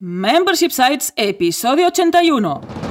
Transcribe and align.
Membership 0.00 0.70
Sites, 0.70 1.12
episodio 1.16 1.90
81. 1.90 2.87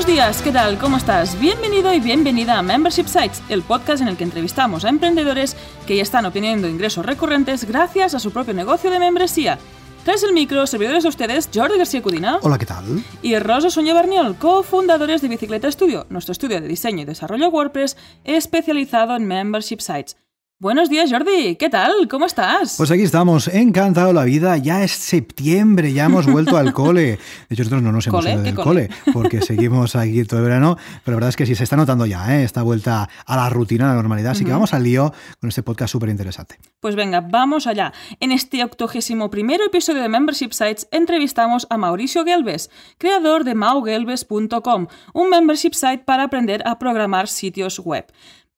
Buenos 0.00 0.14
días, 0.16 0.40
¿qué 0.40 0.50
tal? 0.50 0.78
¿Cómo 0.78 0.96
estás? 0.96 1.38
Bienvenido 1.38 1.92
y 1.92 2.00
bienvenida 2.00 2.56
a 2.56 2.62
Membership 2.62 3.04
Sites, 3.04 3.42
el 3.50 3.60
podcast 3.60 4.00
en 4.00 4.08
el 4.08 4.16
que 4.16 4.24
entrevistamos 4.24 4.86
a 4.86 4.88
emprendedores 4.88 5.58
que 5.86 5.94
ya 5.94 6.02
están 6.02 6.24
obteniendo 6.24 6.68
ingresos 6.68 7.04
recurrentes 7.04 7.66
gracias 7.66 8.14
a 8.14 8.18
su 8.18 8.32
propio 8.32 8.54
negocio 8.54 8.90
de 8.90 8.98
membresía. 8.98 9.58
Tras 10.06 10.22
el 10.22 10.32
micro, 10.32 10.66
servidores 10.66 11.02
de 11.02 11.10
ustedes, 11.10 11.50
Jordi 11.54 11.76
García 11.76 12.00
Cudina. 12.00 12.38
Hola, 12.40 12.56
¿qué 12.56 12.64
tal? 12.64 13.04
Y 13.20 13.38
Rosa 13.38 13.68
Soña 13.68 13.92
Barniol, 13.92 14.36
cofundadores 14.36 15.20
de 15.20 15.28
Bicicleta 15.28 15.70
Studio, 15.70 16.06
nuestro 16.08 16.32
estudio 16.32 16.62
de 16.62 16.68
diseño 16.68 17.02
y 17.02 17.04
desarrollo 17.04 17.50
WordPress 17.50 17.98
especializado 18.24 19.14
en 19.16 19.26
Membership 19.26 19.80
Sites. 19.80 20.16
Buenos 20.62 20.90
días, 20.90 21.10
Jordi. 21.10 21.56
¿Qué 21.56 21.70
tal? 21.70 22.06
¿Cómo 22.06 22.26
estás? 22.26 22.74
Pues 22.76 22.90
aquí 22.90 23.00
estamos, 23.00 23.48
encantado 23.48 24.12
la 24.12 24.24
vida. 24.24 24.58
Ya 24.58 24.84
es 24.84 24.92
septiembre, 24.92 25.94
ya 25.94 26.04
hemos 26.04 26.26
vuelto 26.26 26.58
al 26.58 26.74
cole. 26.74 27.02
De 27.02 27.18
hecho, 27.48 27.62
nosotros 27.62 27.80
no 27.82 27.92
nos 27.92 28.06
hemos 28.06 28.26
ido 28.26 28.42
del 28.42 28.54
cole? 28.54 28.90
porque 29.14 29.40
seguimos 29.40 29.96
aquí 29.96 30.22
todo 30.24 30.40
el 30.40 30.44
verano. 30.44 30.76
Pero 31.02 31.12
la 31.12 31.14
verdad 31.14 31.28
es 31.30 31.36
que 31.36 31.46
sí, 31.46 31.54
se 31.54 31.64
está 31.64 31.76
notando 31.76 32.04
ya 32.04 32.36
¿eh? 32.36 32.44
esta 32.44 32.60
vuelta 32.60 33.08
a 33.24 33.36
la 33.36 33.48
rutina, 33.48 33.86
a 33.86 33.88
la 33.88 33.94
normalidad. 33.94 34.32
Así 34.32 34.44
que 34.44 34.50
vamos 34.50 34.74
al 34.74 34.82
lío 34.82 35.14
con 35.40 35.48
este 35.48 35.62
podcast 35.62 35.92
súper 35.92 36.10
interesante. 36.10 36.58
Pues 36.80 36.94
venga, 36.94 37.22
vamos 37.22 37.66
allá. 37.66 37.94
En 38.20 38.30
este 38.30 38.62
octogésimo 38.62 39.30
primero 39.30 39.64
episodio 39.64 40.02
de 40.02 40.10
Membership 40.10 40.52
Sites 40.52 40.88
entrevistamos 40.90 41.66
a 41.70 41.78
Mauricio 41.78 42.22
Gelbes, 42.26 42.68
creador 42.98 43.44
de 43.44 43.54
maugelbes.com, 43.54 44.88
un 45.14 45.30
membership 45.30 45.72
site 45.72 46.04
para 46.04 46.24
aprender 46.24 46.62
a 46.66 46.78
programar 46.78 47.28
sitios 47.28 47.78
web. 47.78 48.04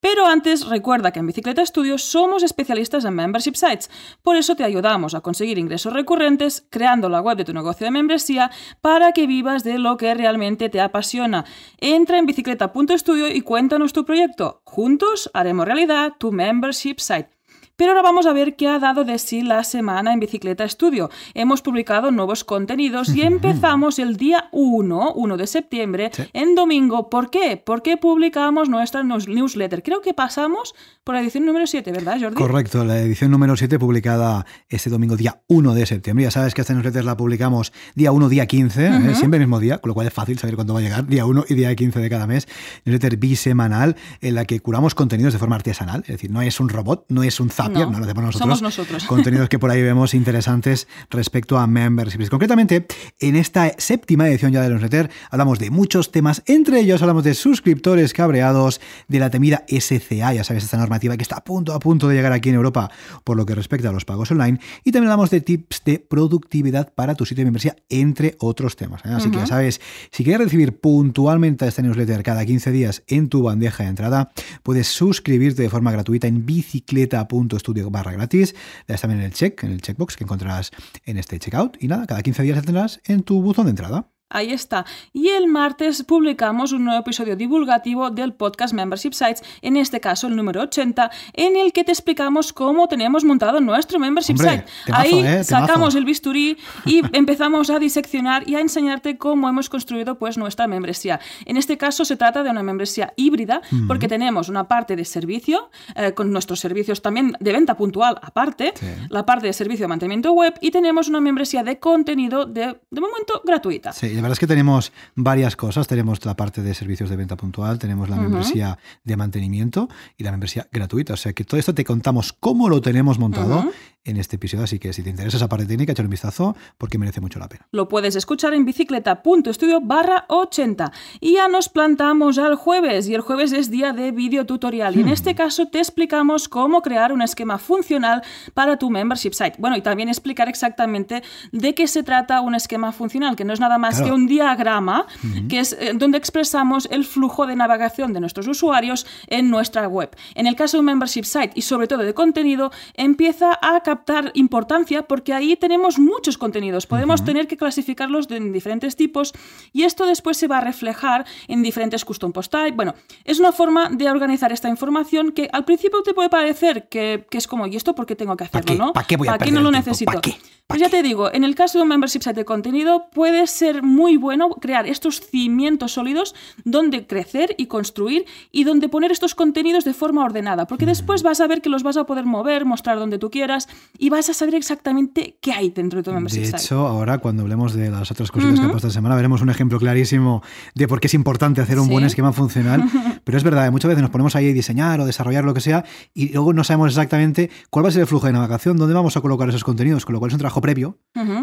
Pero 0.03 0.27
antes 0.27 0.67
recuerda 0.67 1.13
que 1.13 1.19
en 1.19 1.27
Bicicleta 1.27 1.65
Studios 1.65 2.03
somos 2.03 2.43
especialistas 2.43 3.05
en 3.05 3.13
membership 3.13 3.55
sites, 3.55 3.89
por 4.21 4.35
eso 4.35 4.53
te 4.53 4.65
ayudamos 4.65 5.15
a 5.15 5.21
conseguir 5.21 5.57
ingresos 5.57 5.93
recurrentes 5.93 6.67
creando 6.69 7.07
la 7.07 7.21
web 7.21 7.37
de 7.37 7.45
tu 7.45 7.53
negocio 7.53 7.85
de 7.85 7.91
membresía 7.91 8.51
para 8.81 9.13
que 9.13 9.27
vivas 9.27 9.63
de 9.63 9.79
lo 9.79 9.95
que 9.95 10.13
realmente 10.13 10.67
te 10.67 10.81
apasiona. 10.81 11.45
Entra 11.79 12.19
en 12.19 12.25
bicicleta.studio 12.25 13.29
y 13.29 13.39
cuéntanos 13.43 13.93
tu 13.93 14.03
proyecto. 14.03 14.61
Juntos 14.65 15.31
haremos 15.33 15.65
realidad 15.65 16.15
tu 16.19 16.33
membership 16.33 16.97
site. 16.97 17.29
Pero 17.75 17.89
ahora 17.89 18.03
vamos 18.03 18.27
a 18.27 18.33
ver 18.33 18.55
qué 18.55 18.67
ha 18.67 18.77
dado 18.77 19.03
de 19.03 19.17
sí 19.17 19.41
la 19.41 19.63
semana 19.63 20.13
en 20.13 20.19
Bicicleta 20.19 20.67
Studio. 20.69 21.09
Hemos 21.33 21.63
publicado 21.63 22.11
nuevos 22.11 22.43
contenidos 22.43 23.09
y 23.15 23.23
empezamos 23.23 23.97
el 23.97 24.15
día 24.15 24.47
1, 24.51 25.13
1 25.15 25.37
de 25.37 25.47
septiembre, 25.47 26.11
en 26.33 26.53
domingo. 26.53 27.09
¿Por 27.09 27.31
qué? 27.31 27.57
Porque 27.57 27.97
publicamos 27.97 28.69
nuestra 28.69 29.01
newsletter. 29.01 29.81
Creo 29.81 30.01
que 30.01 30.13
pasamos 30.13 30.75
por 31.03 31.15
la 31.15 31.21
edición 31.21 31.47
número 31.47 31.65
7, 31.65 31.91
¿verdad, 31.91 32.17
Jordi? 32.21 32.35
Correcto, 32.35 32.85
la 32.85 32.99
edición 32.99 33.31
número 33.31 33.57
7 33.57 33.79
publicada 33.79 34.45
este 34.69 34.91
domingo, 34.91 35.17
día 35.17 35.41
1 35.47 35.73
de 35.73 35.85
septiembre. 35.87 36.25
Ya 36.25 36.31
sabes 36.31 36.53
que 36.53 36.61
esta 36.61 36.75
newsletter 36.75 37.03
la 37.03 37.17
publicamos 37.17 37.73
día 37.95 38.11
1, 38.11 38.29
día 38.29 38.45
15, 38.45 38.85
¿eh? 38.85 39.15
siempre 39.15 39.39
el 39.39 39.47
mismo 39.47 39.59
día, 39.59 39.79
con 39.79 39.89
lo 39.89 39.95
cual 39.95 40.05
es 40.05 40.13
fácil 40.13 40.37
saber 40.37 40.53
cuándo 40.53 40.75
va 40.75 40.79
a 40.79 40.83
llegar, 40.83 41.07
día 41.07 41.25
1 41.25 41.45
y 41.49 41.55
día 41.55 41.75
15 41.75 41.99
de 41.99 42.09
cada 42.11 42.27
mes. 42.27 42.47
Newsletter 42.85 43.17
bisemanal 43.17 43.95
en 44.21 44.35
la 44.35 44.45
que 44.45 44.59
curamos 44.59 44.93
contenidos 44.93 45.33
de 45.33 45.39
forma 45.39 45.55
artesanal, 45.55 46.01
es 46.01 46.09
decir, 46.09 46.29
no 46.29 46.43
es 46.43 46.59
un 46.59 46.69
robot, 46.69 47.05
no 47.09 47.23
es 47.23 47.39
un 47.39 47.49
no, 47.69 47.99
lo 47.99 48.05
hacemos 48.05 48.23
nosotros. 48.23 48.37
Somos 48.37 48.61
nosotros. 48.61 49.03
Contenidos 49.05 49.49
que 49.49 49.59
por 49.59 49.71
ahí 49.71 49.81
vemos 49.81 50.13
interesantes 50.13 50.87
respecto 51.09 51.57
a 51.57 51.67
memberships. 51.67 52.29
Concretamente, 52.29 52.87
en 53.19 53.35
esta 53.35 53.71
séptima 53.77 54.27
edición 54.27 54.51
ya 54.51 54.61
de 54.61 54.69
newsletter 54.69 55.09
hablamos 55.29 55.59
de 55.59 55.69
muchos 55.69 56.11
temas, 56.11 56.43
entre 56.45 56.79
ellos 56.79 57.01
hablamos 57.01 57.23
de 57.23 57.33
suscriptores 57.33 58.13
cabreados, 58.13 58.81
de 59.07 59.19
la 59.19 59.29
temida 59.29 59.63
SCA, 59.67 60.33
ya 60.33 60.43
sabes, 60.43 60.63
esta 60.63 60.77
normativa 60.77 61.17
que 61.17 61.23
está 61.23 61.37
a 61.37 61.43
punto, 61.43 61.73
a 61.73 61.79
punto 61.79 62.07
de 62.07 62.15
llegar 62.15 62.33
aquí 62.33 62.49
en 62.49 62.55
Europa 62.55 62.91
por 63.23 63.37
lo 63.37 63.45
que 63.45 63.55
respecta 63.55 63.89
a 63.89 63.91
los 63.91 64.05
pagos 64.05 64.31
online, 64.31 64.59
y 64.83 64.91
también 64.91 65.11
hablamos 65.11 65.29
de 65.29 65.41
tips 65.41 65.83
de 65.85 65.99
productividad 65.99 66.93
para 66.93 67.15
tu 67.15 67.25
sitio 67.25 67.41
de 67.41 67.45
membresía, 67.45 67.75
entre 67.89 68.35
otros 68.39 68.75
temas. 68.75 69.01
¿eh? 69.05 69.09
Así 69.09 69.29
que 69.29 69.37
ya 69.37 69.47
sabes, 69.47 69.81
si 70.11 70.23
quieres 70.23 70.45
recibir 70.45 70.79
puntualmente 70.79 71.67
esta 71.67 71.81
newsletter 71.81 72.23
cada 72.23 72.45
15 72.45 72.71
días 72.71 73.03
en 73.07 73.29
tu 73.29 73.43
bandeja 73.43 73.83
de 73.83 73.89
entrada, 73.89 74.31
puedes 74.63 74.87
suscribirte 74.87 75.61
de 75.61 75.69
forma 75.69 75.91
gratuita 75.91 76.27
en 76.27 76.45
bicicleta.com 76.45 77.52
estudio 77.57 77.89
barra 77.89 78.11
gratis. 78.11 78.53
Le 78.87 78.93
das 78.93 79.01
también 79.01 79.21
en 79.21 79.27
el 79.27 79.33
check, 79.33 79.63
en 79.63 79.71
el 79.71 79.81
checkbox 79.81 80.15
que 80.17 80.23
encontrarás 80.23 80.71
en 81.05 81.17
este 81.17 81.39
checkout. 81.39 81.81
Y 81.81 81.87
nada, 81.87 82.05
cada 82.05 82.21
15 82.21 82.43
días 82.43 82.57
la 82.57 82.61
tendrás 82.63 83.01
en 83.05 83.23
tu 83.23 83.41
buzón 83.41 83.65
de 83.65 83.71
entrada. 83.71 84.12
Ahí 84.33 84.51
está. 84.51 84.83
Y 85.13 85.29
el 85.29 85.47
martes 85.47 86.03
publicamos 86.03 86.71
un 86.71 86.85
nuevo 86.85 86.99
episodio 86.99 87.35
divulgativo 87.35 88.09
del 88.09 88.33
podcast 88.33 88.73
Membership 88.73 89.13
Sites, 89.13 89.43
en 89.61 89.77
este 89.77 90.01
caso 90.01 90.25
el 90.25 90.35
número 90.35 90.61
80, 90.61 91.11
en 91.33 91.55
el 91.55 91.71
que 91.71 91.83
te 91.83 91.91
explicamos 91.91 92.51
cómo 92.51 92.87
tenemos 92.87 93.23
montado 93.23 93.61
nuestro 93.61 93.99
Membership 93.99 94.37
Site. 94.37 94.65
Ahí 94.91 95.19
¿eh? 95.19 95.43
sacamos 95.43 95.93
el 95.93 96.03
bisturí 96.03 96.57
y 96.83 97.01
empezamos 97.13 97.69
a 97.69 97.77
diseccionar 97.77 98.49
y 98.49 98.55
a 98.55 98.59
enseñarte 98.59 99.19
cómo 99.19 99.47
hemos 99.47 99.69
construido 99.69 100.17
pues 100.17 100.35
nuestra 100.35 100.65
membresía. 100.65 101.19
En 101.45 101.57
este 101.57 101.77
caso 101.77 102.03
se 102.03 102.17
trata 102.17 102.41
de 102.41 102.49
una 102.49 102.63
membresía 102.63 103.13
híbrida 103.15 103.61
porque 103.87 104.07
tenemos 104.07 104.49
una 104.49 104.67
parte 104.67 104.95
de 104.95 105.05
servicio, 105.05 105.69
eh, 105.95 106.13
con 106.13 106.31
nuestros 106.31 106.59
servicios 106.59 107.03
también 107.03 107.37
de 107.39 107.51
venta 107.51 107.77
puntual 107.77 108.17
aparte, 108.23 108.73
la 109.09 109.27
parte 109.27 109.45
de 109.45 109.53
servicio 109.53 109.83
de 109.83 109.89
mantenimiento 109.89 110.31
web 110.33 110.55
y 110.59 110.71
tenemos 110.71 111.07
una 111.07 111.21
membresía 111.21 111.63
de 111.63 111.77
contenido 111.77 112.45
de, 112.47 112.79
de 112.89 113.01
momento 113.01 113.43
gratuita. 113.45 113.93
Sí, 113.93 114.22
verdad 114.23 114.33
es 114.33 114.39
que 114.39 114.47
tenemos 114.47 114.91
varias 115.15 115.55
cosas. 115.55 115.87
Tenemos 115.87 116.25
la 116.25 116.35
parte 116.35 116.61
de 116.61 116.73
servicios 116.73 117.09
de 117.09 117.15
venta 117.15 117.35
puntual, 117.35 117.79
tenemos 117.79 118.09
la 118.09 118.15
membresía 118.15 118.77
de 119.03 119.15
mantenimiento 119.15 119.89
y 120.17 120.23
la 120.23 120.31
membresía 120.31 120.67
gratuita. 120.71 121.13
O 121.13 121.17
sea 121.17 121.33
que 121.33 121.43
todo 121.43 121.59
esto 121.59 121.73
te 121.73 121.83
contamos 121.83 122.33
cómo 122.33 122.69
lo 122.69 122.81
tenemos 122.81 123.19
montado 123.19 123.71
en 124.05 124.17
este 124.17 124.35
episodio. 124.35 124.63
Así 124.63 124.79
que 124.79 124.93
si 124.93 125.03
te 125.03 125.09
interesa 125.09 125.37
esa 125.37 125.47
parte 125.47 125.65
técnica, 125.65 125.93
échale 125.93 126.07
un 126.07 126.11
vistazo 126.11 126.55
porque 126.77 126.97
merece 126.97 127.21
mucho 127.21 127.39
la 127.39 127.47
pena. 127.47 127.67
Lo 127.71 127.87
puedes 127.87 128.15
escuchar 128.15 128.53
en 128.53 128.65
bicicleta.studio 128.65 129.81
barra 129.81 130.25
80. 130.27 130.91
Y 131.19 131.33
ya 131.33 131.47
nos 131.47 131.69
plantamos 131.69 132.37
al 132.37 132.55
jueves. 132.55 133.07
Y 133.07 133.15
el 133.15 133.21
jueves 133.21 133.53
es 133.53 133.69
día 133.69 133.93
de 133.93 134.11
video 134.11 134.45
tutorial. 134.45 134.95
Y 134.95 135.01
en 135.01 135.07
hmm. 135.07 135.13
este 135.13 135.35
caso 135.35 135.67
te 135.67 135.79
explicamos 135.79 136.49
cómo 136.49 136.81
crear 136.81 137.13
un 137.13 137.21
esquema 137.21 137.57
funcional 137.57 138.23
para 138.53 138.77
tu 138.77 138.89
membership 138.89 139.33
site. 139.33 139.55
Bueno, 139.57 139.77
y 139.77 139.81
también 139.81 140.09
explicar 140.09 140.49
exactamente 140.49 141.23
de 141.51 141.73
qué 141.73 141.87
se 141.87 142.03
trata 142.03 142.41
un 142.41 142.55
esquema 142.55 142.91
funcional, 142.91 143.35
que 143.35 143.45
no 143.45 143.53
es 143.53 143.59
nada 143.59 143.77
más 143.77 144.01
que 144.01 144.11
un 144.11 144.27
diagrama, 144.27 145.05
hmm. 145.21 145.47
que 145.47 145.59
es 145.59 145.73
eh, 145.73 145.93
donde 145.95 146.17
expresamos 146.17 146.87
el 146.91 147.05
flujo 147.05 147.47
de 147.47 147.55
navegación 147.55 148.13
de 148.13 148.19
nuestros 148.19 148.47
usuarios 148.47 149.05
en 149.27 149.49
nuestra 149.49 149.87
web. 149.87 150.15
En 150.35 150.47
el 150.47 150.55
caso 150.55 150.77
de 150.77 150.79
un 150.81 150.87
membership 150.87 151.23
site 151.23 151.51
y 151.55 151.61
sobre 151.61 151.87
todo 151.87 152.03
de 152.03 152.13
contenido, 152.13 152.71
empieza 152.95 153.57
a 153.61 153.81
captar 153.93 154.31
importancia 154.33 155.03
porque 155.03 155.33
ahí 155.33 155.55
tenemos 155.55 155.99
muchos 155.99 156.39
contenidos. 156.39 156.87
Podemos 156.87 157.23
tener 157.23 157.47
que 157.47 157.57
clasificarlos 157.57 158.29
en 158.31 158.51
diferentes 158.51 158.95
tipos 158.95 159.33
y 159.71 159.83
esto 159.83 160.07
después 160.07 160.35
se 160.37 160.47
va 160.47 160.57
a 160.57 160.61
reflejar 160.61 161.25
en 161.47 161.61
diferentes 161.61 162.03
custom 162.03 162.31
post 162.31 162.51
type. 162.51 162.71
Bueno, 162.71 162.95
es 163.23 163.39
una 163.39 163.51
forma 163.51 163.89
de 163.91 164.09
organizar 164.09 164.51
esta 164.51 164.67
información 164.67 165.31
que 165.31 165.47
al 165.53 165.63
principio 165.63 166.01
te 166.01 166.15
puede 166.15 166.29
parecer 166.29 166.87
que, 166.89 167.27
es 167.31 167.47
como, 167.47 167.67
¿y 167.67 167.75
esto 167.75 167.93
por 167.93 168.07
qué 168.07 168.15
tengo 168.15 168.35
que 168.35 168.45
hacerlo? 168.45 168.75
¿no? 168.75 168.93
¿Para 168.93 169.05
qué 169.05 169.15
voy 169.15 169.27
a 169.27 169.31
¿Para 169.31 169.45
qué 169.45 169.51
no 169.51 169.61
lo 169.61 169.69
necesito? 169.69 170.19
Pues 170.67 170.81
ya 170.81 170.89
te 170.89 171.03
digo, 171.03 171.31
en 171.31 171.43
el 171.43 171.55
caso 171.55 171.77
de 171.77 171.83
un 171.83 171.89
membership 171.89 172.21
site 172.21 172.33
de 172.33 172.45
contenido 172.45 173.09
puede 173.11 173.45
ser 173.47 173.83
muy 173.83 174.17
bueno 174.17 174.49
crear 174.49 174.87
estos 174.87 175.19
cimientos 175.19 175.91
sólidos 175.91 176.33
donde 176.63 177.05
crecer 177.05 177.53
y 177.57 177.67
construir 177.67 178.25
y 178.51 178.63
donde 178.63 178.89
poner 178.89 179.11
estos 179.11 179.35
contenidos 179.35 179.83
de 179.83 179.93
forma 179.93 180.23
ordenada, 180.23 180.65
porque 180.65 180.85
después 180.85 181.21
vas 181.21 181.41
a 181.41 181.47
ver 181.47 181.61
que 181.61 181.69
los 181.69 181.83
vas 181.83 181.97
a 181.97 182.05
poder 182.05 182.25
mover, 182.25 182.65
mostrar 182.65 182.97
donde 182.97 183.19
tú 183.19 183.29
quieras 183.29 183.67
y 183.97 184.09
vas 184.09 184.29
a 184.29 184.33
saber 184.33 184.55
exactamente 184.55 185.37
qué 185.39 185.53
hay 185.53 185.69
dentro 185.69 185.97
de 185.97 186.03
tu 186.03 186.11
membership 186.11 186.41
De 186.41 186.57
hecho, 186.57 186.87
ahora 186.87 187.19
cuando 187.19 187.43
hablemos 187.43 187.73
de 187.73 187.89
las 187.89 188.09
otras 188.11 188.31
cositas 188.31 188.59
que 188.59 188.65
ha 188.65 188.69
puesto 188.69 188.87
esta 188.87 188.97
semana, 188.97 189.15
veremos 189.15 189.41
un 189.41 189.49
ejemplo 189.49 189.79
clarísimo 189.79 190.41
de 190.75 190.87
por 190.87 190.99
qué 190.99 191.07
es 191.07 191.13
importante 191.13 191.61
hacer 191.61 191.79
un 191.79 191.87
buen 191.87 192.03
esquema 192.03 192.33
funcional. 192.33 192.83
Pero 193.23 193.37
es 193.37 193.43
verdad, 193.43 193.71
muchas 193.71 193.89
veces 193.89 194.01
nos 194.01 194.11
ponemos 194.11 194.35
ahí 194.35 194.49
a 194.49 194.53
diseñar 194.53 194.99
o 194.99 195.05
desarrollar 195.05 195.45
lo 195.45 195.53
que 195.53 195.61
sea 195.61 195.85
y 196.13 196.33
luego 196.33 196.53
no 196.53 196.63
sabemos 196.63 196.89
exactamente 196.89 197.49
cuál 197.69 197.85
va 197.85 197.89
a 197.89 197.91
ser 197.91 198.01
el 198.01 198.07
flujo 198.07 198.27
de 198.27 198.33
navegación, 198.33 198.77
dónde 198.77 198.93
vamos 198.93 199.15
a 199.15 199.21
colocar 199.21 199.47
esos 199.49 199.63
contenidos, 199.63 200.05
con 200.05 200.13
lo 200.13 200.19
cual 200.19 200.29
es 200.29 200.33
un 200.33 200.39
trabajo 200.39 200.61
previo 200.61 200.97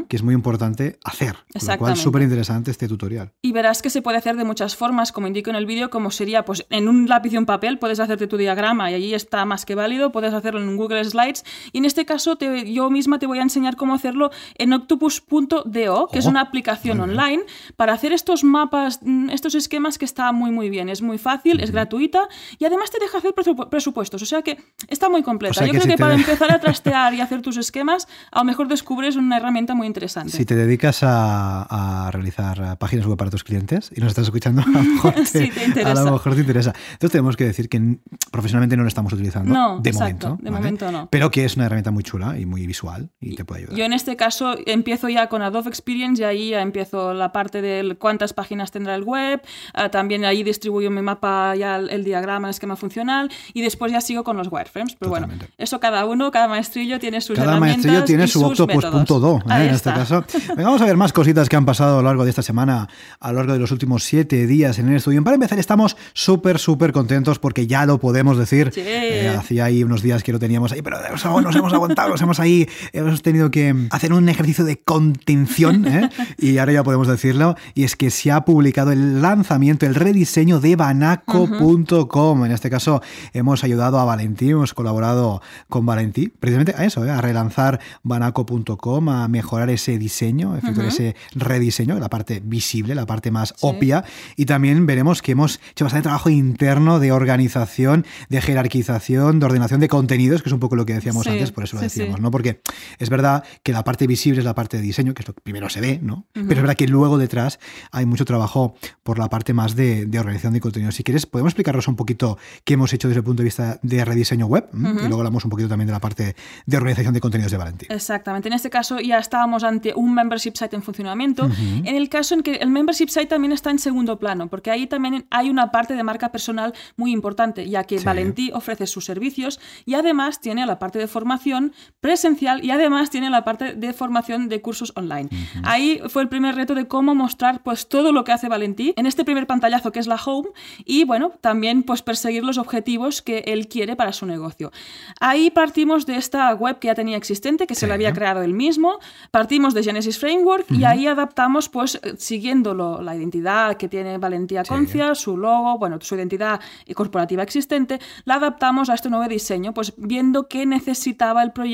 que 0.08 0.16
es 0.16 0.22
muy 0.22 0.34
importante 0.34 0.98
hacer. 1.04 1.36
Con 1.58 1.68
lo 1.68 1.78
cual, 1.78 1.96
súper 1.96 2.22
interesante 2.22 2.70
este 2.70 2.88
tutorial. 2.88 3.32
Y 3.42 3.52
verás 3.52 3.80
que 3.82 3.90
se 3.90 4.02
puede 4.02 4.18
hacer 4.18 4.36
de 4.36 4.44
muchas 4.44 4.76
formas, 4.76 5.12
como 5.12 5.26
indico 5.26 5.50
en 5.50 5.56
el 5.56 5.66
vídeo, 5.66 5.90
como 5.90 6.10
sería 6.10 6.44
pues 6.44 6.66
en 6.70 6.88
un 6.88 7.08
lápiz 7.08 7.32
y 7.32 7.38
un 7.38 7.46
papel, 7.46 7.78
puedes 7.78 8.00
hacerte 8.00 8.26
tu 8.26 8.36
diagrama 8.36 8.90
y 8.90 8.94
allí 8.94 9.14
está 9.14 9.44
más 9.44 9.64
que 9.64 9.74
válido, 9.74 10.12
puedes 10.12 10.34
hacerlo 10.34 10.60
en 10.60 10.76
Google 10.76 11.04
Slides 11.04 11.44
y 11.72 11.78
en 11.78 11.84
este 11.84 12.04
caso 12.04 12.29
te, 12.36 12.72
yo 12.72 12.90
misma 12.90 13.18
te 13.18 13.26
voy 13.26 13.38
a 13.38 13.42
enseñar 13.42 13.76
cómo 13.76 13.94
hacerlo 13.94 14.30
en 14.56 14.72
octopus.do, 14.72 16.08
que 16.12 16.18
es 16.18 16.26
Oh, 16.26 16.30
una 16.30 16.40
aplicación 16.40 17.00
online 17.00 17.42
para 17.76 17.92
hacer 17.92 18.12
estos 18.12 18.44
mapas, 18.44 19.00
mm, 19.02 19.30
estos 19.30 19.54
esquemas 19.54 19.98
que 19.98 20.04
está 20.04 20.32
muy 20.32 20.50
muy 20.50 20.70
bien, 20.70 20.88
es 20.88 21.02
muy 21.02 21.18
fácil, 21.18 21.60
es 21.60 21.70
gratuita 21.70 22.28
y 22.58 22.64
además 22.64 22.90
te 22.90 22.98
deja 23.00 23.18
hacer 23.18 23.32
presupu- 23.34 23.68
presupuestos, 23.68 24.22
o 24.22 24.26
sea 24.26 24.42
que 24.42 24.58
está 24.88 25.08
muy 25.08 25.22
completa. 25.22 25.52
O 25.52 25.54
sea 25.54 25.66
yo 25.66 25.72
creo 25.72 25.82
si 25.82 25.88
que 25.88 25.96
para 25.98 26.14
empezar 26.14 26.52
a 26.52 26.58
trastear 26.60 27.14
y 27.14 27.20
hacer 27.20 27.42
tus 27.42 27.56
esquemas, 27.56 28.06
a 28.30 28.38
lo 28.40 28.44
mejor 28.44 28.68
descubres 28.68 29.16
una 29.16 29.36
herramienta 29.38 29.74
muy 29.74 29.86
interesante. 29.86 30.32
Si 30.36 30.44
te 30.44 30.54
dedicas 30.54 31.02
a, 31.02 32.06
a 32.06 32.10
realizar 32.10 32.76
páginas 32.78 33.06
web 33.06 33.16
para 33.16 33.30
tus 33.30 33.44
clientes 33.44 33.90
y 33.94 34.00
nos 34.00 34.08
estás 34.10 34.24
escuchando, 34.24 34.62
a 34.62 34.66
lo 34.66 34.82
mejor 34.82 35.14
te, 35.14 35.24
Sí, 35.26 35.50
te 35.50 35.64
interesa. 35.64 36.00
a 36.00 36.04
lo 36.04 36.12
mejor 36.12 36.34
te 36.34 36.40
interesa. 36.40 36.72
Entonces 36.92 37.12
tenemos 37.12 37.36
que 37.36 37.44
decir 37.44 37.68
que 37.68 37.98
profesionalmente 38.30 38.76
no 38.76 38.82
lo 38.82 38.88
estamos 38.88 39.12
utilizando 39.12 39.52
No, 39.52 39.80
de 39.80 39.90
exacto, 39.90 40.28
momento. 40.28 40.44
de 40.44 40.50
¿vale? 40.50 40.62
momento 40.62 40.92
no. 40.92 41.08
Pero 41.10 41.30
que 41.30 41.44
es 41.44 41.56
una 41.56 41.66
herramienta 41.66 41.90
muy 41.90 42.02
chula 42.02 42.19
y 42.38 42.46
muy 42.46 42.66
visual 42.66 43.10
y 43.20 43.34
te 43.34 43.44
puede 43.44 43.62
ayudar. 43.62 43.76
Yo 43.76 43.84
en 43.84 43.92
este 43.92 44.16
caso 44.16 44.54
empiezo 44.66 45.08
ya 45.08 45.28
con 45.28 45.42
Adobe 45.42 45.68
Experience 45.68 46.22
y 46.22 46.24
ahí 46.24 46.50
ya 46.50 46.62
empiezo 46.62 47.14
la 47.14 47.32
parte 47.32 47.62
de 47.62 47.96
cuántas 47.96 48.32
páginas 48.32 48.70
tendrá 48.70 48.94
el 48.94 49.02
web, 49.02 49.40
ah, 49.74 49.90
también 49.90 50.24
ahí 50.24 50.42
distribuyo 50.42 50.90
mi 50.90 51.02
mapa, 51.02 51.54
ya 51.56 51.76
el, 51.76 52.04
diagrama, 52.04 52.48
el 52.48 52.50
esquema 52.50 52.76
funcional 52.76 53.30
y 53.52 53.62
después 53.62 53.92
ya 53.92 54.00
sigo 54.00 54.24
con 54.24 54.36
los 54.36 54.48
wireframes. 54.50 54.96
Pero 54.96 55.10
bueno, 55.10 55.28
eso 55.58 55.80
cada 55.80 56.04
uno, 56.04 56.30
cada 56.30 56.48
maestrillo 56.48 56.98
tiene 56.98 57.20
sus 57.20 57.36
Cada 57.36 57.52
herramientas 57.52 57.86
maestrillo 57.86 58.04
tiene 58.04 58.24
y 58.24 58.28
su 58.28 58.44
octopus.do. 58.44 59.38
¿eh? 59.38 59.66
En 59.66 59.74
este 59.74 59.90
caso. 59.92 60.24
Venga, 60.48 60.64
vamos 60.64 60.82
a 60.82 60.86
ver 60.86 60.96
más 60.96 61.12
cositas 61.12 61.48
que 61.48 61.56
han 61.56 61.64
pasado 61.64 61.98
a 61.98 62.02
lo 62.02 62.08
largo 62.08 62.24
de 62.24 62.30
esta 62.30 62.42
semana, 62.42 62.88
a 63.18 63.32
lo 63.32 63.38
largo 63.38 63.52
de 63.54 63.58
los 63.58 63.70
últimos 63.70 64.04
siete 64.04 64.46
días 64.46 64.78
en 64.78 64.88
el 64.88 64.96
estudio. 64.96 65.22
Para 65.24 65.34
empezar, 65.34 65.58
estamos 65.58 65.96
súper, 66.12 66.58
súper 66.58 66.92
contentos 66.92 67.38
porque 67.38 67.66
ya 67.66 67.86
lo 67.86 67.98
podemos 67.98 68.38
decir. 68.38 68.70
Sí. 68.72 68.82
Eh, 68.84 69.28
hacía 69.28 69.64
ahí 69.64 69.82
unos 69.82 70.02
días 70.02 70.22
que 70.22 70.32
lo 70.32 70.38
teníamos 70.38 70.72
ahí, 70.72 70.82
pero 70.82 70.98
nos 71.00 71.56
hemos 71.56 71.72
aguantado, 71.72 72.09
hemos 72.18 72.40
ahí, 72.40 72.68
hemos 72.92 73.22
tenido 73.22 73.50
que 73.50 73.74
hacer 73.90 74.12
un 74.12 74.28
ejercicio 74.28 74.64
de 74.64 74.78
contención 74.78 75.86
¿eh? 75.86 76.08
y 76.38 76.58
ahora 76.58 76.72
ya 76.72 76.82
podemos 76.82 77.06
decirlo. 77.06 77.56
Y 77.74 77.84
es 77.84 77.96
que 77.96 78.10
se 78.10 78.30
ha 78.30 78.44
publicado 78.44 78.92
el 78.92 79.22
lanzamiento, 79.22 79.86
el 79.86 79.94
rediseño 79.94 80.60
de 80.60 80.76
banaco.com. 80.76 82.44
En 82.44 82.52
este 82.52 82.70
caso, 82.70 83.02
hemos 83.32 83.64
ayudado 83.64 83.98
a 83.98 84.04
Valentí, 84.04 84.50
hemos 84.50 84.74
colaborado 84.74 85.40
con 85.68 85.86
Valentí, 85.86 86.28
precisamente 86.28 86.74
a 86.76 86.84
eso, 86.84 87.04
¿eh? 87.04 87.10
a 87.10 87.20
relanzar 87.20 87.80
banaco.com, 88.02 89.08
a 89.08 89.28
mejorar 89.28 89.70
ese 89.70 89.98
diseño, 89.98 90.56
efectuar 90.56 90.86
ese 90.86 91.14
rediseño, 91.34 91.98
la 91.98 92.08
parte 92.08 92.42
visible, 92.44 92.94
la 92.94 93.06
parte 93.06 93.30
más 93.30 93.54
obvia. 93.60 94.04
Y 94.36 94.46
también 94.46 94.86
veremos 94.86 95.22
que 95.22 95.32
hemos 95.32 95.60
hecho 95.70 95.84
bastante 95.84 96.04
trabajo 96.04 96.30
interno 96.30 96.98
de 96.98 97.12
organización, 97.12 98.04
de 98.28 98.40
jerarquización, 98.40 99.38
de 99.38 99.46
ordenación 99.46 99.80
de 99.80 99.88
contenidos, 99.88 100.42
que 100.42 100.48
es 100.48 100.52
un 100.52 100.60
poco 100.60 100.76
lo 100.76 100.86
que 100.86 100.94
decíamos 100.94 101.20
Sí, 101.24 101.30
antes, 101.30 101.52
por 101.52 101.64
eso 101.64 101.76
lo 101.76 101.88
sí, 101.88 101.99
decíamos, 102.00 102.18
sí. 102.18 102.22
¿no? 102.22 102.30
Porque 102.30 102.60
es 102.98 103.08
verdad 103.10 103.44
que 103.62 103.72
la 103.72 103.84
parte 103.84 104.06
visible 104.06 104.40
es 104.40 104.44
la 104.44 104.54
parte 104.54 104.76
de 104.76 104.82
diseño, 104.82 105.14
que 105.14 105.22
es 105.22 105.28
lo 105.28 105.34
que 105.34 105.40
primero 105.40 105.68
se 105.68 105.80
ve, 105.80 105.98
¿no? 106.02 106.26
Pero 106.32 106.52
es 106.52 106.60
verdad 106.60 106.74
que 106.76 106.86
luego 106.88 107.18
detrás 107.18 107.58
hay 107.92 108.06
mucho 108.06 108.24
trabajo 108.24 108.74
por 109.02 109.18
la 109.18 109.28
parte 109.28 109.52
más 109.52 109.76
de, 109.76 110.06
de 110.06 110.18
organización 110.18 110.52
de 110.52 110.60
contenidos. 110.60 110.94
Si 110.94 111.04
quieres, 111.04 111.26
podemos 111.26 111.50
explicarnos 111.50 111.88
un 111.88 111.96
poquito 111.96 112.38
qué 112.64 112.74
hemos 112.74 112.92
hecho 112.92 113.08
desde 113.08 113.18
el 113.18 113.24
punto 113.24 113.42
de 113.42 113.44
vista 113.44 113.78
de 113.82 114.04
rediseño 114.04 114.46
web 114.46 114.68
y 114.72 114.78
luego 114.78 115.18
hablamos 115.18 115.44
un 115.44 115.50
poquito 115.50 115.68
también 115.68 115.86
de 115.86 115.92
la 115.92 116.00
parte 116.00 116.34
de 116.66 116.76
organización 116.76 117.14
de 117.14 117.20
contenidos 117.20 117.52
de 117.52 117.58
Valentín. 117.58 117.88
Exactamente. 117.90 118.48
En 118.48 118.54
este 118.54 118.70
caso 118.70 119.00
ya 119.00 119.18
estábamos 119.18 119.64
ante 119.64 119.92
un 119.94 120.14
membership 120.14 120.52
site 120.54 120.76
en 120.76 120.82
funcionamiento. 120.82 121.50
En 121.84 121.94
el 121.94 122.08
caso 122.08 122.34
en 122.34 122.42
que 122.42 122.54
el 122.56 122.70
membership 122.70 123.08
site 123.08 123.26
también 123.26 123.52
está 123.52 123.70
en 123.70 123.78
segundo 123.78 124.18
plano, 124.18 124.48
porque 124.48 124.70
ahí 124.70 124.86
también 124.86 125.26
hay 125.30 125.50
una 125.50 125.70
parte 125.70 125.94
de 125.94 126.02
marca 126.02 126.30
personal 126.32 126.74
muy 126.96 127.12
importante, 127.12 127.68
ya 127.68 127.84
que 127.84 127.98
Sí. 127.98 128.04
Valentí 128.04 128.50
ofrece 128.52 128.86
sus 128.86 129.04
servicios 129.04 129.60
y 129.84 129.94
además 129.94 130.40
tiene 130.40 130.64
la 130.66 130.78
parte 130.78 130.98
de 130.98 131.06
formación 131.06 131.72
presencial 132.00 132.64
y 132.64 132.70
además 132.70 133.10
tiene 133.10 133.28
la 133.30 133.44
parte 133.44 133.74
de 133.74 133.92
formación 133.92 134.48
de 134.48 134.60
cursos 134.62 134.92
online. 134.96 135.28
Ahí 135.64 136.00
fue 136.08 136.22
el 136.22 136.28
primer 136.28 136.54
reto 136.54 136.74
de 136.74 136.86
cómo 136.88 137.14
mostrar 137.14 137.62
pues 137.62 137.88
todo 137.88 138.12
lo 138.12 138.24
que 138.24 138.32
hace 138.32 138.48
Valentí 138.48 138.94
en 138.96 139.06
este 139.06 139.24
primer 139.24 139.46
pantallazo 139.46 139.92
que 139.92 139.98
es 140.00 140.06
la 140.06 140.16
home 140.16 140.48
y 140.84 141.04
bueno, 141.04 141.32
también 141.40 141.82
pues 141.82 142.02
perseguir 142.02 142.44
los 142.44 142.58
objetivos 142.58 143.22
que 143.22 143.38
él 143.46 143.68
quiere 143.68 143.96
para 143.96 144.12
su 144.12 144.26
negocio. 144.26 144.72
Ahí 145.20 145.50
partimos 145.50 146.06
de 146.06 146.16
esta 146.16 146.52
web 146.54 146.78
que 146.78 146.86
ya 146.88 146.94
tenía 146.94 147.16
existente, 147.16 147.66
que 147.66 147.74
se 147.74 147.80
Sí. 147.80 147.86
la 147.86 147.94
había 147.94 148.12
creado 148.12 148.42
él 148.42 148.52
mismo, 148.54 148.98
partimos 149.30 149.74
de 149.74 149.82
Genesis 149.82 150.18
Framework 150.18 150.70
y 150.70 150.84
ahí 150.84 151.06
adaptamos 151.06 151.68
pues 151.68 151.96
eh, 152.02 152.14
siguiendo 152.18 152.74
lo- 152.74 153.00
la 153.02 153.16
identidad 153.16 153.76
que 153.76 153.88
tiene 153.88 154.18
Valentía 154.18 154.64
Concia, 154.64 155.14
su 155.14 155.36
logo, 155.36 155.78
bueno, 155.78 155.98
su 156.00 156.14
identidad 156.14 156.60
corporativa 156.94 157.42
existente, 157.42 157.98
la 158.24 158.34
adaptamos 158.34 158.90
a 158.90 158.94
este 158.94 159.08
nuevo 159.10 159.26
diseño, 159.28 159.72
pues 159.72 159.92
viendo 159.96 160.46
qué 160.48 160.66
necesitaba 160.66 161.42
el 161.42 161.52
proyecto 161.52 161.69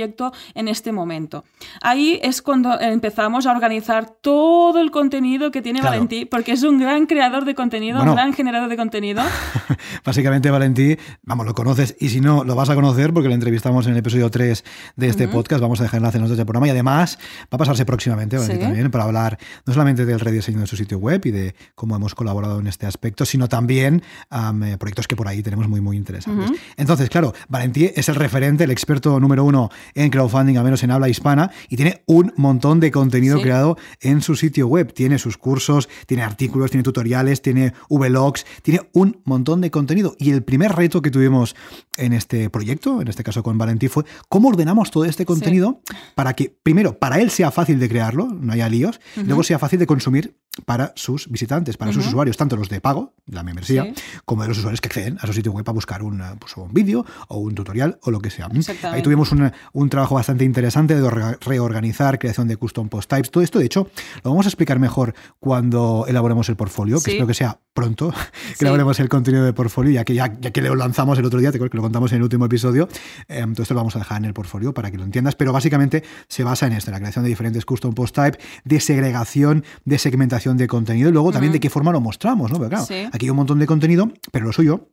en 0.55 0.69
este 0.69 0.93
momento. 0.93 1.45
Ahí 1.83 2.19
es 2.23 2.43
cuando 2.43 2.79
empezamos 2.81 3.47
a 3.47 3.53
organizar 3.53 4.11
todo 4.21 4.81
el 4.81 4.91
contenido 4.91 5.51
que 5.51 5.63
tiene 5.63 5.81
Claro. 5.81 5.95
Valentí, 5.97 6.25
porque 6.25 6.53
es 6.53 6.63
un 6.63 6.79
gran 6.79 7.07
creador 7.07 7.45
de 7.45 7.55
contenido, 7.55 7.97
Bueno. 7.99 8.13
un 8.13 8.17
gran 8.17 8.33
generador 8.33 8.69
de 8.69 8.77
contenido. 8.77 9.23
Básicamente, 10.05 10.51
Valentí, 10.51 10.97
vamos, 11.23 11.47
lo 11.47 11.55
conoces 11.55 11.97
y 12.01 12.09
si 12.09 12.21
no, 12.21 12.45
lo 12.45 12.55
vas 12.55 12.71
a 12.71 12.75
conocer 12.75 13.13
porque 13.13 13.29
lo 13.29 13.35
entrevistamos 13.35 13.87
en 13.87 13.93
el 13.93 13.99
episodio 13.99 14.31
3 14.31 14.65
de 14.97 15.09
este 15.09 15.29
podcast. 15.29 15.61
Vamos 15.61 15.81
a 15.81 15.85
dejar 15.85 15.99
enlace 15.99 16.19
en 16.19 16.23
los 16.29 16.37
del 16.37 16.47
programa 16.47 16.67
y 16.67 16.71
además 16.71 17.19
va 17.45 17.49
a 17.53 17.59
pasarse 17.59 17.85
próximamente, 17.85 18.37
Valentí, 18.37 18.57
Sí. 18.57 18.63
también, 18.63 18.91
para 18.91 19.05
hablar 19.05 19.39
no 19.67 19.73
solamente 19.73 20.05
del 20.07 20.21
rediseño 20.21 20.61
de 20.61 20.67
su 20.67 20.77
sitio 20.77 20.99
web 20.99 21.21
y 21.25 21.31
de 21.31 21.55
cómo 21.75 21.97
hemos 21.97 22.15
colaborado 22.15 22.61
en 22.61 22.67
este 22.67 22.87
aspecto, 22.87 23.25
sino 23.25 23.49
también 23.49 24.03
am, 24.31 24.63
eh, 24.63 24.79
proyectos 24.79 25.07
que 25.09 25.17
por 25.17 25.29
ahí 25.29 25.43
tenemos 25.43 25.69
muy, 25.69 25.81
muy 25.81 25.97
interesantes. 25.97 26.51
Entonces, 26.77 27.09
claro, 27.11 27.33
Valentí 27.49 27.91
es 27.95 28.09
el 28.09 28.15
referente, 28.15 28.65
el 28.65 28.71
experto 28.71 29.19
número 29.21 29.45
uno 29.45 29.71
en 29.95 30.11
crowdfunding, 30.11 30.57
al 30.57 30.65
menos 30.65 30.83
en 30.83 30.91
habla 30.91 31.09
hispana, 31.09 31.51
y 31.69 31.77
tiene 31.77 32.03
un 32.07 32.33
montón 32.37 32.81
de 32.81 32.91
contenido 32.91 33.37
Sí. 33.37 33.43
creado 33.43 33.77
en 34.01 34.21
su 34.23 34.37
sitio 34.37 34.67
web. 34.69 34.93
Tiene 34.93 35.19
sus 35.19 35.37
cursos, 35.39 35.89
tiene 36.07 36.23
artículos, 36.23 36.71
tiene 36.71 36.83
tutoriales, 36.83 37.43
tiene 37.43 37.73
vlogs, 37.89 38.45
tiene 38.63 38.81
un 38.93 39.21
montón 39.25 39.61
de 39.61 39.71
contenido. 39.71 40.15
Y 40.19 40.31
el 40.31 40.43
primer 40.43 40.73
reto 40.73 41.03
que 41.03 41.11
tuvimos 41.11 41.55
en 41.97 42.13
este 42.13 42.51
proyecto, 42.51 43.01
en 43.01 43.09
este 43.09 43.23
caso 43.25 43.43
con 43.43 43.59
Valentí, 43.59 43.89
fue 43.89 44.05
cómo 44.29 44.49
ordenamos 44.49 44.91
todo 44.91 45.05
este 45.05 45.25
contenido 45.25 45.81
para 46.15 46.35
que, 46.35 46.55
primero, 46.63 46.99
para 46.99 47.21
él 47.21 47.31
sea 47.31 47.51
fácil 47.51 47.79
de 47.79 47.89
crearlo, 47.89 48.27
no 48.27 48.53
haya 48.53 48.69
líos, 48.69 49.01
y 49.17 49.23
luego 49.25 49.43
sea 49.43 49.59
fácil 49.59 49.79
de 49.79 49.87
consumir 49.87 50.37
para 50.65 50.93
sus 50.97 51.29
visitantes, 51.29 51.77
para 51.77 51.93
sus 51.93 52.07
usuarios, 52.07 52.37
tanto 52.37 52.57
los 52.57 52.69
de 52.69 52.81
pago, 52.81 53.13
la 53.27 53.43
membresía, 53.43 53.85
Sí. 53.85 53.95
como 54.25 54.43
de 54.43 54.49
los 54.49 54.59
usuarios 54.59 54.81
que 54.81 54.89
acceden 54.89 55.19
a 55.21 55.27
su 55.27 55.33
sitio 55.33 55.53
web 55.53 55.65
para 55.65 55.75
buscar 55.75 56.03
un, 56.03 56.21
eh, 56.21 56.25
pues, 56.39 56.57
un 56.57 56.73
vídeo 56.73 57.05
o 57.29 57.39
un 57.39 57.55
tutorial 57.55 57.99
o 58.03 58.11
lo 58.11 58.21
que 58.21 58.31
sea. 58.31 58.47
Exactamente. 58.47 58.97
Ahí 58.97 59.03
tuvimos 59.03 59.33
un, 59.33 59.53
un 59.73 59.89
trabajo 59.91 60.15
bastante 60.15 60.45
interesante 60.45 60.95
de 60.95 61.03
orga- 61.03 61.39
reorganizar, 61.41 62.19
creación 62.19 62.49
de 62.49 62.57
custom 62.57 62.89
post 62.89 63.11
types, 63.11 63.31
todo 63.31 63.45
esto, 63.45 63.59
de 63.59 63.67
hecho, 63.67 63.91
lo 64.25 64.31
vamos 64.31 64.47
a 64.47 64.49
explicar 64.49 64.79
mejor 64.79 65.15
cuando 65.41 66.05
elaboremos 66.09 66.49
el 66.49 66.57
portfolio, 66.57 66.97
que 66.97 67.03
Sí. 67.03 67.11
espero 67.13 67.27
que 67.27 67.35
sea 67.35 67.59
pronto, 67.75 68.11
que 68.49 68.55
Sí. 68.57 68.65
elaboremos 68.65 68.99
el 69.01 69.09
contenido 69.09 69.45
de 69.45 69.53
portfolio, 69.53 69.93
ya 69.93 70.05
que, 70.05 70.15
ya, 70.15 70.33
ya 70.41 70.51
que 70.51 70.63
lo 70.63 70.75
lanzamos 70.75 71.19
el 71.19 71.25
otro 71.27 71.39
día, 71.39 71.51
te 71.53 71.59
acuerdas 71.59 71.73
que 71.73 71.77
lo 71.77 71.83
contamos 71.83 72.11
en 72.13 72.17
el 72.17 72.23
último 72.23 72.47
episodio, 72.47 72.89
eh, 73.29 73.45
todo 73.53 73.63
esto 73.63 73.75
lo 73.75 73.81
vamos 73.81 73.97
a 73.97 73.99
dejar 73.99 74.19
en 74.19 74.25
el 74.25 74.33
portfolio 74.35 74.73
para 74.73 74.91
que 74.91 74.97
lo 74.97 75.05
entiendas, 75.05 75.35
pero 75.37 75.53
básicamente 75.53 76.03
se 76.29 76.45
basa 76.45 76.67
en 76.67 76.73
esto, 76.73 76.91
en 76.91 76.95
la 76.95 77.01
creación 77.01 77.25
de 77.25 77.29
diferentes 77.29 77.65
custom 77.67 77.93
post 77.95 78.15
type, 78.15 78.39
de 78.65 78.81
segregación, 78.81 79.65
de 79.85 79.99
segmentación 79.99 80.46
de 80.55 80.67
contenido 80.69 81.09
y 81.09 81.13
luego 81.13 81.33
también 81.33 81.53
de 81.53 81.61
qué 81.61 81.71
forma 81.71 81.91
lo 81.93 82.01
mostramos, 82.01 82.51
¿no? 82.53 82.59
Porque 82.59 82.71
claro, 82.71 82.87
Sí. 82.87 83.09
aquí 83.13 83.27
hay 83.27 83.31
un 83.31 83.37
montón 83.37 83.59
de 83.59 83.67
contenido, 83.67 84.11
pero 84.33 84.47
lo 84.47 84.53
suyo 84.53 84.91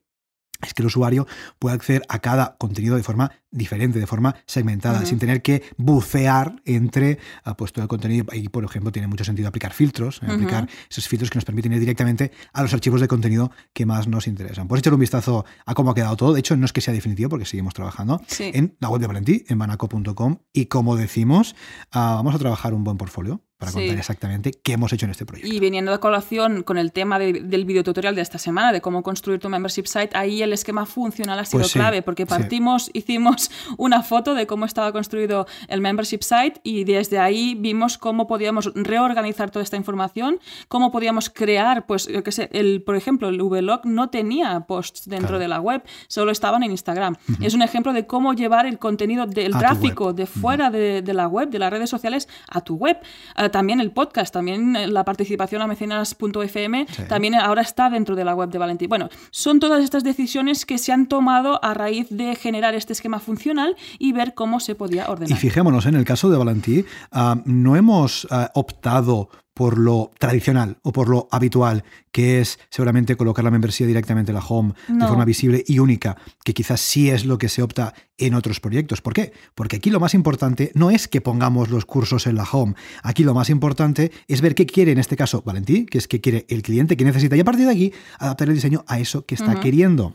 es 0.61 0.73
que 0.73 0.81
el 0.81 0.85
usuario 0.85 1.27
puede 1.59 1.75
acceder 1.75 2.03
a 2.07 2.19
cada 2.19 2.55
contenido 2.57 2.95
de 2.95 3.03
forma 3.03 3.29
diferente, 3.51 3.99
de 3.99 4.07
forma 4.07 4.33
segmentada, 4.45 5.05
sin 5.05 5.19
tener 5.19 5.41
que 5.41 5.61
bucear 5.75 6.55
entre 6.63 7.19
ah, 7.43 7.57
pues, 7.57 7.73
todo 7.73 7.83
el 7.83 7.89
contenido. 7.89 8.25
Y, 8.31 8.47
por 8.47 8.63
ejemplo, 8.63 8.89
tiene 8.89 9.09
mucho 9.09 9.25
sentido 9.25 9.49
aplicar 9.49 9.73
filtros, 9.73 10.21
eh, 10.23 10.27
aplicar 10.31 10.69
esos 10.89 11.05
filtros 11.09 11.29
que 11.29 11.35
nos 11.37 11.43
permiten 11.43 11.73
ir 11.73 11.81
directamente 11.81 12.31
a 12.53 12.61
los 12.61 12.73
archivos 12.73 13.01
de 13.01 13.09
contenido 13.09 13.51
que 13.73 13.85
más 13.85 14.07
nos 14.07 14.25
interesan. 14.25 14.69
Pues 14.69 14.79
echar 14.79 14.93
un 14.93 15.01
vistazo 15.01 15.43
a 15.65 15.73
cómo 15.73 15.91
ha 15.91 15.95
quedado 15.95 16.15
todo. 16.15 16.31
De 16.33 16.39
hecho, 16.39 16.55
no 16.55 16.65
es 16.65 16.71
que 16.71 16.79
sea 16.79 16.93
definitivo, 16.93 17.29
porque 17.29 17.45
seguimos 17.45 17.73
trabajando 17.73 18.21
Sí. 18.27 18.49
en 18.53 18.77
la 18.79 18.87
web 18.87 19.01
de 19.01 19.07
Valentí, 19.07 19.43
en 19.49 19.59
banaco.com. 19.59 20.37
Y 20.53 20.67
como 20.67 20.95
decimos, 20.95 21.55
ah, 21.91 22.13
vamos 22.15 22.33
a 22.35 22.39
trabajar 22.39 22.73
un 22.73 22.85
buen 22.85 22.97
portfolio 22.97 23.41
para 23.63 23.71
Sí. 23.71 23.79
contar 23.79 23.97
exactamente 23.99 24.51
qué 24.51 24.73
hemos 24.73 24.91
hecho 24.93 25.05
en 25.05 25.11
este 25.11 25.25
proyecto. 25.25 25.53
Y 25.53 25.59
viniendo 25.59 25.93
a 25.93 25.99
colación 25.99 26.63
con 26.63 26.77
el 26.77 26.91
tema 26.91 27.19
de- 27.19 27.33
del 27.41 27.65
videotutorial 27.65 28.15
de 28.15 28.21
esta 28.21 28.37
semana, 28.37 28.71
de 28.71 28.81
cómo 28.81 29.03
construir 29.03 29.39
tu 29.39 29.49
membership 29.49 29.85
site, 29.85 30.09
ahí 30.13 30.41
el 30.41 30.53
esquema 30.53 30.85
funcional 30.85 31.39
ha 31.39 31.45
sido 31.45 31.61
Pues 31.61 31.71
sí, 31.71 31.79
clave, 31.79 32.01
porque 32.01 32.23
sí. 32.23 32.29
partimos, 32.29 32.89
hicimos 32.93 33.49
una 33.77 34.03
foto 34.03 34.33
de 34.35 34.45
cómo 34.47 34.65
estaba 34.65 34.91
construido 34.91 35.47
el 35.67 35.81
membership 35.81 36.21
site 36.21 36.59
y 36.63 36.83
desde 36.83 37.19
ahí 37.19 37.55
vimos 37.59 37.97
cómo 37.97 38.27
podíamos 38.27 38.71
reorganizar 38.75 39.49
toda 39.51 39.63
esta 39.63 39.77
información, 39.77 40.39
cómo 40.67 40.91
podíamos 40.91 41.29
crear, 41.29 41.85
pues, 41.85 42.07
yo 42.07 42.23
qué 42.23 42.31
sé, 42.31 42.49
el, 42.51 42.81
por 42.83 42.95
ejemplo, 42.95 43.29
el 43.29 43.37
vlog 43.41 43.85
no 43.85 44.09
tenía 44.09 44.59
posts 44.61 45.07
dentro 45.07 45.27
Claro. 45.29 45.39
de 45.39 45.47
la 45.47 45.59
web, 45.61 45.83
solo 46.07 46.31
estaban 46.31 46.63
en 46.63 46.71
Instagram. 46.71 47.15
Es 47.41 47.53
un 47.53 47.61
ejemplo 47.61 47.93
de 47.93 48.05
cómo 48.07 48.33
llevar 48.33 48.65
el 48.65 48.77
contenido 48.79 49.25
del 49.25 49.51
tráfico 49.57 50.13
de 50.13 50.25
fuera 50.25 50.69
de, 50.69 51.01
de 51.01 51.13
la 51.13 51.27
web, 51.27 51.49
de 51.49 51.59
las 51.59 51.71
redes 51.71 51.89
sociales, 51.89 52.27
a 52.49 52.61
tu 52.61 52.75
web. 52.75 52.97
Ah, 53.35 53.49
también 53.53 53.79
el 53.79 53.91
podcast, 53.91 54.33
también 54.33 54.91
la 54.91 55.05
participación 55.05 55.61
a 55.61 55.67
mecenas.fm, 55.67 56.87
también 57.07 57.35
ahora 57.35 57.61
está 57.61 57.91
dentro 57.91 58.15
de 58.15 58.25
la 58.25 58.33
web 58.33 58.49
de 58.49 58.57
Valentín. 58.57 58.89
Bueno, 58.89 59.09
son 59.29 59.59
todas 59.59 59.83
estas 59.83 60.03
decisiones 60.03 60.65
que 60.65 60.79
se 60.79 60.91
han 60.91 61.05
tomado 61.05 61.63
a 61.63 61.75
raíz 61.75 62.07
de 62.09 62.33
generar 62.35 62.73
este 62.73 62.93
esquema 62.93 63.19
funcional 63.19 63.75
y 63.99 64.11
ver 64.11 64.33
cómo 64.33 64.59
se 64.59 64.73
podía 64.73 65.07
ordenar. 65.07 65.37
Y 65.37 65.39
fijémonos, 65.39 65.85
en 65.85 65.93
el 65.93 66.03
caso 66.03 66.31
de 66.31 66.37
Valentí, 66.37 66.83
ah, 67.11 67.37
no 67.45 67.75
hemos 67.75 68.27
ah, 68.31 68.49
optado 68.55 69.29
por 69.53 69.77
lo 69.77 70.11
tradicional 70.19 70.77
o 70.81 70.91
por 70.91 71.09
lo 71.09 71.27
habitual, 71.31 71.83
que 72.11 72.41
es 72.41 72.59
seguramente 72.69 73.15
colocar 73.15 73.43
la 73.43 73.51
membresía 73.51 73.87
directamente 73.87 74.31
en 74.31 74.35
la 74.35 74.45
home 74.45 74.73
de 74.87 75.07
forma 75.07 75.25
visible 75.25 75.63
y 75.67 75.79
única, 75.79 76.17
que 76.43 76.53
quizás 76.53 76.81
sí 76.81 77.09
es 77.09 77.25
lo 77.25 77.37
que 77.37 77.49
se 77.49 77.61
opta 77.61 77.93
en 78.17 78.33
otros 78.35 78.59
proyectos. 78.59 79.01
¿Por 79.01 79.13
qué? 79.13 79.33
Porque 79.55 79.77
aquí 79.77 79.89
lo 79.89 79.99
más 79.99 80.13
importante 80.13 80.71
no 80.75 80.91
es 80.91 81.07
que 81.07 81.21
pongamos 81.21 81.69
los 81.69 81.85
cursos 81.85 82.27
en 82.27 82.35
la 82.35 82.43
home. 82.43 82.75
Aquí 83.01 83.23
lo 83.23 83.33
más 83.33 83.49
importante 83.49 84.11
es 84.27 84.41
ver 84.41 84.55
qué 84.55 84.65
quiere, 84.65 84.91
en 84.91 84.99
este 84.99 85.17
caso, 85.17 85.41
Valentí, 85.43 85.85
que 85.85 85.97
es 85.97 86.07
qué 86.07 86.21
quiere 86.21 86.45
el 86.49 86.61
cliente, 86.61 86.97
qué 86.97 87.03
necesita, 87.03 87.35
y 87.35 87.39
a 87.39 87.45
partir 87.45 87.65
de 87.65 87.71
aquí 87.71 87.93
adaptar 88.19 88.49
el 88.49 88.55
diseño 88.55 88.83
a 88.87 88.99
eso 88.99 89.25
que 89.25 89.35
está 89.35 89.59
queriendo. 89.59 90.13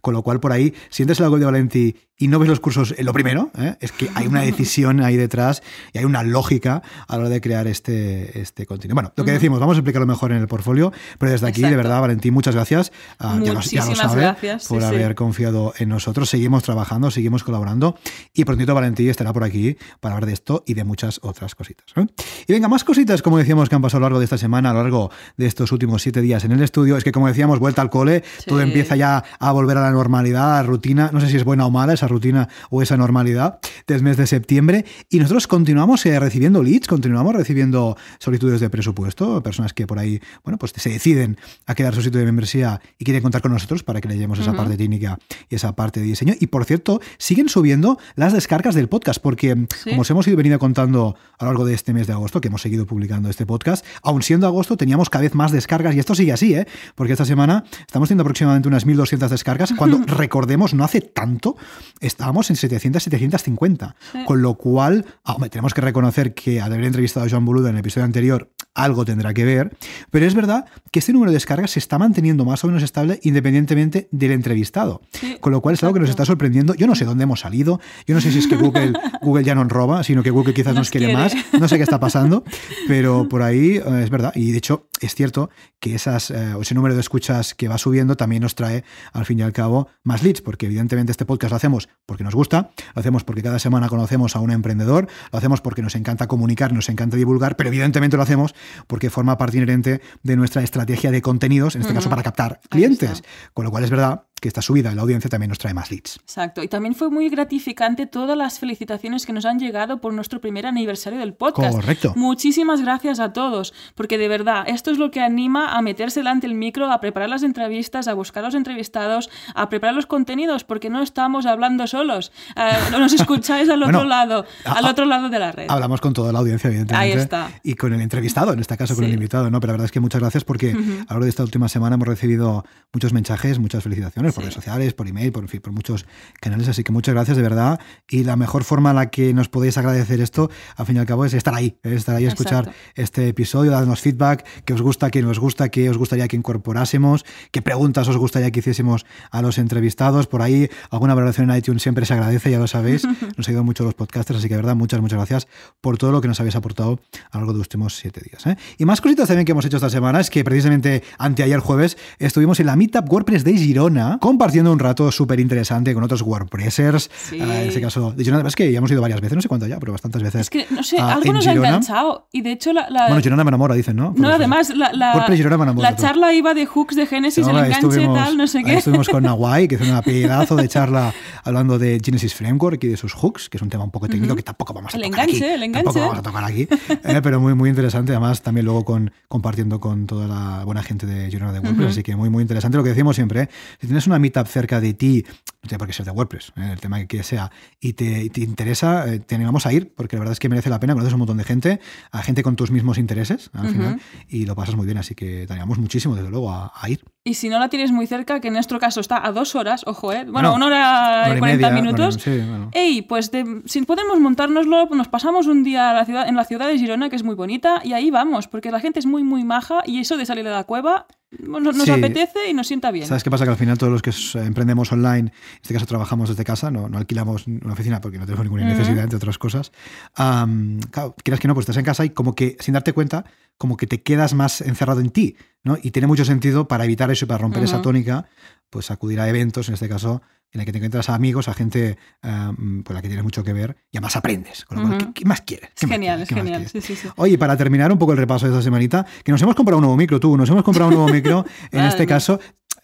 Con 0.00 0.14
lo 0.14 0.22
cual, 0.22 0.40
por 0.40 0.52
ahí, 0.52 0.74
si 0.88 1.02
entras 1.02 1.18
en 1.20 1.24
la 1.24 1.30
web 1.30 1.40
de 1.40 1.46
Valentí 1.46 1.96
y 2.20 2.28
no 2.28 2.38
ves 2.38 2.48
los 2.50 2.60
cursos 2.60 2.94
en 2.96 3.06
lo 3.06 3.14
primero, 3.14 3.50
¿eh? 3.58 3.76
es 3.80 3.92
que 3.92 4.10
hay 4.14 4.26
una 4.26 4.42
decisión 4.42 5.00
ahí 5.02 5.16
detrás 5.16 5.62
y 5.94 5.98
hay 5.98 6.04
una 6.04 6.22
lógica 6.22 6.82
a 7.08 7.14
la 7.14 7.20
hora 7.20 7.28
de 7.30 7.40
crear 7.40 7.66
este, 7.66 8.38
este 8.38 8.66
contenido. 8.66 8.94
Bueno, 8.94 9.10
lo 9.16 9.24
que 9.24 9.32
decimos, 9.32 9.58
vamos 9.58 9.76
a 9.76 9.78
explicarlo 9.78 10.06
mejor 10.06 10.30
en 10.32 10.38
el 10.38 10.46
portfolio, 10.46 10.92
pero 11.18 11.32
desde 11.32 11.48
aquí, 11.48 11.62
de 11.62 11.74
verdad, 11.74 11.98
Valentín, 12.02 12.34
muchas 12.34 12.54
gracias. 12.54 12.92
Uh, 13.18 13.42
ya, 13.42 13.54
lo, 13.54 13.62
sabe, 13.62 14.36
por 14.68 14.84
haber 14.84 15.14
confiado 15.14 15.72
en 15.78 15.88
nosotros. 15.88 16.28
Seguimos 16.28 16.62
trabajando, 16.62 17.10
seguimos 17.10 17.42
colaborando 17.42 17.98
y 18.34 18.44
prontito 18.44 18.74
Valentín 18.74 19.08
estará 19.08 19.32
por 19.32 19.42
aquí 19.42 19.78
para 20.00 20.14
hablar 20.14 20.26
de 20.26 20.34
esto 20.34 20.62
y 20.66 20.74
de 20.74 20.84
muchas 20.84 21.20
otras 21.22 21.54
cositas. 21.54 21.86
¿eh? 21.96 22.06
Y 22.46 22.52
venga, 22.52 22.68
más 22.68 22.84
cositas, 22.84 23.22
como 23.22 23.38
decíamos, 23.38 23.70
que 23.70 23.76
han 23.76 23.82
pasado 23.82 23.96
a 23.96 24.00
lo 24.00 24.04
largo 24.08 24.18
de 24.18 24.24
esta 24.24 24.36
semana, 24.36 24.70
a 24.70 24.74
lo 24.74 24.82
largo 24.82 25.10
de 25.38 25.46
estos 25.46 25.72
últimos 25.72 26.02
siete 26.02 26.20
días 26.20 26.44
en 26.44 26.52
el 26.52 26.62
estudio. 26.62 26.98
Es 26.98 27.04
que, 27.04 27.12
como 27.12 27.28
decíamos, 27.28 27.58
vuelta 27.60 27.80
al 27.80 27.88
cole, 27.88 28.22
todo 28.46 28.60
empieza 28.60 28.94
ya 28.94 29.24
a 29.38 29.52
volver 29.52 29.78
a 29.78 29.80
la 29.80 29.90
normalidad, 29.90 30.58
a 30.58 30.62
la 30.62 30.68
rutina. 30.68 31.08
No 31.14 31.20
sé 31.22 31.30
si 31.30 31.38
es 31.38 31.44
buena 31.44 31.64
o 31.64 31.70
mala 31.70 31.94
esa 31.94 32.09
rutina 32.10 32.48
o 32.68 32.82
esa 32.82 32.96
normalidad 32.96 33.58
del 33.86 34.02
mes 34.02 34.16
de 34.16 34.26
septiembre. 34.26 34.84
Y 35.08 35.18
nosotros 35.18 35.46
continuamos 35.46 36.04
eh, 36.06 36.18
recibiendo 36.20 36.62
leads, 36.62 36.86
continuamos 36.86 37.34
recibiendo 37.34 37.96
solicitudes 38.18 38.60
de 38.60 38.68
presupuesto, 38.68 39.42
personas 39.42 39.72
que 39.72 39.86
por 39.86 39.98
ahí, 39.98 40.20
bueno, 40.44 40.58
pues 40.58 40.72
se 40.76 40.90
deciden 40.90 41.38
a 41.66 41.74
quedar 41.74 41.94
su 41.94 42.02
sitio 42.02 42.20
de 42.20 42.26
membresía 42.26 42.80
y 42.98 43.04
quieren 43.04 43.22
contar 43.22 43.42
con 43.42 43.52
nosotros 43.52 43.82
para 43.82 44.00
que 44.00 44.08
le 44.08 44.14
llevemos 44.14 44.38
esa 44.38 44.52
parte 44.52 44.76
técnica 44.76 45.18
y 45.48 45.54
esa 45.54 45.74
parte 45.74 46.00
de 46.00 46.06
diseño. 46.06 46.34
Y 46.38 46.48
por 46.48 46.64
cierto, 46.64 47.00
siguen 47.18 47.48
subiendo 47.48 47.98
las 48.16 48.32
descargas 48.32 48.74
del 48.74 48.88
podcast, 48.88 49.20
porque 49.22 49.66
como 49.84 50.02
os 50.02 50.10
hemos 50.10 50.26
ido 50.26 50.36
venido 50.36 50.58
contando 50.58 51.16
a 51.38 51.44
lo 51.44 51.50
largo 51.50 51.64
de 51.64 51.74
este 51.74 51.92
mes 51.92 52.06
de 52.06 52.12
agosto, 52.12 52.40
que 52.40 52.48
hemos 52.48 52.62
seguido 52.62 52.86
publicando 52.86 53.30
este 53.30 53.46
podcast, 53.46 53.84
aun 54.02 54.22
siendo 54.22 54.46
agosto 54.46 54.76
teníamos 54.76 55.10
cada 55.10 55.22
vez 55.22 55.34
más 55.34 55.52
descargas 55.52 55.94
y 55.94 55.98
esto 55.98 56.14
sigue 56.14 56.32
así, 56.32 56.54
¿eh? 56.54 56.66
porque 56.94 57.12
esta 57.12 57.24
semana 57.24 57.64
estamos 57.80 58.08
teniendo 58.08 58.22
aproximadamente 58.22 58.68
unas 58.68 58.86
1.200 58.86 59.28
descargas, 59.28 59.72
cuando 59.76 59.98
recordemos, 60.06 60.74
no 60.74 60.84
hace 60.84 61.00
tanto, 61.00 61.56
estábamos 62.00 62.50
en 62.50 62.56
700, 62.56 63.02
750, 63.02 63.96
con 64.26 64.42
lo 64.42 64.54
cual, 64.54 65.04
ah, 65.24 65.36
tenemos 65.50 65.74
que 65.74 65.80
reconocer 65.80 66.34
que 66.34 66.60
al 66.60 66.72
haber 66.72 66.86
entrevistado 66.86 67.26
a 67.26 67.28
Joan 67.28 67.44
Boluda 67.44 67.68
en 67.68 67.76
el 67.76 67.80
episodio 67.80 68.04
anterior, 68.04 68.50
algo 68.74 69.04
tendrá 69.04 69.34
que 69.34 69.44
ver, 69.44 69.76
pero 70.10 70.26
es 70.26 70.34
verdad 70.34 70.64
que 70.90 71.00
este 71.00 71.12
número 71.12 71.30
de 71.30 71.36
descargas 71.36 71.72
se 71.72 71.78
está 71.78 71.98
manteniendo 71.98 72.44
más 72.44 72.64
o 72.64 72.68
menos 72.68 72.82
estable 72.82 73.20
independientemente 73.22 74.08
del 74.10 74.32
entrevistado, 74.32 75.02
con 75.40 75.52
lo 75.52 75.60
cual 75.60 75.74
es 75.74 75.82
algo 75.82 75.94
que 75.94 76.00
nos 76.00 76.10
está 76.10 76.24
sorprendiendo. 76.24 76.74
Yo 76.74 76.86
no 76.86 76.94
sé 76.94 77.04
dónde 77.04 77.24
hemos 77.24 77.40
salido, 77.40 77.80
yo 78.06 78.14
no 78.14 78.20
sé 78.20 78.32
si 78.32 78.38
es 78.38 78.46
que 78.46 78.56
Google, 78.56 78.92
Google 79.22 79.44
ya 79.44 79.54
no 79.54 79.64
nos 79.64 79.72
roba, 79.72 80.02
sino 80.04 80.22
que 80.22 80.30
Google 80.30 80.54
quizás 80.54 80.74
nos, 80.74 80.90
quiere, 80.90 81.12
más, 81.12 81.34
no 81.58 81.68
sé 81.68 81.76
qué 81.76 81.82
está 81.82 82.00
pasando, 82.00 82.44
pero 82.88 83.28
por 83.28 83.42
ahí 83.42 83.76
eh, 83.76 84.00
es 84.02 84.10
verdad, 84.10 84.32
y 84.34 84.52
de 84.52 84.58
hecho 84.58 84.88
es 85.00 85.14
cierto 85.14 85.50
que 85.78 85.94
esas, 85.94 86.30
eh, 86.30 86.54
ese 86.60 86.74
número 86.74 86.94
de 86.94 87.00
escuchas 87.00 87.54
que 87.54 87.68
va 87.68 87.78
subiendo 87.78 88.16
también 88.16 88.42
nos 88.42 88.54
trae 88.54 88.84
al 89.12 89.24
fin 89.24 89.38
y 89.38 89.42
al 89.42 89.52
cabo 89.52 89.88
más 90.02 90.22
leads, 90.22 90.42
porque 90.42 90.66
evidentemente 90.66 91.10
este 91.10 91.24
podcast 91.24 91.50
lo 91.50 91.56
hacemos 91.56 91.88
porque 92.06 92.24
nos 92.24 92.34
gusta, 92.34 92.70
lo 92.94 93.00
hacemos 93.00 93.24
porque 93.24 93.42
cada 93.42 93.58
semana 93.58 93.88
conocemos 93.88 94.36
a 94.36 94.40
un 94.40 94.50
emprendedor, 94.50 95.08
lo 95.32 95.38
hacemos 95.38 95.60
porque 95.60 95.82
nos 95.82 95.94
encanta 95.94 96.26
comunicar, 96.28 96.72
nos 96.72 96.88
encanta 96.88 97.16
divulgar, 97.16 97.56
pero 97.56 97.68
evidentemente 97.68 98.16
lo 98.16 98.22
hacemos 98.22 98.54
porque 98.86 99.10
forma 99.10 99.38
parte 99.38 99.56
inherente 99.56 100.00
de 100.22 100.36
nuestra 100.36 100.62
estrategia 100.62 101.10
de 101.10 101.22
contenidos, 101.22 101.74
en 101.76 101.82
este 101.82 101.94
caso 101.94 102.10
para 102.10 102.22
captar 102.22 102.60
clientes. 102.68 103.22
Con 103.54 103.64
lo 103.64 103.70
cual 103.70 103.84
es 103.84 103.90
verdad 103.90 104.24
que 104.40 104.48
esta 104.48 104.62
subida 104.62 104.90
en 104.90 104.96
la 104.96 105.02
audiencia 105.02 105.28
también 105.28 105.50
nos 105.50 105.58
trae 105.58 105.74
más 105.74 105.90
leads. 105.90 106.16
Exacto. 106.16 106.62
Y 106.62 106.68
también 106.68 106.94
fue 106.94 107.10
muy 107.10 107.28
gratificante 107.28 108.06
todas 108.06 108.36
las 108.36 108.58
felicitaciones 108.58 109.26
que 109.26 109.32
nos 109.32 109.44
han 109.44 109.58
llegado 109.58 110.00
por 110.00 110.12
nuestro 110.14 110.40
primer 110.40 110.66
aniversario 110.66 111.18
del 111.18 111.34
podcast. 111.34 111.74
Correcto. 111.74 112.14
Muchísimas 112.16 112.80
gracias 112.80 113.20
a 113.20 113.32
todos, 113.32 113.74
porque 113.94 114.18
de 114.18 114.28
verdad, 114.28 114.64
esto 114.66 114.90
es 114.90 114.98
lo 114.98 115.10
que 115.10 115.20
anima 115.20 115.76
a 115.76 115.82
meterse 115.82 116.20
delante 116.20 116.46
del 116.46 116.56
micro, 116.56 116.90
a 116.90 117.00
preparar 117.00 117.28
las 117.28 117.42
entrevistas, 117.42 118.08
a 118.08 118.14
buscar 118.14 118.42
los 118.42 118.54
entrevistados, 118.54 119.30
a 119.54 119.68
preparar 119.68 119.94
los 119.94 120.06
contenidos, 120.06 120.64
porque 120.64 120.90
no 120.90 121.02
estamos 121.02 121.46
hablando 121.46 121.86
solos. 121.86 122.32
Uh, 122.56 122.98
nos 122.98 123.12
escucháis 123.12 123.68
al 123.68 123.82
otro 123.84 124.04
lado, 124.04 124.46
al 124.64 124.86
otro 124.86 125.04
lado 125.04 125.28
de 125.28 125.38
la 125.38 125.52
red. 125.52 125.66
Hablamos 125.68 126.00
con 126.00 126.12
toda 126.12 126.32
la 126.32 126.38
audiencia, 126.38 126.68
evidentemente. 126.68 127.12
Ahí 127.12 127.12
está. 127.12 127.50
Y 127.62 127.74
con 127.74 127.92
el 127.92 128.00
entrevistado, 128.00 128.52
en 128.52 128.60
este 128.60 128.76
caso 128.76 128.94
con 128.94 129.04
el 129.04 129.12
invitado, 129.12 129.50
¿no? 129.50 129.60
Pero 129.60 129.72
la 129.72 129.74
verdad 129.74 129.84
es 129.86 129.92
que 129.92 130.00
muchas 130.00 130.20
gracias 130.20 130.44
porque 130.44 130.70
a 130.70 130.74
lo 130.74 131.04
largo 131.08 131.24
de 131.24 131.30
esta 131.30 131.42
última 131.42 131.68
semana 131.68 131.94
hemos 131.94 132.08
recibido 132.08 132.64
muchos 132.92 133.12
mensajes, 133.12 133.58
muchas 133.58 133.82
felicitaciones 133.82 134.29
por 134.32 134.44
redes 134.44 134.54
sociales, 134.54 134.94
por 134.94 135.08
email, 135.08 135.32
por, 135.32 135.46
por 135.60 135.72
muchos 135.72 136.06
canales. 136.40 136.68
Así 136.68 136.84
que 136.84 136.92
muchas 136.92 137.14
gracias 137.14 137.36
de 137.36 137.42
verdad. 137.42 137.80
Y 138.08 138.24
la 138.24 138.36
mejor 138.36 138.64
forma 138.64 138.90
en 138.90 138.96
la 138.96 139.10
que 139.10 139.32
nos 139.34 139.48
podéis 139.48 139.78
agradecer 139.78 140.20
esto, 140.20 140.50
al 140.76 140.86
fin 140.86 140.96
y 140.96 140.98
al 140.98 141.06
cabo, 141.06 141.24
es 141.24 141.34
estar 141.34 141.54
ahí, 141.54 141.78
estar 141.82 142.16
ahí 142.16 142.26
a 142.26 142.28
escuchar 142.28 142.72
este 142.94 143.28
episodio, 143.28 143.70
darnos 143.70 144.00
feedback, 144.00 144.44
que 144.64 144.74
os 144.74 144.82
gusta, 144.82 145.10
que 145.10 145.22
nos 145.22 145.38
gusta, 145.38 145.68
que 145.68 145.88
os 145.90 145.98
gustaría 145.98 146.28
que 146.28 146.36
incorporásemos, 146.36 147.24
qué 147.50 147.62
preguntas 147.62 148.08
os 148.08 148.16
gustaría 148.16 148.50
que 148.50 148.60
hiciésemos 148.60 149.06
a 149.30 149.42
los 149.42 149.58
entrevistados. 149.58 150.26
Por 150.26 150.42
ahí, 150.42 150.68
alguna 150.90 151.14
valoración 151.14 151.50
en 151.50 151.56
iTunes 151.56 151.82
siempre 151.82 152.06
se 152.06 152.14
agradece, 152.14 152.50
ya 152.50 152.58
lo 152.58 152.66
sabéis. 152.66 153.06
Nos 153.36 153.48
ha 153.48 153.52
ido 153.52 153.64
mucho 153.64 153.84
los 153.84 153.94
podcasters, 153.94 154.38
así 154.38 154.48
que 154.48 154.54
de 154.54 154.62
verdad, 154.62 154.76
muchas, 154.76 155.00
muchas 155.00 155.16
gracias 155.16 155.48
por 155.80 155.98
todo 155.98 156.12
lo 156.12 156.20
que 156.20 156.28
nos 156.28 156.40
habéis 156.40 156.56
aportado 156.56 157.00
a 157.30 157.36
lo 157.36 157.40
largo 157.40 157.52
de 157.52 157.58
los 157.58 157.66
últimos 157.66 157.96
siete 157.96 158.20
días. 158.20 158.46
¿eh? 158.46 158.56
Y 158.78 158.84
más 158.84 159.00
cositas 159.00 159.28
también 159.28 159.44
que 159.44 159.52
hemos 159.52 159.64
hecho 159.64 159.76
esta 159.76 159.90
semana 159.90 160.20
es 160.20 160.30
que 160.30 160.44
precisamente 160.44 161.02
anteayer 161.18 161.60
jueves 161.60 161.96
estuvimos 162.18 162.60
en 162.60 162.66
la 162.66 162.76
Meetup 162.76 163.10
WordPress 163.10 163.44
de 163.44 163.54
Girona 163.54 164.18
compartiendo 164.20 164.72
un 164.72 164.78
rato 164.78 165.10
súper 165.10 165.40
interesante 165.40 165.92
con 165.94 166.04
otros 166.04 166.22
WordPressers. 166.22 167.10
en 167.32 167.50
este 167.50 167.80
caso 167.80 168.12
de 168.12 168.22
Girona, 168.22 168.46
es 168.46 168.54
que 168.54 168.70
ya 168.70 168.78
hemos 168.78 168.90
ido 168.90 169.00
varias 169.00 169.20
veces, 169.20 169.36
no 169.36 169.42
sé 169.42 169.48
cuánto 169.48 169.66
ya, 169.66 169.78
pero 169.78 169.92
bastantes 169.92 170.22
veces. 170.22 170.42
Es 170.42 170.50
que, 170.50 170.66
no 170.70 170.82
sé, 170.82 170.98
algo 170.98 171.32
nos 171.32 171.46
ha 171.46 171.52
enganchado. 171.52 172.28
Y 172.30 172.42
de 172.42 172.52
hecho, 172.52 172.72
la, 172.72 172.86
Bueno, 173.08 173.20
Girona 173.20 173.44
me 173.44 173.48
enamora, 173.48 173.74
dicen, 173.74 173.96
¿no? 173.96 174.14
no, 174.16 174.28
además, 174.28 174.70
la, 174.70 174.92
la, 174.92 175.26
la 175.74 175.96
charla 175.96 176.32
iba 176.32 176.54
de 176.54 176.66
hooks 176.66 176.96
de 176.96 177.06
Genesis, 177.06 177.46
el 177.46 177.56
enganche 177.56 178.06
tal, 178.06 178.36
no 178.36 178.46
sé 178.46 178.62
qué. 178.62 178.74
Estuvimos 178.74 179.08
con 179.08 179.22
Nawai, 179.30 179.66
que 179.66 179.76
hizo 179.76 179.84
una 179.84 180.02
pedazo 180.02 180.56
de 180.56 180.68
charla 180.68 181.12
hablando 181.44 181.78
de 181.78 182.00
Genesis 182.04 182.34
Framework 182.34 182.82
y 182.84 182.88
de 182.88 182.96
sus 182.96 183.14
hooks, 183.14 183.48
que 183.48 183.56
es 183.56 183.62
un 183.62 183.70
tema 183.70 183.84
un 183.84 183.90
poco 183.90 184.08
técnico 184.08 184.36
que 184.36 184.42
tampoco 184.42 184.74
vamos 184.74 184.94
a 184.94 184.96
el 184.96 185.04
tocar 185.04 185.28
enganche, 185.28 185.44
aquí. 185.44 185.54
El 185.54 185.62
enganche, 185.62 185.84
Tampoco 185.84 186.06
vamos 186.06 186.18
a 186.18 186.22
tocar 186.22 186.44
aquí. 186.44 186.68
Eh, 187.02 187.20
pero 187.22 187.40
muy, 187.40 187.54
muy 187.54 187.70
interesante. 187.70 188.12
Además, 188.12 188.42
también 188.42 188.66
luego 188.66 188.84
con, 188.84 189.10
compartiendo 189.28 189.80
con 189.80 190.06
toda 190.06 190.26
la 190.26 190.64
buena 190.64 190.82
gente 190.82 191.06
de 191.06 191.30
Girona 191.30 191.52
de 191.52 191.60
WordPress. 191.60 191.90
Así 191.90 192.02
que 192.02 192.16
muy, 192.16 192.28
muy 192.28 192.42
interesante. 192.42 192.76
Lo 192.76 192.82
que 192.82 192.90
decimos 192.90 193.16
siempre, 193.16 193.42
¿eh? 193.42 193.48
si 193.80 193.86
tienes 193.86 194.06
una 194.10 194.18
meetup 194.18 194.46
cerca 194.46 194.80
de 194.80 194.94
ti, 194.94 195.24
no 195.62 195.68
tiene 195.68 195.78
por 195.78 195.86
qué 195.86 195.92
ser 195.92 196.06
de 196.06 196.12
WordPress, 196.12 196.52
¿eh? 196.56 196.70
el 196.72 196.80
tema 196.80 197.04
que 197.04 197.22
sea, 197.22 197.50
y 197.80 197.92
te, 197.92 198.30
te 198.30 198.40
interesa, 198.40 199.04
te 199.26 199.34
animamos 199.34 199.66
a 199.66 199.72
ir, 199.72 199.92
porque 199.94 200.16
la 200.16 200.20
verdad 200.20 200.32
es 200.32 200.38
que 200.38 200.48
merece 200.48 200.70
la 200.70 200.80
pena, 200.80 200.94
conoces 200.94 201.12
un 201.12 201.18
montón 201.18 201.36
de 201.36 201.44
gente, 201.44 201.80
a 202.12 202.22
gente 202.22 202.42
con 202.42 202.56
tus 202.56 202.70
mismos 202.70 202.96
intereses 202.96 203.50
al 203.52 203.68
final, 203.68 204.00
y 204.28 204.46
lo 204.46 204.54
pasas 204.56 204.74
muy 204.74 204.86
bien. 204.86 204.96
Así 204.96 205.14
que 205.14 205.46
te 205.46 205.52
animamos 205.52 205.78
muchísimo, 205.78 206.14
desde 206.16 206.30
luego, 206.30 206.50
a, 206.50 206.72
a, 206.74 206.88
ir. 206.88 207.04
Y 207.24 207.34
si 207.34 207.50
no 207.50 207.58
la 207.58 207.68
tienes 207.68 207.92
muy 207.92 208.06
cerca, 208.06 208.40
que 208.40 208.48
en 208.48 208.54
nuestro 208.54 208.78
caso 208.78 209.00
está 209.00 209.24
a 209.24 209.32
dos 209.32 209.54
horas, 209.54 209.82
ojo, 209.86 210.12
¿eh? 210.14 210.24
Bueno, 210.26 210.54
una 210.54 210.66
hora 210.66 211.34
y 211.36 211.38
cuarenta 211.38 211.70
minutos. 211.70 212.14
Sí, 212.22 212.30
bueno. 212.38 212.70
Ey, 212.72 213.02
pues 213.02 213.30
de, 213.30 213.60
si 213.66 213.82
podemos 213.82 214.18
montárnoslo, 214.18 214.86
nos 214.86 215.08
pasamos 215.08 215.46
un 215.46 215.62
día 215.62 215.90
a 215.90 215.92
la 215.94 216.06
ciudad, 216.06 216.26
en 216.26 216.36
la 216.36 216.44
ciudad 216.44 216.68
de 216.68 216.78
Girona, 216.78 217.10
que 217.10 217.16
es 217.16 217.22
muy 217.22 217.34
bonita, 217.34 217.82
y 217.84 217.92
ahí 217.92 218.10
vamos, 218.10 218.48
porque 218.48 218.70
la 218.70 218.80
gente 218.80 218.98
es 218.98 219.04
muy, 219.06 219.22
muy 219.24 219.44
maja, 219.44 219.80
y 219.84 220.00
eso 220.00 220.16
de 220.16 220.24
salir 220.24 220.44
de 220.44 220.50
la 220.50 220.64
cueva 220.64 221.06
nos, 221.38 221.62
nos 221.62 221.84
Sí. 221.84 221.90
apetece 221.92 222.48
y 222.50 222.54
nos 222.54 222.66
sienta 222.66 222.90
bien. 222.90 223.06
¿Sabes 223.06 223.22
qué 223.22 223.30
pasa? 223.30 223.44
Que 223.44 223.50
al 223.50 223.56
final 223.56 223.78
todos 223.78 223.92
los 223.92 224.02
que 224.02 224.10
emprendemos 224.40 224.90
online, 224.90 225.32
en 225.52 225.60
este 225.62 225.74
caso 225.74 225.86
trabajamos 225.86 226.28
desde 226.28 226.44
casa, 226.44 226.70
no, 226.70 226.88
no 226.88 226.98
alquilamos 226.98 227.46
una 227.46 227.72
oficina 227.72 228.00
porque 228.00 228.18
no 228.18 228.24
tenemos 228.24 228.44
ninguna 228.44 228.64
necesidad, 228.64 229.04
entre 229.04 229.16
otras 229.16 229.38
cosas. 229.38 229.72
Am, 230.14 230.80
claro, 230.90 231.14
quieras 231.22 231.40
que 231.40 231.48
no, 231.48 231.54
pues 231.54 231.64
estás 231.64 231.76
en 231.76 231.84
casa 231.84 232.04
y 232.04 232.10
como 232.10 232.34
que 232.34 232.56
sin 232.60 232.74
darte 232.74 232.92
cuenta, 232.92 233.24
como 233.58 233.76
que 233.76 233.86
te 233.86 234.02
quedas 234.02 234.34
más 234.34 234.60
encerrado 234.60 235.00
en 235.00 235.10
ti, 235.10 235.36
¿no? 235.62 235.76
Y 235.82 235.90
tiene 235.90 236.06
mucho 236.06 236.24
sentido 236.24 236.66
para 236.66 236.84
evitar 236.84 237.10
eso 237.10 237.24
y 237.24 237.28
para 237.28 237.38
romper 237.38 237.62
esa 237.62 237.82
tónica, 237.82 238.26
pues 238.70 238.90
acudir 238.90 239.20
a 239.20 239.28
eventos, 239.28 239.68
en 239.68 239.74
este 239.74 239.88
caso, 239.88 240.22
en 240.52 240.60
el 240.60 240.66
que 240.66 240.72
te 240.72 240.78
encuentras 240.78 241.08
a 241.10 241.14
amigos, 241.14 241.48
a 241.48 241.54
gente 241.54 241.96
am, 242.22 242.82
con 242.82 242.94
la 242.94 243.02
que 243.02 243.08
tienes 243.08 243.22
mucho 243.22 243.44
que 243.44 243.52
ver 243.52 243.76
y 243.90 243.98
además 243.98 244.16
aprendes. 244.16 244.64
Con 244.64 244.78
lo 244.78 244.88
cual. 244.88 244.98
¿qué, 244.98 245.12
qué 245.12 245.24
más 245.24 245.42
quieres? 245.42 245.70
Es 245.70 245.80
¿Qué 245.80 245.86
más 245.86 245.94
genial, 245.94 246.16
quieres? 246.16 246.22
es 246.22 246.28
¿Qué 246.28 246.34
más 246.34 246.44
genial. 246.44 246.68
Sí, 246.68 246.80
sí, 246.80 246.96
sí. 246.96 247.08
Oye, 247.16 247.38
para 247.38 247.56
terminar 247.56 247.92
un 247.92 247.98
poco 247.98 248.12
el 248.12 248.18
repaso 248.18 248.46
de 248.46 248.52
esta 248.52 248.62
semanita, 248.62 249.06
que 249.22 249.30
nos 249.30 249.40
hemos 249.42 249.54
comprado 249.54 249.78
un 249.78 249.82
nuevo 249.82 249.96
micro, 249.96 250.18
tú, 250.18 250.36
nos 250.36 250.48
hemos 250.48 250.64
comprado 250.64 250.88
un 250.88 250.96
nuevo 250.96 251.12
micro, 251.12 251.44
en 251.70 251.84
este 251.84 252.06
caso, 252.06 252.40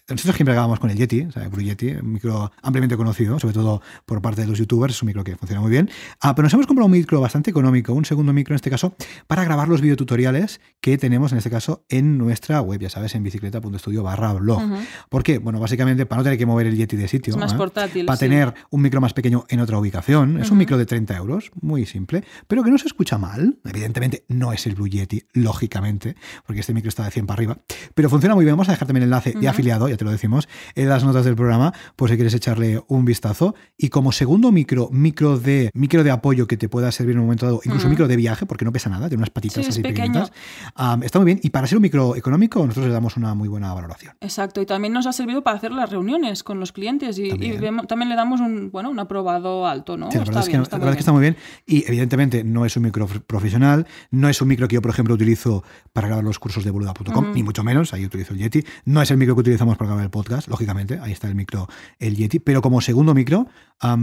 nosotros 0.09 0.35
siempre 0.35 0.53
grabamos 0.53 0.79
con 0.79 0.89
el 0.89 0.97
Yeti, 0.97 1.23
o 1.23 1.31
sea, 1.31 1.47
Blue 1.49 1.61
Yeti, 1.61 1.91
un 1.91 2.13
micro 2.13 2.51
ampliamente 2.61 2.95
conocido, 2.95 3.39
sobre 3.39 3.53
todo 3.53 3.81
por 4.05 4.21
parte 4.21 4.41
de 4.41 4.47
los 4.47 4.57
youtubers, 4.57 4.95
es 4.95 5.01
un 5.01 5.07
micro 5.07 5.23
que 5.23 5.35
funciona 5.35 5.61
muy 5.61 5.69
bien. 5.69 5.89
Ah, 6.21 6.33
pero 6.33 6.45
nos 6.45 6.53
hemos 6.53 6.65
comprado 6.65 6.85
un 6.85 6.93
micro 6.93 7.19
bastante 7.19 7.49
económico, 7.49 7.93
un 7.93 8.05
segundo 8.05 8.31
micro 8.31 8.53
en 8.53 8.55
este 8.55 8.69
caso, 8.69 8.95
para 9.27 9.43
grabar 9.43 9.67
los 9.67 9.81
videotutoriales 9.81 10.61
que 10.79 10.97
tenemos 10.97 11.31
en 11.33 11.39
este 11.39 11.49
caso 11.49 11.85
en 11.89 12.17
nuestra 12.17 12.61
web, 12.61 12.79
ya 12.79 12.89
sabes, 12.89 13.15
en 13.15 13.23
bicicleta.studio 13.23 14.03
barra 14.03 14.33
blog. 14.33 14.61
¿Por 15.09 15.23
qué? 15.23 15.39
Bueno, 15.39 15.59
básicamente 15.59 16.05
para 16.05 16.19
no 16.19 16.23
tener 16.23 16.37
que 16.37 16.45
mover 16.45 16.67
el 16.67 16.77
Yeti 16.77 16.95
de 16.95 17.07
sitio. 17.07 17.33
Es 17.33 17.37
más 17.37 17.53
¿eh? 17.53 17.57
portátil. 17.57 18.05
Para 18.05 18.17
sí. 18.17 18.25
tener 18.25 18.53
un 18.69 18.81
micro 18.81 19.01
más 19.01 19.13
pequeño 19.13 19.45
en 19.49 19.59
otra 19.59 19.77
ubicación. 19.77 20.39
Es 20.39 20.51
un 20.51 20.57
micro 20.57 20.77
de 20.77 20.85
30 20.85 21.17
euros, 21.17 21.51
muy 21.59 21.85
simple, 21.85 22.23
pero 22.47 22.63
que 22.63 22.71
no 22.71 22.77
se 22.77 22.87
escucha 22.87 23.17
mal. 23.17 23.59
Evidentemente 23.65 24.23
no 24.29 24.53
es 24.53 24.65
el 24.67 24.75
Blue 24.75 24.87
Yeti, 24.87 25.23
lógicamente, 25.33 26.15
porque 26.45 26.61
este 26.61 26.73
micro 26.73 26.89
está 26.89 27.03
de 27.03 27.11
100 27.11 27.25
para 27.25 27.37
arriba, 27.37 27.57
pero 27.93 28.09
funciona 28.09 28.35
muy 28.35 28.45
bien. 28.45 28.53
Vamos 28.53 28.69
a 28.69 28.71
dejar 28.71 28.87
también 28.87 29.03
el 29.03 29.07
enlace 29.07 29.33
de 29.33 29.47
afiliado, 29.47 29.87
te 29.97 30.05
lo 30.05 30.11
decimos, 30.11 30.47
en 30.75 30.89
las 30.89 31.03
notas 31.03 31.25
del 31.25 31.35
programa, 31.35 31.73
por 31.95 32.09
si 32.09 32.15
quieres 32.15 32.33
echarle 32.33 32.81
un 32.87 33.05
vistazo. 33.05 33.55
Y 33.77 33.89
como 33.89 34.11
segundo 34.11 34.51
micro, 34.51 34.89
micro 34.91 35.37
de, 35.39 35.69
micro 35.73 36.03
de 36.03 36.11
apoyo 36.11 36.47
que 36.47 36.57
te 36.57 36.69
pueda 36.69 36.91
servir 36.91 37.13
en 37.13 37.19
un 37.19 37.25
momento 37.25 37.45
dado, 37.45 37.61
incluso 37.65 37.89
micro 37.89 38.07
de 38.07 38.15
viaje, 38.15 38.45
porque 38.45 38.65
no 38.65 38.71
pesa 38.71 38.89
nada, 38.89 39.07
tiene 39.09 39.19
unas 39.21 39.29
patitas 39.29 39.63
Sí, 39.65 39.69
así 39.69 39.81
pequeñitas. 39.81 40.31
Am, 40.75 41.03
está 41.03 41.19
muy 41.19 41.25
bien. 41.25 41.39
Y 41.43 41.49
para 41.49 41.67
ser 41.67 41.77
un 41.77 41.81
micro 41.81 42.15
económico, 42.15 42.59
nosotros 42.61 42.87
le 42.87 42.93
damos 42.93 43.17
una 43.17 43.33
muy 43.33 43.47
buena 43.47 43.73
valoración. 43.73 44.13
Exacto, 44.21 44.61
y 44.61 44.65
también 44.65 44.93
nos 44.93 45.05
ha 45.07 45.13
servido 45.13 45.43
para 45.43 45.57
hacer 45.57 45.71
las 45.71 45.89
reuniones 45.89 46.43
con 46.43 46.59
los 46.59 46.71
clientes 46.71 47.17
y, 47.19 47.25
y 47.25 47.29
También. 47.29 47.61
vemos- 47.61 47.87
también 47.87 48.09
le 48.09 48.15
damos 48.15 48.39
un, 48.41 48.71
bueno, 48.71 48.89
un 48.89 48.99
aprobado 48.99 49.65
alto, 49.67 49.97
¿no? 49.97 50.11
Sí, 50.11 50.17
la 50.17 50.23
está 50.23 50.31
verdad, 50.31 50.43
es, 50.43 50.49
que, 50.49 50.61
está 50.61 50.77
la 50.77 50.79
muy 50.79 50.85
verdad 50.85 50.91
es 50.91 50.95
que 50.97 51.01
está 51.01 51.11
muy 51.11 51.21
bien. 51.21 51.35
Y 51.65 51.85
evidentemente 51.87 52.43
no 52.43 52.65
es 52.65 52.75
un 52.77 52.83
micro 52.83 53.07
profesional, 53.07 53.87
no 54.11 54.29
es 54.29 54.41
un 54.41 54.47
micro 54.47 54.67
que 54.67 54.75
yo, 54.75 54.81
por 54.81 54.91
ejemplo, 54.91 55.13
utilizo 55.15 55.63
para 55.93 56.07
grabar 56.07 56.23
los 56.23 56.39
cursos 56.39 56.63
de 56.63 56.71
boluda.com, 56.71 57.31
ni 57.33 57.43
mucho 57.43 57.63
menos, 57.63 57.93
ahí 57.93 58.05
utilizo 58.05 58.33
el 58.33 58.39
Yeti. 58.39 58.63
No 58.85 59.01
es 59.01 59.11
el 59.11 59.17
micro 59.17 59.35
que 59.35 59.41
utilizamos 59.41 59.77
para 59.77 59.86
grabar 59.87 60.03
el 60.03 60.11
podcast, 60.11 60.47
lógicamente, 60.47 60.99
ahí 61.01 61.11
está 61.11 61.27
el 61.27 61.35
micro, 61.35 61.67
el 61.99 62.15
Yeti. 62.15 62.39
Pero 62.39 62.61
como 62.61 62.81
segundo 62.81 63.13
micro, 63.13 63.47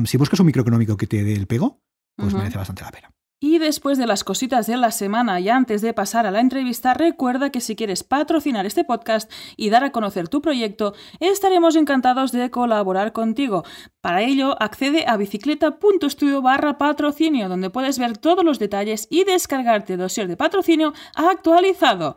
si 0.07 0.17
buscas 0.17 0.41
un 0.41 0.47
micro 0.47 0.63
económico 0.63 0.97
que 0.97 1.07
te 1.07 1.23
dé 1.23 1.35
el 1.35 1.47
pego, 1.47 1.81
pues 2.17 2.35
merece 2.35 2.59
bastante 2.59 2.83
la 2.83 2.91
pena. 2.91 3.11
Y 3.41 3.59
después 3.59 3.99
de 3.99 4.07
las 4.07 4.25
cositas 4.25 4.67
de 4.67 4.79
la 4.79 4.91
semana 4.91 5.39
y 5.39 5.51
antes 5.51 5.83
de 5.83 5.93
pasar 5.93 6.27
a 6.27 6.31
la 6.31 6.41
entrevista, 6.41 6.95
recuerda 6.95 7.51
que 7.51 7.61
si 7.61 7.77
quieres 7.77 8.03
patrocinar 8.03 8.65
este 8.65 8.85
podcast 8.85 9.31
y 9.59 9.69
dar 9.69 9.85
a 9.85 9.93
conocer 9.93 10.29
tu 10.29 10.41
proyecto, 10.41 10.95
estaremos 11.21 11.77
encantados 11.77 12.33
de 12.33 12.51
colaborar 12.51 13.13
contigo. 13.13 13.63
Para 14.01 14.23
ello, 14.23 14.57
accede 14.63 15.05
a 15.07 15.19
bicicleta.studio 15.19 16.41
barra 16.41 16.79
patrocinio, 16.79 17.51
donde 17.51 17.69
puedes 17.69 17.99
ver 17.99 18.17
todos 18.17 18.45
los 18.45 18.59
detalles 18.59 19.09
y 19.11 19.25
descargarte 19.25 19.99
dossier 19.99 20.27
de 20.27 20.39
patrocinio 20.39 20.95
actualizado. 21.15 22.17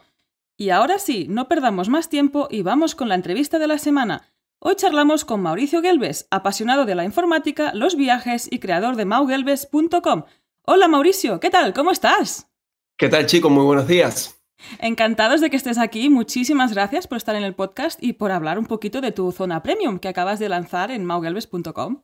Y 0.59 0.71
ahora 0.71 0.97
sí, 0.97 1.27
no 1.29 1.47
perdamos 1.47 1.87
más 1.87 2.09
tiempo 2.09 2.47
y 2.49 2.63
vamos 2.63 2.95
con 2.95 3.09
la 3.09 3.15
entrevista 3.15 3.59
de 3.59 3.67
la 3.67 3.77
semana. 3.77 4.23
Hoy 4.59 4.75
charlamos 4.75 5.23
con 5.23 5.39
Mauricio 5.43 5.83
Gelbes, 5.83 6.27
apasionado 6.31 6.85
de 6.85 6.95
la 6.95 7.05
informática, 7.05 7.75
los 7.75 7.95
viajes 7.95 8.47
y 8.51 8.57
creador 8.57 8.95
de 8.95 9.05
maugelbes.com. 9.05 10.23
Hola 10.63 10.87
Mauricio, 10.87 11.39
¿qué 11.39 11.51
tal? 11.51 11.75
¿Cómo 11.75 11.91
estás? 11.91 12.49
¿Qué 12.97 13.07
tal 13.07 13.27
chicos? 13.27 13.51
Muy 13.51 13.65
buenos 13.65 13.87
días. 13.87 14.41
Encantados 14.79 15.41
de 15.41 15.51
que 15.51 15.57
estés 15.57 15.77
aquí, 15.77 16.09
muchísimas 16.09 16.73
gracias 16.73 17.05
por 17.05 17.17
estar 17.17 17.35
en 17.35 17.43
el 17.43 17.53
podcast 17.53 18.01
y 18.03 18.13
por 18.13 18.31
hablar 18.31 18.57
un 18.57 18.65
poquito 18.65 18.99
de 18.99 19.11
tu 19.11 19.31
zona 19.31 19.61
premium 19.61 19.99
que 19.99 20.07
acabas 20.07 20.39
de 20.39 20.49
lanzar 20.49 20.89
en 20.89 21.05
maugelbes.com. 21.05 22.01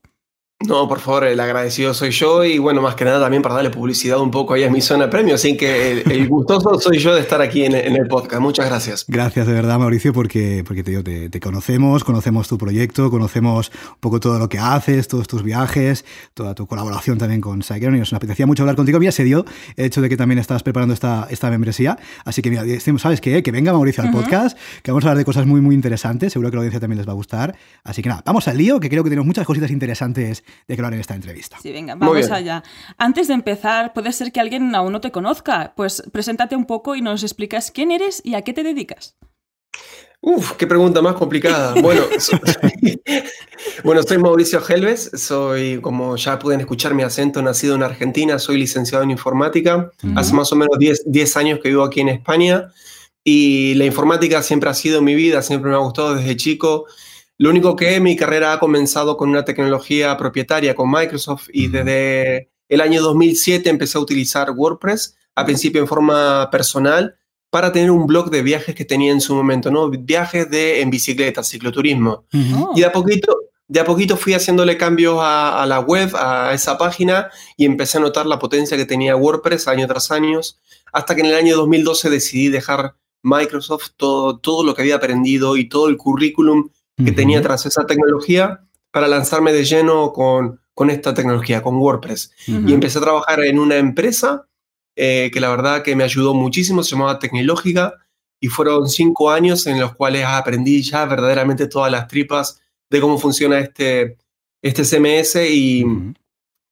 No, 0.67 0.87
por 0.87 0.99
favor, 0.99 1.25
el 1.25 1.39
agradecido 1.39 1.93
soy 1.93 2.11
yo 2.11 2.43
y 2.43 2.57
bueno, 2.57 2.81
más 2.81 2.95
que 2.95 3.03
nada 3.03 3.19
también 3.19 3.43
para 3.43 3.55
darle 3.55 3.69
publicidad 3.69 4.19
un 4.19 4.31
poco 4.31 4.53
ahí 4.53 4.63
a 4.63 4.69
mi 4.69 4.79
zona 4.79 5.09
premio, 5.09 5.35
así 5.35 5.57
que 5.57 5.91
el, 5.91 6.11
el 6.11 6.27
gustoso 6.29 6.79
soy 6.79 6.99
yo 6.99 7.13
de 7.13 7.21
estar 7.21 7.41
aquí 7.41 7.65
en, 7.65 7.75
en 7.75 7.95
el 7.95 8.07
podcast. 8.07 8.41
Muchas 8.41 8.67
gracias. 8.67 9.05
Gracias 9.07 9.45
de 9.45 9.53
verdad, 9.53 9.77
Mauricio, 9.77 10.13
porque, 10.13 10.63
porque 10.65 10.83
te, 10.83 10.91
digo, 10.91 11.03
te, 11.03 11.29
te 11.29 11.39
conocemos, 11.39 12.03
conocemos 12.03 12.47
tu 12.47 12.57
proyecto, 12.57 13.11
conocemos 13.11 13.71
un 13.89 13.99
poco 13.99 14.19
todo 14.19 14.39
lo 14.39 14.47
que 14.47 14.57
haces, 14.57 15.07
todos 15.07 15.27
tus 15.27 15.43
viajes, 15.43 16.05
toda 16.33 16.55
tu 16.55 16.65
colaboración 16.65 17.17
también 17.17 17.41
con 17.41 17.61
Cyclone 17.61 17.97
y 17.97 17.99
nos 17.99 18.13
apetecía 18.13 18.45
mucho 18.45 18.63
hablar 18.63 18.77
contigo. 18.77 18.99
Mira, 18.99 19.11
se 19.11 19.25
dio 19.25 19.45
el 19.75 19.85
hecho 19.85 20.01
de 20.01 20.07
que 20.07 20.15
también 20.15 20.39
estás 20.39 20.63
preparando 20.63 20.93
esta, 20.93 21.27
esta 21.29 21.49
membresía. 21.49 21.97
Así 22.23 22.41
que 22.41 22.49
mira, 22.49 22.63
decimos, 22.63 23.01
¿sabes 23.01 23.19
qué? 23.19 23.43
Que 23.43 23.51
venga 23.51 23.73
Mauricio 23.73 24.03
al 24.03 24.11
podcast, 24.11 24.57
que 24.81 24.91
vamos 24.91 25.03
a 25.03 25.07
hablar 25.07 25.17
de 25.17 25.25
cosas 25.25 25.45
muy, 25.45 25.59
muy 25.59 25.75
interesantes. 25.75 26.31
Seguro 26.31 26.49
que 26.49 26.55
a 26.55 26.57
la 26.57 26.61
audiencia 26.61 26.79
también 26.79 26.97
les 26.97 27.07
va 27.07 27.11
a 27.11 27.15
gustar. 27.15 27.55
Así 27.83 28.01
que 28.01 28.09
nada, 28.09 28.23
vamos 28.25 28.47
al 28.47 28.57
lío, 28.57 28.79
que 28.79 28.89
creo 28.89 29.03
que 29.03 29.09
tenemos 29.09 29.27
muchas 29.27 29.45
cositas 29.45 29.69
interesantes 29.69 30.43
de 30.67 30.75
que 30.75 30.81
hablar 30.81 30.93
en 30.93 30.99
esta 30.99 31.15
entrevista. 31.15 31.57
Sí, 31.61 31.71
venga, 31.71 31.95
vamos 31.95 32.29
allá. 32.31 32.63
Antes 32.97 33.27
de 33.27 33.33
empezar, 33.33 33.93
puede 33.93 34.11
ser 34.13 34.31
que 34.31 34.39
alguien 34.39 34.73
aún 34.75 34.91
no 34.91 35.01
te 35.01 35.11
conozca. 35.11 35.73
Pues 35.75 36.03
preséntate 36.11 36.55
un 36.55 36.65
poco 36.65 36.95
y 36.95 37.01
nos 37.01 37.23
explicas 37.23 37.71
quién 37.71 37.91
eres 37.91 38.21
y 38.23 38.35
a 38.35 38.41
qué 38.43 38.53
te 38.53 38.63
dedicas. 38.63 39.15
Uf, 40.25 40.53
qué 40.53 40.65
pregunta 40.67 41.01
más 41.01 41.15
complicada. 41.15 41.73
Bueno, 41.81 42.03
so- 42.19 42.39
bueno, 43.83 44.03
soy 44.03 44.17
Mauricio 44.17 44.61
Helves, 44.67 45.11
soy, 45.15 45.79
como 45.81 46.15
ya 46.15 46.39
pueden 46.39 46.61
escuchar 46.61 46.93
mi 46.93 47.03
acento, 47.03 47.41
nacido 47.41 47.75
en 47.75 47.83
Argentina, 47.83 48.39
soy 48.39 48.57
licenciado 48.57 49.03
en 49.03 49.11
informática. 49.11 49.91
Hace 50.15 50.33
más 50.33 50.51
o 50.51 50.55
menos 50.55 50.77
10, 50.79 51.03
10 51.11 51.37
años 51.37 51.59
que 51.61 51.69
vivo 51.69 51.83
aquí 51.83 51.99
en 52.01 52.09
España 52.09 52.69
y 53.23 53.73
la 53.75 53.85
informática 53.85 54.41
siempre 54.41 54.69
ha 54.69 54.73
sido 54.73 55.01
mi 55.01 55.15
vida, 55.15 55.41
siempre 55.41 55.69
me 55.69 55.75
ha 55.75 55.79
gustado 55.79 56.15
desde 56.15 56.35
chico. 56.37 56.85
Lo 57.37 57.49
único 57.49 57.75
que 57.75 57.99
mi 57.99 58.15
carrera 58.15 58.53
ha 58.53 58.59
comenzado 58.59 59.17
con 59.17 59.29
una 59.29 59.43
tecnología 59.43 60.15
propietaria 60.17 60.75
con 60.75 60.91
Microsoft 60.91 61.47
y 61.51 61.67
desde 61.67 62.51
el 62.69 62.81
año 62.81 63.01
2007 63.01 63.69
empecé 63.69 63.97
a 63.97 64.01
utilizar 64.01 64.51
WordPress, 64.51 65.17
a 65.35 65.45
principio 65.45 65.81
en 65.81 65.87
forma 65.87 66.49
personal, 66.51 67.15
para 67.49 67.71
tener 67.71 67.91
un 67.91 68.07
blog 68.07 68.29
de 68.29 68.41
viajes 68.41 68.75
que 68.75 68.85
tenía 68.85 69.11
en 69.11 69.21
su 69.21 69.35
momento, 69.35 69.71
¿no? 69.71 69.89
Viajes 69.89 70.49
de, 70.49 70.81
en 70.81 70.89
bicicleta, 70.89 71.43
cicloturismo. 71.43 72.25
Y 72.75 72.79
de 72.79 72.85
a 72.85 72.91
poquito, 72.91 73.37
de 73.67 73.79
a 73.79 73.85
poquito 73.85 74.17
fui 74.17 74.33
haciéndole 74.33 74.77
cambios 74.77 75.17
a, 75.19 75.61
a 75.61 75.65
la 75.65 75.79
web, 75.79 76.15
a 76.15 76.53
esa 76.53 76.77
página, 76.77 77.29
y 77.57 77.65
empecé 77.65 77.97
a 77.97 78.01
notar 78.01 78.25
la 78.25 78.39
potencia 78.39 78.77
que 78.77 78.85
tenía 78.85 79.15
WordPress 79.15 79.67
año 79.67 79.87
tras 79.87 80.11
año, 80.11 80.39
hasta 80.91 81.15
que 81.15 81.21
en 81.21 81.27
el 81.27 81.35
año 81.35 81.55
2012 81.57 82.09
decidí 82.09 82.49
dejar 82.49 82.95
Microsoft, 83.21 83.91
todo, 83.97 84.39
todo 84.39 84.63
lo 84.63 84.73
que 84.75 84.81
había 84.81 84.95
aprendido 84.95 85.57
y 85.57 85.69
todo 85.69 85.89
el 85.89 85.97
currículum 85.97 86.69
que 86.97 87.11
tenía 87.11 87.41
tras 87.41 87.65
esa 87.65 87.85
tecnología 87.85 88.61
para 88.91 89.07
lanzarme 89.07 89.53
de 89.53 89.65
lleno 89.65 90.13
con, 90.13 90.59
con 90.73 90.89
esta 90.89 91.13
tecnología, 91.13 91.61
con 91.61 91.77
WordPress. 91.77 92.31
Y 92.47 92.73
empecé 92.73 92.99
a 92.99 93.01
trabajar 93.01 93.43
en 93.43 93.59
una 93.59 93.77
empresa 93.77 94.47
eh, 94.95 95.31
que 95.33 95.39
la 95.39 95.49
verdad 95.49 95.81
que 95.81 95.95
me 95.95 96.03
ayudó 96.03 96.33
muchísimo, 96.33 96.83
se 96.83 96.91
llamaba 96.91 97.19
Tecnológica, 97.19 97.95
y 98.39 98.47
fueron 98.47 98.89
cinco 98.89 99.31
años 99.31 99.65
en 99.67 99.79
los 99.79 99.95
cuales 99.95 100.25
aprendí 100.25 100.81
ya 100.83 101.05
verdaderamente 101.05 101.67
todas 101.67 101.91
las 101.91 102.07
tripas 102.07 102.61
de 102.89 102.99
cómo 102.99 103.17
funciona 103.17 103.59
este, 103.59 104.17
este 104.61 104.83
CMS 104.83 105.35
y. 105.49 105.85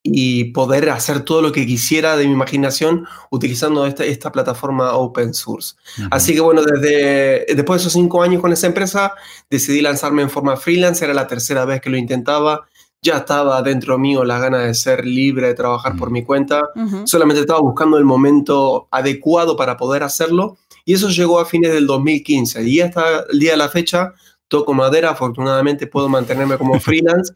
y 0.03 0.45
poder 0.45 0.89
hacer 0.89 1.21
todo 1.21 1.41
lo 1.41 1.51
que 1.51 1.65
quisiera 1.65 2.17
de 2.17 2.25
mi 2.25 2.33
imaginación 2.33 3.05
utilizando 3.29 3.85
esta, 3.85 4.03
esta 4.03 4.31
plataforma 4.31 4.93
open 4.93 5.33
source. 5.33 5.75
Así 6.09 6.33
que 6.33 6.41
bueno, 6.41 6.63
desde 6.63 7.45
después 7.53 7.79
de 7.79 7.83
esos 7.83 7.93
cinco 7.93 8.23
años 8.23 8.41
con 8.41 8.51
esa 8.51 8.67
empresa, 8.67 9.13
decidí 9.49 9.81
lanzarme 9.81 10.23
en 10.23 10.29
forma 10.29 10.57
freelance, 10.57 11.03
era 11.05 11.13
la 11.13 11.27
tercera 11.27 11.65
vez 11.65 11.81
que 11.81 11.91
lo 11.91 11.97
intentaba, 11.97 12.65
ya 13.03 13.17
estaba 13.17 13.61
dentro 13.61 13.97
mío 13.97 14.23
la 14.23 14.39
gana 14.39 14.59
de 14.59 14.73
ser 14.73 15.05
libre, 15.05 15.47
de 15.47 15.53
trabajar 15.53 15.95
por 15.95 16.11
mi 16.11 16.23
cuenta, 16.23 16.69
solamente 17.05 17.41
estaba 17.41 17.59
buscando 17.59 17.97
el 17.97 18.05
momento 18.05 18.87
adecuado 18.91 19.55
para 19.55 19.77
poder 19.77 20.03
hacerlo 20.03 20.57
y 20.85 20.93
eso 20.93 21.09
llegó 21.09 21.39
a 21.39 21.45
fines 21.45 21.73
del 21.73 21.87
2015 21.87 22.63
y 22.63 22.81
hasta 22.81 23.25
el 23.31 23.39
día 23.39 23.51
de 23.51 23.57
la 23.57 23.69
fecha 23.69 24.13
toco 24.51 24.73
madera, 24.73 25.11
afortunadamente 25.11 25.87
puedo 25.87 26.09
mantenerme 26.09 26.57
como 26.57 26.77
freelance 26.79 27.33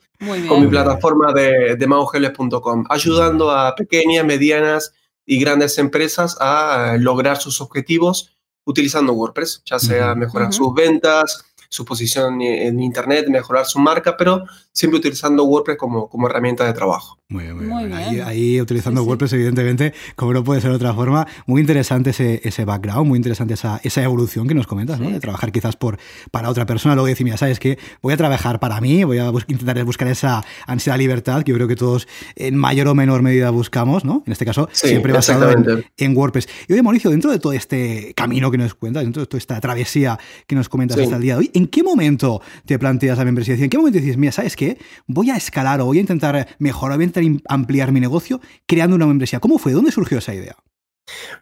con 0.50 0.62
mi 0.62 0.68
plataforma 0.68 1.32
de, 1.32 1.78
de 1.78 1.88
maugeles.com, 1.88 2.84
ayudando 2.90 3.50
a 3.50 3.74
pequeñas, 3.74 4.26
medianas 4.26 4.94
y 5.26 5.40
grandes 5.40 5.78
empresas 5.78 6.36
a 6.42 6.98
lograr 7.00 7.38
sus 7.38 7.62
objetivos 7.62 8.38
utilizando 8.66 9.14
WordPress, 9.14 9.64
ya 9.66 9.80
sea 9.80 10.14
mejorar 10.14 10.52
sus 10.52 10.74
ventas, 10.74 11.46
su 11.70 11.86
posición 11.86 12.42
en 12.42 12.80
Internet, 12.80 13.28
mejorar 13.30 13.66
su 13.66 13.80
marca, 13.80 14.16
pero 14.18 14.44
siempre 14.72 15.00
utilizando 15.00 15.44
WordPress 15.46 15.78
como, 15.78 16.10
como 16.10 16.28
herramienta 16.28 16.66
de 16.66 16.74
trabajo. 16.74 17.18
Muy 17.28 17.44
bien, 17.46 17.56
muy 17.58 17.66
Muy 17.66 17.86
bien. 17.86 17.90
bien. 17.90 18.02
Ahí, 18.08 18.20
ahí 18.20 18.62
utilizando 18.62 19.02
Sí, 19.02 19.06
sí. 19.06 19.10
WordPress, 19.10 19.34
evidentemente, 19.34 19.94
como 20.16 20.32
no 20.34 20.44
puede 20.44 20.62
ser 20.62 20.70
de 20.70 20.76
otra 20.76 20.94
forma. 20.94 21.26
Muy 21.48 21.60
interesante 21.62 22.12
ese, 22.12 22.40
ese 22.44 22.66
background, 22.66 23.08
muy 23.08 23.18
interesante 23.18 23.56
esa, 23.56 23.80
esa 23.84 24.04
evolución 24.04 24.48
que 24.48 24.54
nos 24.54 24.68
comentas, 24.68 25.00
¿no? 25.00 25.08
Sí. 25.08 25.14
De 25.14 25.20
trabajar 25.20 25.52
quizás 25.52 25.76
por, 25.76 25.98
para 26.30 26.50
otra 26.50 26.66
persona, 26.68 26.94
luego 26.94 27.08
decir, 27.08 27.24
mira, 27.24 27.38
¿sabes 27.38 27.60
qué? 27.60 27.80
Voy 28.04 28.14
a 28.14 28.18
trabajar 28.18 28.60
para 28.60 28.80
mí, 28.80 29.04
voy 29.04 29.18
a 29.18 29.30
bus- 29.32 29.46
intentar 29.48 29.84
buscar 29.86 30.08
esa 30.08 30.44
ansiedad 30.68 30.98
libertad 31.00 31.42
que 31.44 31.52
yo 31.52 31.56
creo 31.56 31.68
que 31.68 31.76
todos 31.76 32.08
en 32.36 32.56
mayor 32.58 32.88
o 32.90 32.96
menor 32.96 33.24
medida 33.24 33.50
buscamos, 33.50 34.06
¿no? 34.06 34.22
En 34.28 34.32
este 34.32 34.46
caso, 34.46 34.70
Sí, 34.72 34.90
siempre 34.90 35.12
basado 35.14 35.50
en, 35.52 35.86
en 35.98 36.16
WordPress. 36.18 36.48
Y 36.68 36.74
oye, 36.74 36.84
Mauricio, 36.84 37.10
dentro 37.10 37.32
de 37.32 37.40
todo 37.40 37.54
este 37.54 38.14
camino 38.16 38.52
que 38.52 38.58
nos 38.60 38.76
cuentas, 38.76 39.04
dentro 39.04 39.22
de 39.22 39.26
toda 39.28 39.40
esta 39.40 39.60
travesía 39.60 40.20
que 40.46 40.54
nos 40.56 40.70
comentas 40.70 40.98
Sí. 40.98 41.04
hasta 41.04 41.16
el 41.16 41.22
día 41.24 41.34
de 41.34 41.40
hoy, 41.40 41.52
¿en 41.56 41.65
qué 41.68 41.84
momento 41.84 42.42
te 42.66 42.78
planteas 42.80 43.18
la 43.18 43.26
membresía? 43.26 43.56
¿En 43.56 43.70
qué 43.70 43.78
momento 43.78 44.00
dices, 44.00 44.18
mira, 44.18 44.32
¿sabes 44.32 44.56
qué? 44.56 44.78
Voy 45.08 45.30
a 45.30 45.36
escalar 45.36 45.82
o 45.82 45.86
voy 45.86 45.98
a 45.98 46.02
intentar 46.02 46.48
mejorar, 46.60 46.98
voy 46.98 47.06
a 47.06 47.08
intentar 47.08 47.42
ampliar 47.48 47.92
mi 47.92 48.00
negocio 48.00 48.42
creando 48.66 48.96
una 48.96 49.06
membresía? 49.06 49.40
¿Cómo 49.40 49.58
fue? 49.58 49.74
¿Dónde 49.74 49.92
surgió 49.92 50.18
esa 50.18 50.34
idea? 50.34 50.56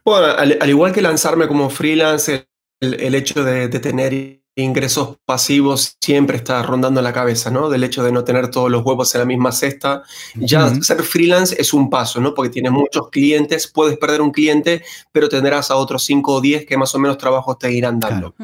Bueno, 0.04 0.28
al, 0.28 0.58
al 0.60 0.70
igual 0.70 0.92
que 0.92 1.02
lanzarme 1.02 1.48
como 1.48 1.70
freelance, 1.70 2.48
el, 2.82 2.96
el 2.96 3.16
hecho 3.16 3.44
de, 3.44 3.70
de 3.70 3.80
tener 3.80 4.44
ingresos 4.56 5.18
pasivos 5.26 5.98
siempre 6.00 6.38
está 6.38 6.62
rondando 6.62 7.02
la 7.02 7.12
cabeza, 7.12 7.50
¿no? 7.50 7.70
Del 7.70 7.84
hecho 7.84 8.04
de 8.04 8.12
no 8.12 8.24
tener 8.24 8.50
todos 8.50 8.70
los 8.70 8.86
huevos 8.86 9.14
en 9.16 9.20
la 9.20 9.26
misma 9.26 9.52
cesta. 9.52 10.04
Ya 10.36 10.74
ser 10.76 11.02
freelance 11.02 11.56
es 11.58 11.74
un 11.74 11.90
paso, 11.90 12.22
¿no? 12.22 12.34
Porque 12.34 12.52
tienes 12.52 12.72
muchos 12.72 13.10
clientes, 13.10 13.68
puedes 13.68 13.98
perder 13.98 14.22
un 14.22 14.32
cliente, 14.32 14.84
pero 15.12 15.28
tendrás 15.28 15.72
a 15.72 15.76
otros 15.76 16.04
5 16.04 16.34
o 16.34 16.42
10 16.42 16.66
que 16.66 16.78
más 16.78 16.94
o 16.94 17.00
menos 17.00 17.18
trabajos 17.18 17.58
te 17.58 17.72
irán 17.72 18.00
dando. 18.00 18.36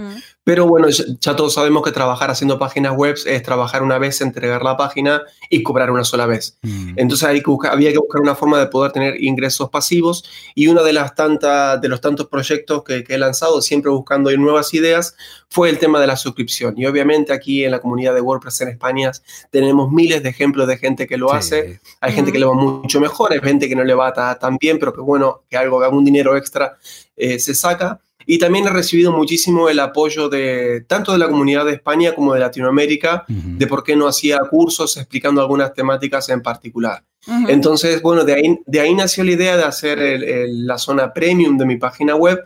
Pero 0.43 0.65
bueno, 0.65 0.87
ya, 0.89 1.35
todos 1.35 1.53
sabemos 1.53 1.83
que 1.83 1.91
trabajar 1.91 2.31
haciendo 2.31 2.57
páginas 2.57 2.95
web 2.95 3.15
es 3.25 3.43
trabajar 3.43 3.83
una 3.83 3.99
vez, 3.99 4.21
entregar 4.21 4.63
la 4.63 4.77
página 4.77 5.21
y 5.49 5.61
cobrar 5.61 5.91
una 5.91 6.03
sola 6.03 6.25
vez. 6.25 6.57
Mm. 6.63 6.93
Entonces 6.95 7.27
hay 7.27 7.43
que 7.43 7.51
había 7.69 7.91
que 7.91 7.99
buscar 7.99 8.21
una 8.21 8.35
forma 8.35 8.57
de 8.59 8.67
poder 8.67 8.91
tener 8.91 9.21
ingresos 9.21 9.69
pasivos 9.69 10.23
y 10.55 10.67
uno 10.67 10.83
de, 10.83 10.93
las 10.93 11.13
tantas, 11.13 11.79
de 11.81 11.87
los 11.87 12.01
tantos 12.01 12.27
proyectos 12.27 12.83
que, 12.83 13.05
he 13.07 13.17
lanzado, 13.17 13.61
siempre 13.61 13.91
buscando 13.91 14.31
nuevas 14.37 14.73
ideas, 14.73 15.15
fue 15.49 15.69
el 15.69 15.77
tema 15.77 15.99
de 15.99 16.07
la 16.07 16.15
suscripción. 16.15 16.73
Y 16.77 16.85
obviamente 16.85 17.33
aquí 17.33 17.63
en 17.63 17.71
la 17.71 17.79
comunidad 17.79 18.13
de 18.13 18.21
WordPress 18.21 18.61
en 18.61 18.69
España 18.69 19.11
tenemos 19.51 19.91
miles 19.91 20.23
de 20.23 20.29
ejemplos 20.29 20.67
de 20.67 20.77
gente 20.77 21.07
que 21.07 21.17
lo 21.17 21.31
hace. 21.31 21.79
Hay 22.01 22.13
gente 22.13 22.31
que 22.31 22.39
le 22.39 22.45
va 22.45 22.53
mucho 22.53 22.99
mejor, 22.99 23.33
hay 23.33 23.39
gente 23.39 23.67
que 23.67 23.75
no 23.75 23.83
le 23.83 23.93
va 23.93 24.13
tan 24.13 24.57
bien, 24.57 24.79
pero 24.79 24.93
que 24.93 25.01
bueno, 25.01 25.43
que 25.49 25.57
algo, 25.57 25.79
que 25.79 25.85
algún 25.85 26.05
dinero 26.05 26.35
extra 26.35 26.77
eh, 27.15 27.39
se 27.39 27.53
saca. 27.53 27.99
Y 28.31 28.37
también 28.37 28.67
he 28.67 28.69
recibido 28.69 29.11
muchísimo 29.11 29.69
el 29.69 29.79
apoyo 29.79 30.29
de 30.29 30.81
tanto 30.81 31.11
de 31.11 31.17
la 31.17 31.27
comunidad 31.27 31.65
de 31.65 31.73
España 31.73 32.13
como 32.13 32.35
de 32.35 32.39
Latinoamérica, 32.39 33.25
de 33.27 33.65
por 33.65 33.83
qué 33.83 33.95
no 33.95 34.07
hacía 34.07 34.37
cursos 34.51 34.97
explicando 34.97 35.41
algunas 35.41 35.73
temáticas 35.73 36.29
en 36.29 36.43
particular. 36.43 37.03
Entonces, 37.47 38.03
bueno, 38.03 38.23
de 38.23 38.33
ahí, 38.33 38.59
de 38.67 38.81
ahí 38.81 38.93
nació 38.93 39.23
la 39.23 39.31
idea 39.31 39.57
de 39.57 39.63
hacer 39.63 40.19
la 40.47 40.77
zona 40.77 41.11
premium 41.11 41.57
de 41.57 41.65
mi 41.65 41.77
página 41.77 42.15
web, 42.15 42.43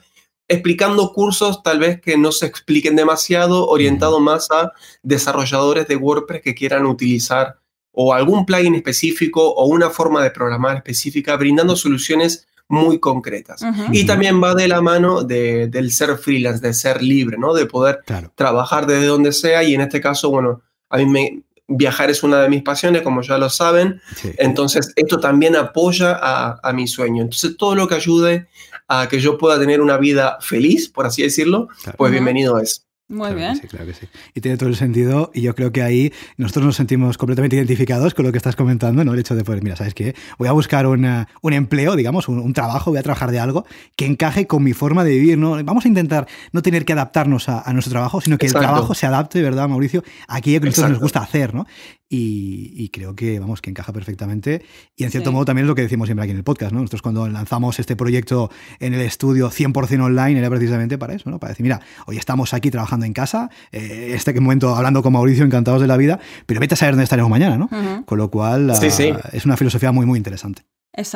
explicando 0.48 1.12
cursos 1.12 1.62
tal 1.64 1.80
vez 1.80 2.00
que 2.00 2.18
no 2.18 2.32
se 2.32 2.46
expliquen 2.46 2.96
demasiado, 2.96 3.68
orientado 3.68 4.22
más 4.22 4.52
a 4.52 4.72
desarrolladores 5.02 5.86
de 5.90 5.98
WordPress 5.98 6.44
que 6.44 6.56
quieran 6.56 6.86
utilizar 6.86 7.58
o 7.92 8.14
algún 8.14 8.46
plugin 8.46 8.76
específico 8.76 9.50
o 9.50 9.66
una 9.66 9.90
forma 9.90 10.24
de 10.24 10.32
programar 10.32 10.78
específica, 10.78 11.36
brindando 11.36 11.76
soluciones 11.76 12.48
muy 12.74 13.00
concretas. 13.00 13.64
Y 13.92 14.06
también 14.06 14.42
va 14.42 14.56
de 14.56 14.68
la 14.68 14.82
mano 14.82 15.24
de, 15.24 15.68
del 15.68 15.92
ser 15.92 16.18
freelance, 16.18 16.60
de 16.60 16.74
ser 16.74 17.02
libre, 17.02 17.38
¿no? 17.38 17.54
De 17.54 17.68
poder 17.68 18.00
trabajar 18.36 18.88
desde 18.88 19.06
donde 19.06 19.32
sea 19.32 19.64
y 19.64 19.76
en 19.76 19.82
este 19.82 20.02
caso, 20.02 20.30
bueno, 20.30 20.62
a 20.90 20.98
mí 20.98 21.06
me, 21.06 21.44
viajar 21.68 22.10
es 22.10 22.24
una 22.24 22.42
de 22.42 22.50
mis 22.50 22.64
pasiones, 22.64 23.04
como 23.04 23.22
ya 23.22 23.38
lo 23.38 23.50
saben. 23.50 24.02
Entonces, 24.38 24.92
esto 24.96 25.20
también 25.20 25.56
apoya 25.56 26.18
a, 26.20 26.60
a, 26.62 26.74
mi 26.74 26.88
sueño. 26.88 27.22
Entonces, 27.22 27.56
todo 27.58 27.76
lo 27.76 27.88
que 27.88 27.96
ayude 27.96 28.48
a 28.88 29.08
que 29.08 29.20
yo 29.20 29.38
pueda 29.38 29.60
tener 29.60 29.80
una 29.80 29.98
vida 29.98 30.38
feliz, 30.42 30.90
por 30.90 31.06
así 31.06 31.22
decirlo, 31.22 31.68
pues 31.98 32.12
bienvenido 32.12 32.60
es. 32.60 32.86
Muy 33.10 33.34
bien. 33.34 33.58
sí, 33.58 33.68
claro 33.68 33.86
que 33.86 33.94
sí. 33.94 34.08
Y 34.34 34.42
tiene 34.42 34.58
todo 34.58 34.70
el 34.70 34.76
sentido. 34.76 35.30
Y 35.34 35.42
yo 35.42 35.54
creo 35.56 35.72
que 35.72 35.82
ahí 35.82 36.14
nosotros 36.38 36.66
nos 36.66 36.76
sentimos 36.76 37.18
completamente 37.18 37.56
identificados 37.56 38.14
con 38.14 38.26
lo 38.26 38.32
que 38.32 38.38
estás 38.38 38.56
comentando, 38.56 39.04
¿no? 39.04 39.14
El 39.14 39.20
hecho 39.20 39.36
de, 39.36 39.44
pues, 39.44 39.62
mira, 39.62 39.76
¿sabes 39.76 39.94
qué? 39.94 40.16
Voy 40.38 40.48
a 40.48 40.54
buscar 40.54 40.88
un 40.88 41.28
empleo, 41.54 41.96
digamos, 41.96 42.28
un, 42.28 42.54
trabajo, 42.54 42.92
voy 42.92 43.00
a 43.00 43.04
trabajar 43.04 43.32
de 43.32 43.40
algo 43.40 43.66
que 43.96 44.06
encaje 44.06 44.48
con 44.48 44.64
mi 44.64 44.74
forma 44.74 45.04
de 45.04 45.12
vivir, 45.12 45.38
¿no? 45.38 45.62
Vamos 45.64 45.86
a 45.86 45.88
intentar 45.88 46.28
no 46.52 46.62
tener 46.62 46.86
que 46.86 46.94
adaptarnos 46.94 47.50
a, 47.50 47.72
nuestro 47.74 47.92
trabajo, 47.92 48.22
sino 48.22 48.38
que 48.38 48.46
el 48.46 48.54
trabajo 48.54 48.94
se 48.94 49.06
adapte, 49.06 49.42
¿verdad, 49.42 49.68
Mauricio? 49.68 50.04
A 50.28 50.38
aquello 50.38 50.62
que 50.62 50.68
a 50.68 50.70
nosotros 50.70 50.92
nos 50.92 51.02
gusta 51.02 51.20
hacer, 51.20 51.54
¿no? 51.54 51.66
Y, 52.16 52.90
creo 52.90 53.16
que, 53.16 53.40
vamos, 53.40 53.60
que 53.60 53.72
encaja 53.72 53.92
perfectamente. 53.92 54.62
Y 54.96 55.04
en 55.04 55.10
cierto 55.10 55.32
modo 55.32 55.46
también 55.46 55.66
es 55.66 55.68
lo 55.68 55.74
que 55.74 55.82
decimos 55.82 56.08
siempre 56.08 56.24
aquí 56.24 56.32
en 56.32 56.38
el 56.38 56.44
podcast, 56.44 56.72
¿no? 56.72 56.80
Nosotros 56.80 57.02
cuando 57.02 57.28
lanzamos 57.28 57.80
este 57.80 57.96
proyecto 57.96 58.52
en 58.80 58.94
el 58.94 59.02
estudio 59.02 59.50
100% 59.50 60.00
online 60.00 60.38
era 60.38 60.48
precisamente 60.50 61.00
para 61.00 61.16
eso, 61.16 61.32
¿no? 61.32 61.40
Para 61.40 61.54
decir, 61.54 61.64
mira, 61.64 61.82
hoy 62.06 62.18
estamos 62.18 62.54
aquí 62.54 62.70
trabajando 62.70 63.08
en 63.08 63.14
casa, 63.14 63.50
eh, 63.72 64.12
este 64.14 64.40
momento 64.40 64.76
hablando 64.76 65.02
con 65.02 65.14
Mauricio, 65.14 65.44
encantados 65.44 65.82
de 65.82 65.88
la 65.88 65.98
vida, 65.98 66.20
pero 66.46 66.60
vete 66.60 66.76
a 66.76 66.78
saber 66.78 66.94
dónde 66.94 67.06
estaremos 67.06 67.32
mañana, 67.32 67.58
¿no? 67.58 68.06
Con 68.06 68.20
lo 68.20 68.30
cual 68.30 68.70
es 68.70 69.46
una 69.46 69.58
filosofía 69.58 69.92
muy, 69.92 70.06
muy 70.06 70.18
interesante. 70.18 70.64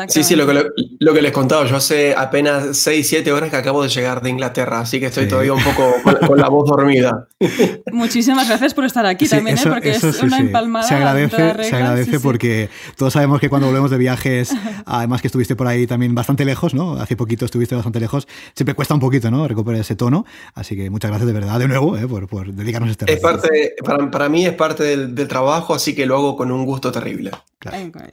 Sí, 0.07 0.23
sí, 0.23 0.35
lo 0.35 0.47
que, 0.47 0.65
lo, 0.97 1.13
que 1.13 1.21
les 1.21 1.31
contaba, 1.31 1.63
yo 1.67 1.75
hace 1.75 2.15
apenas 2.15 2.75
6, 2.77 3.07
7 3.09 3.31
horas 3.31 3.51
que 3.51 3.57
acabo 3.57 3.83
de 3.83 3.89
llegar 3.89 4.23
de 4.23 4.31
Inglaterra, 4.31 4.79
así 4.79 4.99
que 4.99 5.05
estoy 5.05 5.27
todavía 5.27 5.53
un 5.53 5.63
poco 5.63 5.93
con, 6.25 6.39
la 6.39 6.49
voz 6.49 6.67
dormida. 6.67 7.27
Muchísimas 7.91 8.47
gracias 8.47 8.73
por 8.73 8.85
estar 8.85 9.05
aquí 9.05 9.27
también, 9.29 9.55
¿eh? 9.55 9.61
porque 9.63 9.91
es 9.91 10.23
una 10.23 10.39
empalmada. 10.39 10.87
Se 10.87 10.95
agradece, 10.95 11.63
se 11.63 11.75
agradece 11.75 12.19
porque 12.19 12.71
todos 12.95 13.13
sabemos 13.13 13.39
que 13.39 13.49
cuando 13.49 13.67
volvemos 13.67 13.91
de 13.91 13.99
viajes, 13.99 14.49
además 14.85 15.21
que 15.21 15.27
estuviste 15.27 15.55
por 15.55 15.67
ahí 15.67 15.85
también 15.85 16.15
bastante 16.15 16.43
lejos, 16.43 16.73
¿no? 16.73 16.93
Hace 16.93 17.15
poquito 17.15 17.45
estuviste 17.45 17.75
bastante 17.75 17.99
lejos, 17.99 18.27
siempre 18.55 18.73
cuesta 18.73 18.95
un 18.95 18.99
poquito, 18.99 19.29
¿no? 19.29 19.47
Recuperar 19.47 19.81
ese 19.81 19.95
tono, 19.95 20.25
así 20.55 20.75
que 20.75 20.89
muchas 20.89 21.11
gracias 21.11 21.27
de 21.27 21.33
verdad 21.33 21.59
de 21.59 21.67
nuevo 21.67 21.95
¿eh? 21.95 22.07
por, 22.07 22.27
por, 22.27 22.51
dedicarnos 22.51 22.89
a 22.89 22.91
este 22.93 23.13
es 23.13 23.19
parte, 23.19 23.75
para, 23.85 24.09
para, 24.09 24.27
mí 24.27 24.43
es 24.43 24.53
parte 24.53 24.83
del, 24.83 25.13
del, 25.13 25.27
trabajo, 25.27 25.75
así 25.75 25.93
que 25.93 26.07
lo 26.07 26.15
hago 26.15 26.35
con 26.35 26.51
un 26.51 26.65
gusto 26.65 26.91
terrible. 26.91 27.29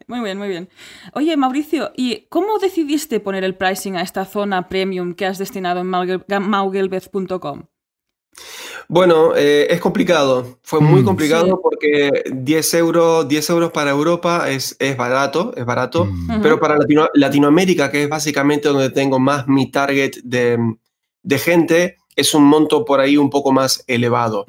Muy 0.07 0.20
bien, 0.20 0.38
muy 0.38 0.48
bien. 0.48 0.68
Oye, 1.12 1.37
Mauricio, 1.37 1.54
¿y 1.97 2.27
cómo 2.29 2.59
decidiste 2.59 3.21
poner 3.21 3.45
el 3.45 3.55
pricing 3.55 3.97
a 3.97 4.03
esta 4.03 4.25
zona 4.25 4.69
premium 4.69 5.14
que 5.14 5.27
has 5.27 5.38
destinado 5.38 5.81
en 5.81 5.87
maugelbeth.com? 5.87 7.62
Bueno, 8.88 9.35
eh, 9.37 9.69
es 9.71 9.81
complicado. 9.81 10.59
Fue 10.62 10.81
muy 10.81 11.03
mm, 11.03 11.05
complicado 11.05 11.61
porque 11.62 12.25
10 12.33 12.75
euros, 12.75 13.29
10 13.29 13.51
euros 13.51 13.73
para 13.73 13.90
Europa 13.90 14.51
es, 14.51 14.77
es 14.79 14.97
barato, 14.97 15.53
es 15.57 15.64
barato, 15.64 16.07
mm. 16.07 16.43
pero 16.43 16.59
para 16.59 16.77
Latinoamérica, 17.14 17.90
que 17.90 18.03
es 18.03 18.09
básicamente 18.09 18.69
donde 18.69 18.90
tengo 18.90 19.19
más 19.19 19.47
mi 19.47 19.71
target 19.71 20.17
de, 20.25 20.59
gente, 21.38 21.97
es 22.17 22.35
un 22.35 22.45
monto 22.45 22.85
por 22.85 23.01
ahí 23.01 23.17
un 23.17 23.31
poco 23.31 23.53
más 23.53 23.85
elevado 23.87 24.45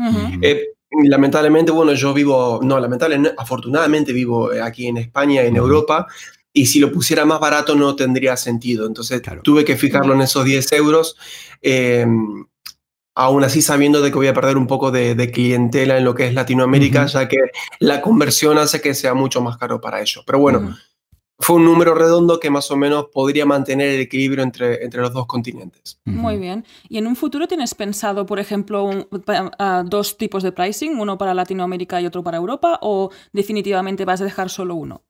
lamentablemente, 1.03 1.71
bueno, 1.71 1.93
yo 1.93 2.13
vivo, 2.13 2.59
no, 2.63 2.79
lamentablemente, 2.79 3.35
afortunadamente 3.37 4.13
vivo 4.13 4.51
eh, 4.51 4.61
aquí 4.61 4.87
en 4.87 4.97
España, 4.97 5.43
en 5.43 5.55
Europa, 5.55 6.07
y 6.55 6.67
si 6.67 6.79
lo 6.79 6.91
pusiera 6.91 7.25
más 7.25 7.41
barato 7.41 7.75
no 7.75 7.95
tendría 7.97 8.37
sentido. 8.37 8.87
Entonces 8.87 9.21
tuve 9.43 9.65
que 9.65 9.75
fijarlo 9.75 10.13
en 10.13 10.21
esos 10.21 10.45
10 10.45 10.71
euros, 10.71 11.17
em, 11.61 12.45
aún 13.13 13.43
así 13.43 13.61
sabiendo 13.61 14.01
de 14.01 14.09
que 14.09 14.15
voy 14.15 14.27
a 14.27 14.33
perder 14.33 14.57
un 14.57 14.65
poco 14.65 14.89
de, 14.89 15.31
clientela 15.31 15.97
en 15.97 16.05
lo 16.05 16.15
que 16.15 16.27
es 16.27 16.33
Latinoamérica, 16.33 17.07
ya 17.07 17.27
que 17.27 17.37
la 17.79 18.01
conversión 18.01 18.57
hace 18.57 18.79
que 18.79 18.93
sea 18.93 19.13
mucho 19.13 19.41
más 19.41 19.57
caro 19.57 19.81
para 19.81 19.99
ellos. 19.99 20.23
Pero 20.25 20.39
bueno, 20.39 20.77
fue 21.39 21.57
un 21.57 21.65
número 21.65 21.93
redondo 21.93 22.39
que 22.39 22.49
más 22.49 22.71
o 22.71 22.77
menos 22.77 23.07
podría 23.11 23.45
mantener 23.45 23.89
el 23.89 23.99
equilibrio 23.99 24.41
entre, 24.41 24.81
entre 24.81 25.01
los 25.01 25.11
dos 25.11 25.27
continentes. 25.27 25.99
Muy 26.05 26.37
bien. 26.37 26.63
¿Y 26.87 26.99
en 26.99 27.07
un 27.07 27.17
futuro 27.17 27.49
tienes 27.49 27.75
pensado, 27.75 28.25
por 28.25 28.39
ejemplo, 28.39 29.09
dos 29.85 30.17
tipos 30.17 30.41
de 30.41 30.53
pricing, 30.53 30.97
uno 30.97 31.17
para 31.17 31.33
Latinoamérica 31.33 31.99
y 31.99 32.05
otro 32.05 32.23
para 32.23 32.37
Europa, 32.37 32.79
o 32.81 33.11
definitivamente 33.33 34.05
vas 34.05 34.21
a 34.21 34.23
dejar 34.23 34.49
solo 34.49 34.75
uno? 34.75 35.03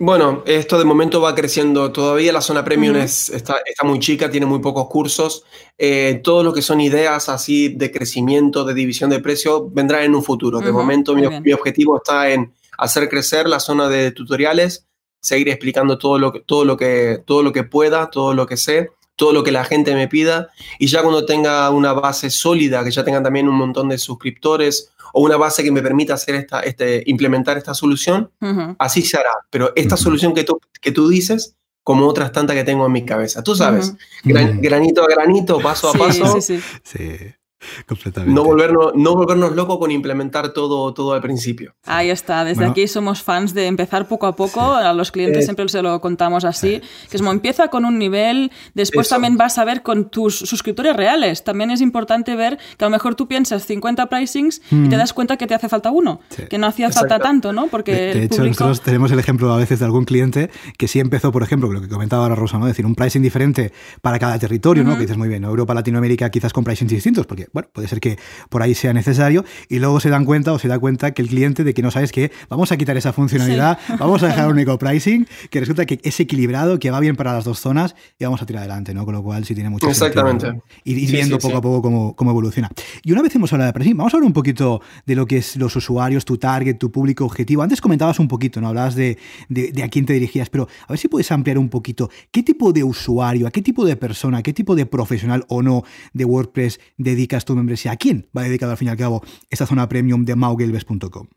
Bueno, 0.00 0.44
esto 0.46 0.78
de 0.78 0.84
momento 0.84 1.20
va 1.20 1.34
creciendo. 1.34 1.90
Todavía 1.90 2.32
la 2.32 2.40
zona 2.40 2.64
premium 2.64 2.96
está, 2.96 3.56
está, 3.66 3.84
muy 3.84 3.98
chica, 3.98 4.30
tiene 4.30 4.46
muy 4.46 4.60
pocos 4.60 4.86
cursos. 4.88 5.44
Eh, 5.76 6.20
todo 6.22 6.44
lo 6.44 6.52
que 6.52 6.62
son 6.62 6.80
ideas 6.80 7.28
así 7.28 7.68
de 7.68 7.90
crecimiento, 7.90 8.64
de 8.64 8.74
división 8.74 9.10
de 9.10 9.18
precio, 9.18 9.68
vendrá 9.68 10.04
en 10.04 10.14
un 10.14 10.22
futuro. 10.22 10.60
De 10.60 10.70
momento 10.70 11.16
mi, 11.16 11.22
mi, 11.40 11.52
objetivo 11.52 11.96
está 11.96 12.30
en 12.30 12.52
hacer 12.78 13.08
crecer 13.08 13.48
la 13.48 13.58
zona 13.58 13.88
de 13.88 14.12
tutoriales 14.12 14.88
seguir 15.20 15.48
explicando 15.48 15.98
todo 15.98 16.18
lo, 16.18 16.32
que, 16.32 16.40
todo, 16.40 16.64
lo 16.64 16.76
que, 16.76 17.22
todo 17.24 17.42
lo 17.42 17.52
que 17.52 17.64
pueda, 17.64 18.10
todo 18.10 18.34
lo 18.34 18.46
que 18.46 18.56
sé, 18.56 18.90
todo 19.16 19.32
lo 19.32 19.42
que 19.42 19.52
la 19.52 19.64
gente 19.64 19.94
me 19.94 20.08
pida. 20.08 20.48
Y 20.78 20.86
ya 20.86 21.02
cuando 21.02 21.26
tenga 21.26 21.68
una 21.70 21.92
base 21.92 22.30
sólida, 22.30 22.84
que 22.84 22.90
ya 22.90 23.04
tengan 23.04 23.22
también 23.22 23.48
un 23.48 23.56
montón 23.56 23.88
de 23.88 23.98
suscriptores 23.98 24.92
o 25.12 25.22
una 25.22 25.36
base 25.36 25.62
que 25.62 25.70
me 25.70 25.82
permita 25.82 26.14
hacer 26.14 26.34
esta, 26.34 26.60
este, 26.60 27.02
implementar 27.06 27.56
esta 27.56 27.74
solución, 27.74 28.30
así 28.78 29.02
se 29.02 29.16
hará. 29.16 29.32
Pero 29.50 29.72
esta 29.76 29.96
solución 29.96 30.34
que 30.34 30.44
tú, 30.44 30.60
que 30.80 30.92
tú 30.92 31.08
dices, 31.08 31.56
como 31.82 32.06
otras 32.06 32.32
tantas 32.32 32.54
que 32.54 32.64
tengo 32.64 32.84
en 32.84 32.92
mi 32.92 33.04
cabeza. 33.04 33.42
Tú 33.42 33.54
sabes, 33.54 33.94
granito 34.22 35.02
a 35.02 35.06
granito, 35.06 35.58
paso 35.60 35.88
a 35.88 35.92
paso. 35.94 36.40
sí. 36.40 36.60
sí. 36.82 37.16
No 38.26 38.44
volvernos, 38.44 38.92
no 38.94 39.14
volvernos 39.14 39.54
locos 39.54 39.78
con 39.78 39.90
implementar 39.90 40.52
todo, 40.52 40.92
todo 40.94 41.12
al 41.12 41.20
principio. 41.20 41.74
Ahí 41.84 42.10
está, 42.10 42.44
desde 42.44 42.64
aquí 42.64 42.86
somos 42.86 43.22
fans 43.22 43.54
de 43.54 43.66
empezar 43.66 44.06
poco 44.08 44.26
a 44.26 44.36
poco, 44.36 44.60
a 44.60 44.92
los 44.92 45.10
clientes 45.10 45.44
siempre 45.44 45.68
se 45.68 45.82
lo 45.82 46.00
contamos 46.00 46.44
así, 46.44 46.80
que 47.10 47.16
es 47.16 47.22
como 47.22 47.32
empieza 47.32 47.68
con 47.68 47.84
un 47.84 47.98
nivel, 47.98 48.52
después 48.74 49.08
también 49.08 49.36
vas 49.36 49.58
a 49.58 49.64
ver 49.64 49.82
con 49.82 50.10
tus 50.10 50.38
suscriptores 50.38 50.96
reales, 50.96 51.44
también 51.44 51.70
es 51.70 51.80
importante 51.80 52.36
ver 52.36 52.58
que 52.76 52.84
a 52.84 52.88
lo 52.88 52.90
mejor 52.90 53.14
tú 53.14 53.26
piensas 53.26 53.64
50 53.66 54.08
pricings 54.08 54.60
y 54.70 54.88
te 54.88 54.96
mm. 54.96 54.98
das 54.98 55.12
cuenta 55.12 55.36
que 55.36 55.46
te 55.46 55.54
hace 55.54 55.68
falta 55.68 55.90
uno, 55.90 56.20
que 56.48 56.58
no 56.58 56.66
hacía 56.66 56.90
falta 56.90 57.18
tanto, 57.18 57.52
¿no? 57.52 57.66
Porque 57.68 57.92
de, 57.92 58.24
hecho 58.24 58.44
nosotros 58.44 58.80
tenemos 58.82 59.10
el 59.12 59.18
ejemplo 59.18 59.52
a 59.52 59.56
veces 59.56 59.78
de 59.78 59.84
algún 59.84 60.04
cliente 60.04 60.50
que 60.76 60.88
sí 60.88 61.00
empezó, 61.00 61.32
por 61.32 61.42
ejemplo, 61.42 61.72
lo 61.72 61.80
que 61.80 61.88
comentaba 61.88 62.22
ahora 62.22 62.34
Rosa, 62.34 62.58
¿no? 62.58 62.66
decir, 62.66 62.86
un 62.86 62.94
pricing 62.94 63.22
diferente 63.22 63.72
para 64.02 64.18
cada 64.18 64.38
territorio, 64.38 64.84
¿no? 64.84 64.94
Que 64.94 65.02
dices 65.02 65.16
muy 65.16 65.28
bien, 65.28 65.44
Europa, 65.44 65.74
Latinoamérica 65.74 66.30
quizás 66.30 66.52
con 66.52 66.64
pricings 66.64 66.92
distintos, 66.92 67.26
porque 67.26 67.47
bueno, 67.52 67.68
puede 67.72 67.88
ser 67.88 68.00
que 68.00 68.18
por 68.48 68.62
ahí 68.62 68.74
sea 68.74 68.92
necesario, 68.92 69.44
y 69.68 69.78
luego 69.78 70.00
se 70.00 70.10
dan 70.10 70.24
cuenta 70.24 70.52
o 70.52 70.58
se 70.58 70.68
da 70.68 70.78
cuenta 70.78 71.12
que 71.12 71.22
el 71.22 71.28
cliente 71.28 71.64
de 71.64 71.74
que 71.74 71.82
no 71.82 71.90
sabes 71.90 72.12
qué, 72.12 72.30
vamos 72.48 72.72
a 72.72 72.76
quitar 72.76 72.96
esa 72.96 73.12
funcionalidad, 73.12 73.78
vamos 73.98 74.22
a 74.22 74.28
dejar 74.28 74.50
un 74.50 74.58
eco-pricing, 74.58 75.26
que 75.50 75.60
resulta 75.60 75.86
que 75.86 76.00
es 76.02 76.20
equilibrado, 76.20 76.78
que 76.78 76.90
va 76.90 77.00
bien 77.00 77.16
para 77.16 77.32
las 77.32 77.44
dos 77.44 77.60
zonas 77.60 77.94
y 78.18 78.24
vamos 78.24 78.42
a 78.42 78.46
tirar 78.46 78.60
adelante, 78.60 78.94
¿no? 78.94 79.04
Con 79.04 79.14
lo 79.14 79.22
cual 79.22 79.44
sí 79.44 79.54
tiene 79.54 79.70
mucho 79.70 79.88
Exactamente. 79.88 80.46
sentido. 80.46 80.64
Y 80.84 80.94
ir 80.94 81.10
viendo 81.10 81.38
poco 81.38 81.56
a 81.56 81.60
poco 81.60 81.82
cómo, 81.82 82.16
cómo, 82.16 82.30
evoluciona. 82.30 82.70
Y 83.02 83.12
una 83.12 83.22
vez 83.22 83.34
hemos 83.34 83.52
hablado 83.52 83.68
de 83.68 83.72
pricing, 83.72 83.96
vamos 83.96 84.14
a 84.14 84.16
hablar 84.16 84.26
un 84.26 84.32
poquito 84.32 84.80
de 85.06 85.14
lo 85.14 85.26
que 85.26 85.38
es 85.38 85.56
los 85.56 85.74
usuarios, 85.76 86.24
tu 86.24 86.38
target, 86.38 86.78
tu 86.78 86.90
público 86.90 87.24
objetivo. 87.24 87.62
Antes 87.62 87.80
comentabas 87.80 88.18
un 88.18 88.28
poquito, 88.28 88.60
¿no? 88.60 88.68
Hablabas 88.68 88.94
de, 88.94 89.18
de, 89.48 89.72
de 89.72 89.82
a 89.82 89.88
quién 89.88 90.06
te 90.06 90.12
dirigías, 90.12 90.50
pero 90.50 90.68
a 90.86 90.92
ver 90.92 90.98
si 90.98 91.08
puedes 91.08 91.30
ampliar 91.32 91.58
un 91.58 91.68
poquito. 91.68 92.10
¿Qué 92.30 92.42
tipo 92.42 92.72
de 92.72 92.84
usuario, 92.84 93.46
a 93.46 93.50
qué 93.50 93.62
tipo 93.62 93.84
de 93.84 93.96
persona, 93.96 94.38
a 94.38 94.42
qué 94.42 94.52
tipo 94.52 94.74
de 94.74 94.86
profesional 94.86 95.44
o 95.48 95.62
no 95.62 95.84
de 96.12 96.24
WordPress 96.24 96.80
dedicas 96.96 97.37
tu 97.44 97.54
membresía? 97.54 97.92
¿A 97.92 97.96
quién 97.96 98.28
va 98.36 98.42
dedicado 98.42 98.72
al 98.72 98.78
fin 98.78 98.88
y 98.88 98.90
al 98.90 98.96
cabo 98.96 99.22
esta 99.50 99.66
zona 99.66 99.88
premium 99.88 100.24
de 100.24 100.36
maugelbes.com? 100.36 101.28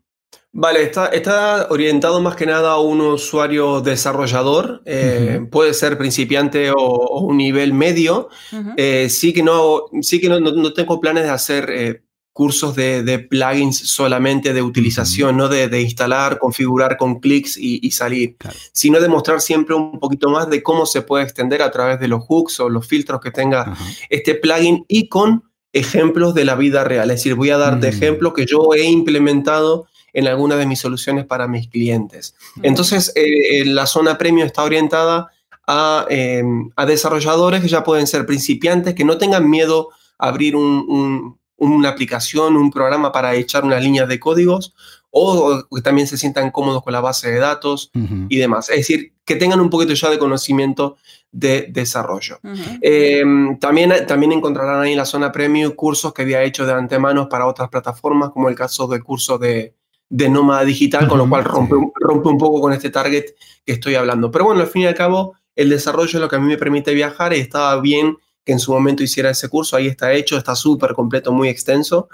Vale, 0.54 0.82
está, 0.82 1.06
está, 1.06 1.68
orientado 1.70 2.20
más 2.20 2.36
que 2.36 2.44
nada 2.44 2.72
a 2.72 2.80
un 2.80 3.00
usuario 3.00 3.80
desarrollador, 3.80 4.82
eh, 4.84 5.38
uh 5.38 5.42
-huh. 5.44 5.50
puede 5.50 5.72
ser 5.72 5.96
principiante 5.96 6.70
o, 6.70 6.76
o, 6.76 7.20
un 7.24 7.38
nivel 7.38 7.72
medio. 7.72 8.28
Uh 8.52 8.56
-huh. 8.56 8.74
eh, 8.76 9.08
sí 9.08 9.32
que 9.32 9.42
no, 9.42 9.84
sí 10.02 10.20
que 10.20 10.28
no, 10.28 10.40
no, 10.40 10.52
no 10.52 10.72
tengo 10.74 11.00
planes 11.00 11.24
de 11.24 11.30
hacer 11.30 11.70
eh, 11.70 12.02
cursos 12.34 12.74
de, 12.76 13.02
de, 13.02 13.18
plugins 13.18 13.78
solamente 13.78 14.52
de 14.52 14.60
utilización, 14.60 15.36
uh 15.36 15.38
-huh. 15.38 15.38
no 15.38 15.48
de, 15.48 15.68
de, 15.68 15.80
instalar, 15.80 16.38
configurar 16.38 16.98
con 16.98 17.20
clics 17.20 17.56
y, 17.56 17.80
y 17.82 17.90
salir, 17.92 18.36
claro. 18.36 18.56
sino 18.74 19.00
de 19.00 19.08
mostrar 19.08 19.40
siempre 19.40 19.74
un 19.74 19.98
poquito 19.98 20.28
más 20.28 20.50
de 20.50 20.62
cómo 20.62 20.84
se 20.84 21.00
puede 21.00 21.24
extender 21.24 21.62
a 21.62 21.70
través 21.70 21.98
de 21.98 22.08
los 22.08 22.24
hooks 22.26 22.60
o 22.60 22.68
los 22.68 22.86
filtros 22.86 23.22
que 23.22 23.30
tenga 23.30 23.62
uh 23.62 23.72
-huh. 23.72 24.06
este 24.10 24.34
plugin 24.34 24.84
y 24.86 25.08
con 25.08 25.51
ejemplos 25.72 26.34
de 26.34 26.44
la 26.44 26.54
vida 26.54 26.84
real. 26.84 27.10
Es 27.10 27.18
decir, 27.18 27.34
voy 27.34 27.50
a 27.50 27.58
darte 27.58 27.88
ejemplos 27.88 28.34
que 28.34 28.46
yo 28.46 28.74
he 28.74 28.84
implementado 28.84 29.86
en 30.12 30.28
alguna 30.28 30.56
de 30.56 30.66
mis 30.66 30.80
soluciones 30.80 31.24
para 31.24 31.48
mis 31.48 31.68
clientes. 31.68 32.34
Entonces, 32.62 33.12
eh, 33.14 33.64
la 33.64 33.86
zona 33.86 34.18
premium 34.18 34.46
está 34.46 34.62
orientada 34.62 35.30
a, 35.66 36.06
eh, 36.10 36.42
a, 36.76 36.84
desarrolladores 36.84 37.62
que 37.62 37.68
ya 37.68 37.82
pueden 37.82 38.06
ser 38.06 38.26
principiantes, 38.26 38.94
que 38.94 39.04
no 39.04 39.16
tengan 39.16 39.48
miedo 39.48 39.88
a 40.18 40.28
abrir 40.28 40.54
un, 40.54 40.84
un, 40.88 41.38
una 41.56 41.88
aplicación, 41.88 42.56
un 42.56 42.70
programa 42.70 43.12
para 43.12 43.34
echar 43.34 43.64
unas 43.64 43.82
líneas 43.82 44.08
de 44.08 44.20
códigos, 44.20 44.74
o, 45.12 45.62
que 45.70 45.82
también 45.82 46.08
se 46.08 46.16
sientan 46.16 46.50
cómodos 46.50 46.82
con 46.82 46.92
la 46.92 47.00
base 47.00 47.30
de 47.30 47.38
datos 47.38 47.90
uh 47.94 47.98
-huh. 48.00 48.26
y 48.28 48.38
demás. 48.38 48.70
Es 48.70 48.76
decir, 48.78 49.12
que 49.24 49.36
tengan 49.36 49.60
un 49.60 49.70
poquito 49.70 49.92
ya 49.92 50.10
de 50.10 50.18
conocimiento 50.18 50.96
de 51.30 51.68
desarrollo. 51.70 52.40
Uh 52.42 52.48
-huh. 52.48 52.78
eh, 52.82 53.24
también, 53.60 53.92
también 54.06 54.32
encontrarán 54.32 54.80
ahí 54.80 54.92
en 54.92 54.98
la 54.98 55.04
zona 55.04 55.30
premium 55.30 55.72
cursos 55.72 56.12
que 56.12 56.22
había 56.22 56.42
hecho 56.42 56.66
de 56.66 56.72
antemano 56.72 57.28
para 57.28 57.46
otras 57.46 57.68
plataformas, 57.68 58.30
como 58.30 58.48
el 58.48 58.54
caso 58.54 58.86
del 58.86 59.04
curso 59.04 59.38
de, 59.38 59.74
de 60.08 60.28
nómada 60.28 60.64
digital, 60.64 61.06
con 61.08 61.18
lo 61.18 61.28
cual 61.28 61.44
rompe, 61.44 61.74
rompe, 61.94 62.28
un 62.28 62.38
poco 62.38 62.60
con 62.60 62.72
este 62.72 62.90
target 62.90 63.26
que 63.64 63.72
estoy 63.72 63.94
hablando. 63.94 64.30
Pero 64.30 64.46
bueno, 64.46 64.62
al 64.62 64.66
fin 64.66 64.82
y 64.82 64.86
al 64.86 64.94
cabo, 64.94 65.34
el 65.54 65.68
desarrollo 65.68 66.18
es 66.18 66.20
lo 66.20 66.28
que 66.28 66.36
a 66.36 66.38
mí 66.38 66.46
me 66.46 66.56
permite 66.56 66.94
viajar 66.94 67.34
y 67.34 67.40
estaba 67.40 67.78
bien 67.80 68.16
que 68.44 68.52
en 68.52 68.58
su 68.58 68.72
momento 68.72 69.02
hiciera 69.02 69.30
ese 69.30 69.48
curso, 69.48 69.76
ahí 69.76 69.86
está 69.86 70.12
hecho, 70.12 70.36
está 70.36 70.54
súper 70.54 70.94
completo, 70.94 71.32
muy 71.32 71.48
extenso. 71.48 72.08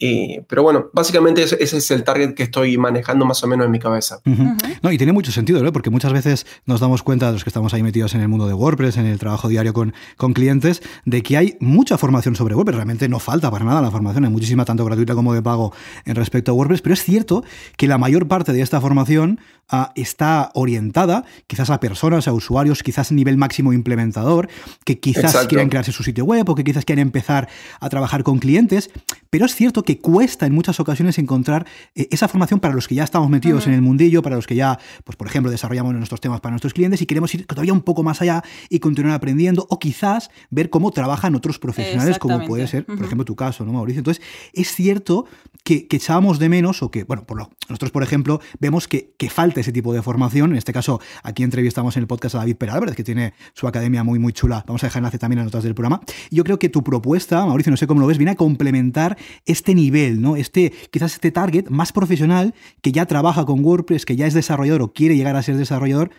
Eh, 0.00 0.44
pero 0.48 0.62
bueno, 0.62 0.86
básicamente 0.92 1.42
ese, 1.42 1.56
ese, 1.60 1.78
es 1.78 1.90
el 1.90 2.04
target 2.04 2.34
que 2.34 2.44
estoy 2.44 2.76
manejando 2.78 3.24
más 3.24 3.42
o 3.42 3.46
menos 3.46 3.66
en 3.66 3.72
mi 3.72 3.78
cabeza. 3.78 4.20
Uh 4.24 4.30
-huh. 4.30 4.38
Uh 4.38 4.56
-huh. 4.56 4.78
No, 4.82 4.92
y 4.92 4.98
tiene 4.98 5.12
mucho 5.12 5.32
sentido, 5.32 5.62
¿no? 5.62 5.72
Porque 5.72 5.90
muchas 5.90 6.12
veces 6.12 6.46
nos 6.66 6.80
damos 6.80 7.02
cuenta 7.02 7.26
de 7.26 7.32
los 7.32 7.44
que 7.44 7.50
estamos 7.50 7.74
ahí 7.74 7.82
metidos 7.82 8.14
en 8.14 8.20
el 8.20 8.28
mundo 8.28 8.46
de 8.46 8.54
WordPress, 8.54 8.96
en 8.96 9.06
el 9.06 9.18
trabajo 9.18 9.48
diario 9.48 9.72
con, 9.72 9.94
con 10.16 10.32
clientes, 10.32 10.82
de 11.04 11.22
que 11.22 11.36
hay 11.36 11.56
mucha 11.60 11.98
formación 11.98 12.36
sobre 12.36 12.54
WordPress. 12.54 12.76
Realmente 12.76 13.08
no 13.08 13.18
falta 13.18 13.50
para 13.50 13.64
nada 13.64 13.80
la 13.80 13.90
formación, 13.90 14.24
hay 14.24 14.30
muchísima, 14.30 14.64
tanto 14.64 14.84
gratuita 14.84 15.14
como 15.14 15.34
de 15.34 15.42
pago 15.42 15.72
en 16.04 16.14
respecto 16.14 16.52
a 16.52 16.54
WordPress, 16.54 16.82
pero 16.82 16.94
es 16.94 17.02
cierto 17.02 17.44
que 17.76 17.86
la 17.88 17.98
mayor 17.98 18.28
parte 18.28 18.52
de 18.52 18.62
esta 18.62 18.80
formación 18.80 19.40
uh, 19.72 19.86
está 19.94 20.50
orientada 20.54 21.24
quizás 21.46 21.70
a 21.70 21.80
personas, 21.80 22.28
a 22.28 22.32
usuarios, 22.32 22.82
quizás 22.82 23.10
a 23.10 23.14
nivel 23.14 23.36
máximo 23.36 23.72
implementador, 23.72 24.48
que 24.84 24.98
quizás 25.00 25.24
Exacto. 25.24 25.48
quieran 25.48 25.68
crearse 25.68 25.92
su 25.92 26.02
sitio 26.02 26.24
web 26.24 26.48
o 26.48 26.54
que 26.54 26.64
quizás 26.64 26.84
quieran 26.84 27.02
empezar 27.02 27.48
a 27.80 27.88
trabajar 27.88 28.22
con 28.22 28.38
clientes, 28.38 28.90
pero 29.30 29.46
es 29.46 29.54
cierto 29.54 29.82
que 29.82 29.87
cuesta 29.96 30.44
en 30.44 30.52
muchas 30.52 30.78
ocasiones 30.80 31.16
encontrar 31.18 31.64
eh, 31.94 32.08
esa 32.10 32.28
formación 32.28 32.60
para 32.60 32.74
los 32.74 32.86
que 32.86 32.94
ya 32.94 33.04
estamos 33.04 33.30
metidos 33.30 33.62
uh 33.62 33.64
-huh. 33.64 33.68
en 33.70 33.74
el 33.76 33.82
mundillo, 33.82 34.20
para 34.20 34.36
los 34.36 34.46
que 34.46 34.54
ya, 34.54 34.78
pues 35.04 35.16
por 35.16 35.26
ejemplo, 35.26 35.50
desarrollamos 35.50 35.94
nuestros 35.94 36.20
temas 36.20 36.42
para 36.42 36.50
nuestros 36.50 36.74
clientes 36.74 37.00
y 37.00 37.06
queremos 37.06 37.34
ir 37.34 37.46
todavía 37.46 37.72
un 37.72 37.80
poco 37.80 38.02
más 38.02 38.20
allá 38.20 38.44
y 38.68 38.80
continuar 38.80 39.14
aprendiendo, 39.14 39.66
o 39.70 39.78
quizás 39.78 40.30
ver 40.50 40.68
cómo 40.68 40.90
trabajan 40.90 41.34
otros 41.34 41.58
profesionales, 41.58 42.18
como 42.18 42.44
puede 42.44 42.66
ser, 42.66 42.84
por 42.84 43.04
ejemplo, 43.04 43.24
tu 43.24 43.34
caso, 43.34 43.64
¿no, 43.64 43.72
Mauricio? 43.72 44.00
Entonces, 44.00 44.22
es 44.52 44.74
cierto 44.74 45.24
que, 45.68 45.86
que 45.86 45.96
echábamos 45.96 46.38
de 46.38 46.48
menos, 46.48 46.82
o 46.82 46.90
que, 46.90 47.04
bueno, 47.04 47.26
por 47.26 47.36
lo, 47.36 47.50
nosotros, 47.68 47.90
por 47.90 48.02
ejemplo, 48.02 48.40
vemos 48.58 48.88
que, 48.88 49.12
falta 49.28 49.60
ese 49.60 49.70
tipo 49.70 49.92
de 49.92 50.00
formación. 50.00 50.52
En 50.52 50.56
este 50.56 50.72
caso, 50.72 50.98
aquí 51.22 51.42
entrevistamos 51.42 51.94
en 51.98 52.04
el 52.04 52.06
podcast 52.06 52.36
a 52.36 52.38
David 52.38 52.56
Peralvarez, 52.56 52.96
que 52.96 53.04
tiene 53.04 53.34
su 53.52 53.68
academia 53.68 54.02
muy, 54.02 54.18
muy 54.18 54.32
chula. 54.32 54.64
Vamos 54.66 54.82
a 54.82 54.86
dejar 54.86 55.00
enlace 55.00 55.18
también 55.18 55.40
en 55.40 55.44
las 55.44 55.52
notas 55.52 55.64
del 55.64 55.74
programa. 55.74 56.00
Y 56.30 56.36
yo 56.36 56.44
creo 56.44 56.58
que 56.58 56.70
tu 56.70 56.82
propuesta, 56.82 57.44
Mauricio, 57.44 57.70
no 57.70 57.76
sé 57.76 57.86
cómo 57.86 58.00
lo 58.00 58.06
ves, 58.06 58.16
viene 58.16 58.30
a 58.30 58.36
complementar 58.36 59.18
este 59.44 59.74
nivel, 59.74 60.22
¿no? 60.22 60.36
Este, 60.36 60.72
quizás 60.90 61.12
este 61.12 61.32
target 61.32 61.68
más 61.68 61.92
profesional 61.92 62.54
que 62.80 62.90
ya 62.90 63.04
trabaja 63.04 63.44
con 63.44 63.62
WordPress, 63.62 64.06
que 64.06 64.16
ya 64.16 64.26
es 64.26 64.32
desarrollador 64.32 64.80
o 64.80 64.94
quiere 64.94 65.18
llegar 65.18 65.36
a 65.36 65.42
ser 65.42 65.58
desarrollador 65.58 66.12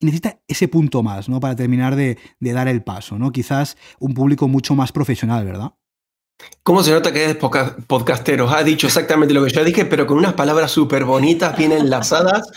y 0.00 0.04
necesita 0.04 0.38
ese 0.48 0.68
punto 0.68 1.02
más, 1.02 1.30
¿no? 1.30 1.40
Para 1.40 1.56
terminar 1.56 1.96
de, 1.96 2.18
de 2.40 2.52
dar 2.52 2.68
el 2.68 2.82
paso, 2.82 3.18
¿no? 3.18 3.32
Quizás 3.32 3.78
un 4.00 4.12
público 4.12 4.48
mucho 4.48 4.74
más 4.74 4.92
profesional, 4.92 5.46
¿verdad? 5.46 5.72
¿Cómo 6.62 6.82
se 6.82 6.92
nota 6.92 7.12
que 7.12 7.24
eres 7.24 7.36
podcastero? 7.36 8.48
Ha 8.48 8.62
dicho 8.62 8.86
exactamente 8.86 9.34
lo 9.34 9.44
que 9.44 9.50
yo 9.50 9.64
dije, 9.64 9.84
pero 9.84 10.06
con 10.06 10.18
unas 10.18 10.34
palabras 10.34 10.70
súper 10.70 11.04
bonitas, 11.04 11.56
bien 11.56 11.72
enlazadas. 11.72 12.48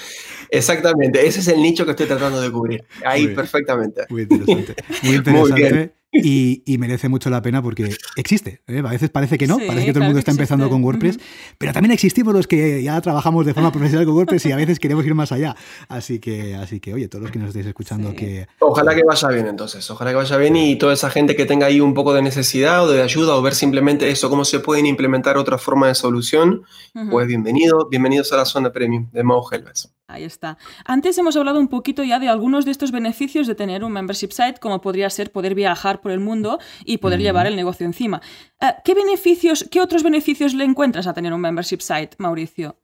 Exactamente, 0.49 1.25
ese 1.25 1.39
es 1.39 1.47
el 1.47 1.61
nicho 1.61 1.85
que 1.85 1.91
estoy 1.91 2.05
tratando 2.05 2.39
de 2.39 2.51
cubrir. 2.51 2.85
Ahí, 3.03 3.25
muy 3.25 3.35
perfectamente. 3.35 4.05
Muy 4.09 4.23
interesante. 4.23 4.75
Muy 5.01 5.15
interesante. 5.15 5.61
Muy 5.71 5.91
y, 6.23 6.63
y, 6.65 6.77
merece 6.77 7.09
mucho 7.09 7.29
la 7.29 7.41
pena 7.41 7.61
porque 7.61 7.95
existe. 8.15 8.61
¿eh? 8.67 8.79
A 8.79 8.89
veces 8.89 9.09
parece 9.09 9.37
que 9.37 9.47
no, 9.47 9.57
sí, 9.57 9.65
parece 9.67 9.85
que 9.85 9.93
todo 9.93 10.03
el 10.03 10.07
mundo 10.07 10.19
está 10.19 10.31
empezando 10.31 10.69
con 10.69 10.83
WordPress, 10.83 11.17
uh 11.17 11.19
-huh. 11.19 11.55
pero 11.57 11.73
también 11.73 11.91
existimos 11.91 12.33
los 12.33 12.47
que 12.47 12.81
ya 12.83 12.99
trabajamos 13.01 13.45
de 13.45 13.53
forma 13.53 13.71
profesional 13.71 14.05
con 14.05 14.15
WordPress 14.15 14.45
y 14.45 14.51
a 14.51 14.55
veces 14.55 14.79
queremos 14.79 15.05
ir 15.05 15.15
más 15.15 15.31
allá. 15.31 15.55
Así 15.87 16.19
que, 16.19 16.55
así 16.55 16.79
que 16.79 16.93
oye, 16.93 17.07
todos 17.07 17.23
los 17.23 17.31
que 17.31 17.39
nos 17.39 17.49
estéis 17.49 17.67
escuchando, 17.67 18.11
sí. 18.11 18.15
que. 18.15 18.47
Ojalá 18.59 18.95
que 18.95 19.03
vaya 19.03 19.27
bien 19.29 19.47
entonces, 19.47 19.89
ojalá 19.89 20.11
que 20.11 20.17
vaya 20.17 20.37
bien 20.37 20.55
y 20.55 20.77
toda 20.77 20.93
esa 20.93 21.09
gente 21.09 21.35
que 21.35 21.45
tenga 21.45 21.67
ahí 21.67 21.79
un 21.79 21.93
poco 21.93 22.13
de 22.13 22.21
necesidad 22.21 22.83
o 22.83 22.91
de 22.91 23.01
ayuda 23.01 23.35
o 23.35 23.41
ver 23.41 23.55
simplemente 23.55 24.09
eso, 24.09 24.29
cómo 24.29 24.45
se 24.45 24.59
pueden 24.59 24.85
implementar 24.85 25.37
otra 25.37 25.57
forma 25.57 25.87
de 25.87 25.95
solución, 25.95 26.63
uh 26.93 26.99
-huh. 26.99 27.09
pues 27.09 27.27
bienvenido, 27.27 27.87
bienvenidos 27.89 28.31
a 28.33 28.37
la 28.37 28.45
zona 28.45 28.71
premium 28.71 29.09
de 29.11 29.23
Mau 29.23 29.43
Helves. 29.51 29.89
Ahí 30.07 30.23
está. 30.23 30.57
Antes 30.85 31.17
hemos 31.17 31.35
hablado 31.35 31.59
un 31.59 31.67
poquito 31.67 32.03
ya 32.03 32.19
de 32.19 32.29
algunos 32.29 32.63
de 32.63 32.71
estos 32.71 32.91
beneficios 32.91 33.47
de 33.47 33.55
tener 33.55 33.83
un 33.83 33.91
membership 33.91 34.29
site, 34.31 34.59
como 34.59 34.79
podría 34.79 35.09
ser 35.09 35.31
poder 35.31 35.55
viajar 35.55 35.99
por 35.99 36.11
el 36.11 36.19
mundo 36.19 36.59
y 36.83 36.97
poder 36.97 37.19
mm. 37.19 37.23
llevar 37.23 37.47
el 37.47 37.55
negocio 37.55 37.87
encima. 37.87 38.21
Uh, 38.61 38.67
¿Qué 38.83 38.93
beneficios, 38.93 39.65
qué 39.71 39.81
otros 39.81 40.03
beneficios 40.03 40.53
le 40.53 40.63
encuentras 40.63 41.07
a 41.07 41.13
tener 41.13 41.33
un 41.33 41.41
membership 41.41 41.79
site, 41.79 42.11
Mauricio? 42.19 42.77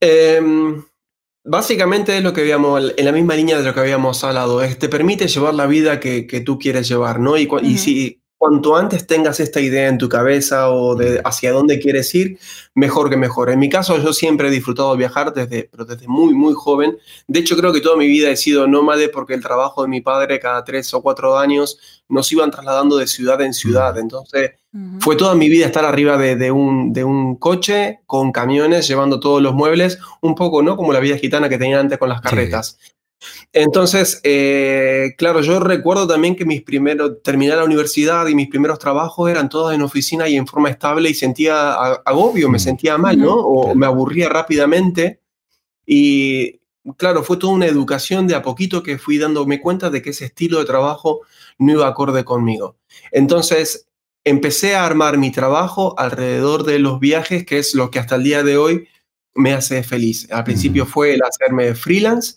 Eh, 0.00 0.40
básicamente 1.42 2.16
es 2.16 2.22
lo 2.22 2.32
que 2.32 2.42
habíamos, 2.42 2.92
en 2.96 3.04
la 3.04 3.12
misma 3.12 3.34
línea 3.34 3.58
de 3.58 3.64
lo 3.64 3.74
que 3.74 3.80
habíamos 3.80 4.22
hablado, 4.22 4.62
es, 4.62 4.78
te 4.78 4.88
permite 4.88 5.26
llevar 5.26 5.54
la 5.54 5.66
vida 5.66 5.98
que, 5.98 6.28
que 6.28 6.40
tú 6.40 6.60
quieres 6.60 6.88
llevar, 6.88 7.18
¿no? 7.18 7.36
Y, 7.36 7.46
uh 7.46 7.50
-huh. 7.50 7.64
y 7.64 7.78
si 7.78 8.23
cuanto 8.44 8.76
antes 8.76 9.06
tengas 9.06 9.40
esta 9.40 9.58
idea 9.58 9.88
en 9.88 9.96
tu 9.96 10.06
cabeza 10.06 10.70
o 10.70 10.94
de 10.94 11.18
hacia 11.24 11.50
dónde 11.50 11.80
quieres 11.80 12.14
ir, 12.14 12.38
mejor 12.74 13.08
que 13.08 13.16
mejor. 13.16 13.48
En 13.48 13.58
mi 13.58 13.70
caso, 13.70 13.96
yo 13.96 14.12
siempre 14.12 14.48
he 14.48 14.50
disfrutado 14.50 14.92
de 14.92 14.98
viajar 14.98 15.32
desde, 15.32 15.70
pero 15.72 15.86
desde 15.86 16.06
muy, 16.08 16.34
muy 16.34 16.52
joven. 16.52 16.98
De 17.26 17.40
hecho, 17.40 17.56
creo 17.56 17.72
que 17.72 17.80
toda 17.80 17.96
mi 17.96 18.06
vida 18.06 18.28
he 18.28 18.36
sido 18.36 18.66
nómade 18.66 19.08
porque 19.08 19.32
el 19.32 19.40
trabajo 19.40 19.80
de 19.80 19.88
mi 19.88 20.02
padre 20.02 20.40
cada 20.40 20.62
tres 20.62 20.92
o 20.92 21.00
cuatro 21.00 21.38
años 21.38 21.78
nos 22.10 22.30
iban 22.32 22.50
trasladando 22.50 22.98
de 22.98 23.06
ciudad 23.06 23.40
en 23.40 23.54
ciudad. 23.54 23.96
Entonces, 23.96 24.50
uh 24.74 24.78
-huh. 24.78 25.00
fue 25.00 25.16
toda 25.16 25.34
mi 25.34 25.48
vida 25.48 25.64
estar 25.64 25.86
arriba 25.86 26.18
de, 26.18 26.36
de, 26.36 26.50
un, 26.50 26.92
de 26.92 27.02
un 27.02 27.36
coche 27.36 28.00
con 28.04 28.30
camiones, 28.30 28.86
llevando 28.86 29.20
todos 29.20 29.40
los 29.40 29.54
muebles, 29.54 29.98
un 30.20 30.34
poco, 30.34 30.62
¿no? 30.62 30.76
Como 30.76 30.92
la 30.92 31.00
vida 31.00 31.16
gitana 31.16 31.48
que 31.48 31.56
tenía 31.56 31.80
antes 31.80 31.96
con 31.96 32.10
las 32.10 32.20
carretas. 32.20 32.76
Sí. 32.78 32.90
Entonces, 33.52 34.20
eh, 34.24 35.14
claro, 35.16 35.40
yo 35.40 35.60
recuerdo 35.60 36.06
también 36.06 36.36
que 36.36 36.44
mis 36.44 36.62
primeros, 36.62 37.22
terminé 37.22 37.54
la 37.54 37.64
universidad 37.64 38.26
y 38.26 38.34
mis 38.34 38.48
primeros 38.48 38.78
trabajos 38.78 39.30
eran 39.30 39.48
todos 39.48 39.72
en 39.72 39.82
oficina 39.82 40.28
y 40.28 40.36
en 40.36 40.46
forma 40.46 40.70
estable 40.70 41.08
y 41.10 41.14
sentía 41.14 41.72
agobio, 41.72 42.48
me 42.48 42.58
sentía 42.58 42.98
mal, 42.98 43.18
¿no? 43.18 43.34
O 43.34 43.74
me 43.74 43.86
aburría 43.86 44.28
rápidamente. 44.28 45.20
Y 45.86 46.60
claro, 46.96 47.22
fue 47.22 47.36
toda 47.36 47.52
una 47.52 47.66
educación 47.66 48.26
de 48.26 48.34
a 48.34 48.42
poquito 48.42 48.82
que 48.82 48.98
fui 48.98 49.18
dándome 49.18 49.60
cuenta 49.60 49.90
de 49.90 50.02
que 50.02 50.10
ese 50.10 50.26
estilo 50.26 50.58
de 50.58 50.64
trabajo 50.64 51.20
no 51.58 51.72
iba 51.72 51.86
acorde 51.86 52.24
conmigo. 52.24 52.76
Entonces, 53.12 53.88
empecé 54.24 54.74
a 54.74 54.84
armar 54.86 55.18
mi 55.18 55.30
trabajo 55.30 55.94
alrededor 55.98 56.64
de 56.64 56.78
los 56.78 56.98
viajes, 56.98 57.44
que 57.44 57.58
es 57.58 57.74
lo 57.74 57.90
que 57.90 57.98
hasta 57.98 58.16
el 58.16 58.24
día 58.24 58.42
de 58.42 58.56
hoy 58.56 58.88
me 59.34 59.52
hace 59.52 59.82
feliz. 59.82 60.30
Al 60.30 60.44
principio 60.44 60.86
fue 60.86 61.14
el 61.14 61.22
hacerme 61.22 61.74
freelance 61.74 62.36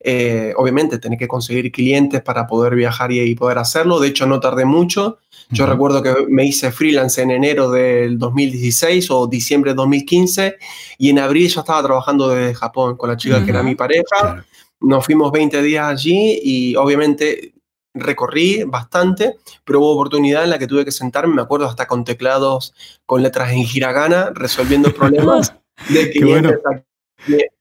eh, 0.00 0.52
obviamente 0.56 0.98
tenés 0.98 1.18
que 1.18 1.28
conseguir 1.28 1.72
clientes 1.72 2.22
para 2.22 2.46
poder 2.46 2.74
viajar 2.74 3.12
y, 3.12 3.34
poder 3.34 3.58
hacerlo. 3.58 3.98
De 3.98 4.08
hecho, 4.08 4.26
no 4.26 4.40
tardé 4.40 4.64
mucho. 4.64 5.18
Yo 5.50 5.66
recuerdo 5.66 6.02
que 6.02 6.26
me 6.28 6.44
hice 6.44 6.72
freelance 6.72 7.22
en 7.22 7.30
enero 7.30 7.70
del 7.70 8.18
2016 8.18 9.10
o 9.10 9.26
diciembre 9.26 9.72
de 9.72 9.76
2015 9.76 10.56
y 10.98 11.10
en 11.10 11.20
abril 11.20 11.48
ya 11.48 11.60
estaba 11.60 11.82
trabajando 11.82 12.28
desde 12.28 12.54
Japón 12.54 12.96
con 12.96 13.08
la 13.08 13.16
chica 13.16 13.44
que 13.44 13.50
era 13.50 13.62
mi 13.62 13.74
pareja. 13.74 14.44
Nos 14.80 15.04
fuimos 15.04 15.30
20 15.32 15.62
días 15.62 15.86
allí 15.86 16.40
y 16.42 16.76
obviamente 16.76 17.54
recorrí 17.94 18.64
bastante, 18.64 19.36
pero 19.64 19.80
hubo 19.80 19.92
oportunidad 19.92 20.44
en 20.44 20.50
la 20.50 20.58
que 20.58 20.66
tuve 20.66 20.84
que 20.84 20.92
sentarme, 20.92 21.34
me 21.34 21.42
acuerdo 21.42 21.66
hasta 21.66 21.86
con 21.86 22.04
teclados, 22.04 22.74
con 23.06 23.22
letras 23.22 23.52
en 23.52 23.60
hiragana, 23.60 24.32
resolviendo 24.34 24.92
problemas 24.94 25.54
de 25.88 26.10
clientes 26.10 26.58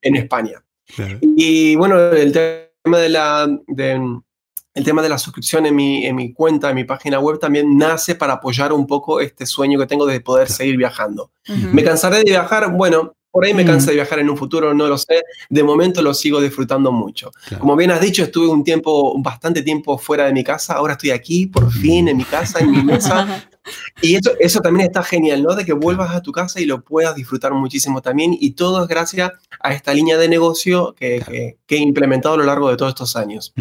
en 0.02 0.16
España. 0.16 0.65
Y 1.22 1.76
bueno, 1.76 2.00
el 2.12 2.32
tema 2.32 2.98
de 2.98 3.10
la, 3.10 3.48
el 4.76 4.84
tema 4.84 5.02
de 5.02 5.10
la 5.10 5.18
suscripción 5.18 5.66
en 5.66 5.76
mi, 5.76 6.06
en 6.06 6.16
mi 6.16 6.34
cuenta, 6.34 6.70
en 6.70 6.76
mi 6.76 6.84
página 6.84 7.20
web, 7.20 7.40
también 7.40 7.78
nace 7.78 8.16
para 8.16 8.34
apoyar 8.34 8.74
un 8.74 8.86
poco 8.86 9.20
este 9.20 9.46
sueño 9.46 9.80
que 9.80 9.88
tengo 9.88 10.06
de 10.06 10.22
poder 10.22 10.50
seguir 10.50 10.78
viajando. 10.78 11.32
¿Me 11.72 11.84
cansaré 11.84 12.18
de 12.18 12.26
viajar? 12.26 12.72
Bueno, 12.72 13.16
por 13.36 13.44
ahí 13.44 13.54
me 13.54 13.66
cansa 13.66 13.88
de 13.88 13.96
viajar 13.96 14.20
en 14.20 14.30
un 14.30 14.38
futuro, 14.38 14.74
no 14.74 14.88
lo 14.88 14.98
sé. 14.98 15.24
De 15.50 15.62
momento 15.62 16.02
lo 16.02 16.14
sigo 16.14 16.40
disfrutando 16.40 16.94
mucho. 16.94 17.32
Como 17.60 17.76
bien 17.76 17.92
has 17.92 18.00
dicho, 18.00 18.24
estuve 18.24 18.48
un 18.48 18.64
tiempo, 18.64 19.22
bastante 19.22 19.62
tiempo 19.62 19.98
fuera 19.98 20.26
de 20.26 20.32
mi 20.32 20.42
casa. 20.42 20.76
Ahora 20.76 20.94
estoy 20.94 21.12
aquí, 21.12 21.46
por 21.46 21.70
fin, 21.72 22.08
en 22.08 22.16
mi 22.16 22.24
casa, 22.24 22.60
en 22.60 22.72
mi 22.72 22.82
mesa. 22.82 23.46
Y 24.02 24.16
eso, 24.16 24.32
eso 24.40 24.62
también 24.62 24.88
está 24.88 25.04
genial, 25.04 25.44
¿no? 25.44 25.56
De 25.56 25.66
que 25.66 25.74
vuelvas 25.74 26.16
a 26.16 26.22
tu 26.22 26.32
casa 26.32 26.60
y 26.60 26.66
lo 26.66 26.84
puedas 26.84 27.16
disfrutar 27.16 27.54
muchísimo 27.54 28.02
también. 28.02 28.36
Y 28.40 28.52
todo 28.52 28.84
es 28.84 28.88
gracias 28.88 29.32
a 29.60 29.74
esta 29.74 29.94
línea 29.94 30.18
de 30.18 30.30
negocio 30.30 30.96
que, 30.98 31.58
que, 31.68 31.76
he 31.76 31.80
implementado 31.80 32.36
a 32.36 32.38
lo 32.38 32.44
largo 32.44 32.70
de 32.70 32.78
todos 32.78 32.92
estos 32.92 33.16
años. 33.16 33.54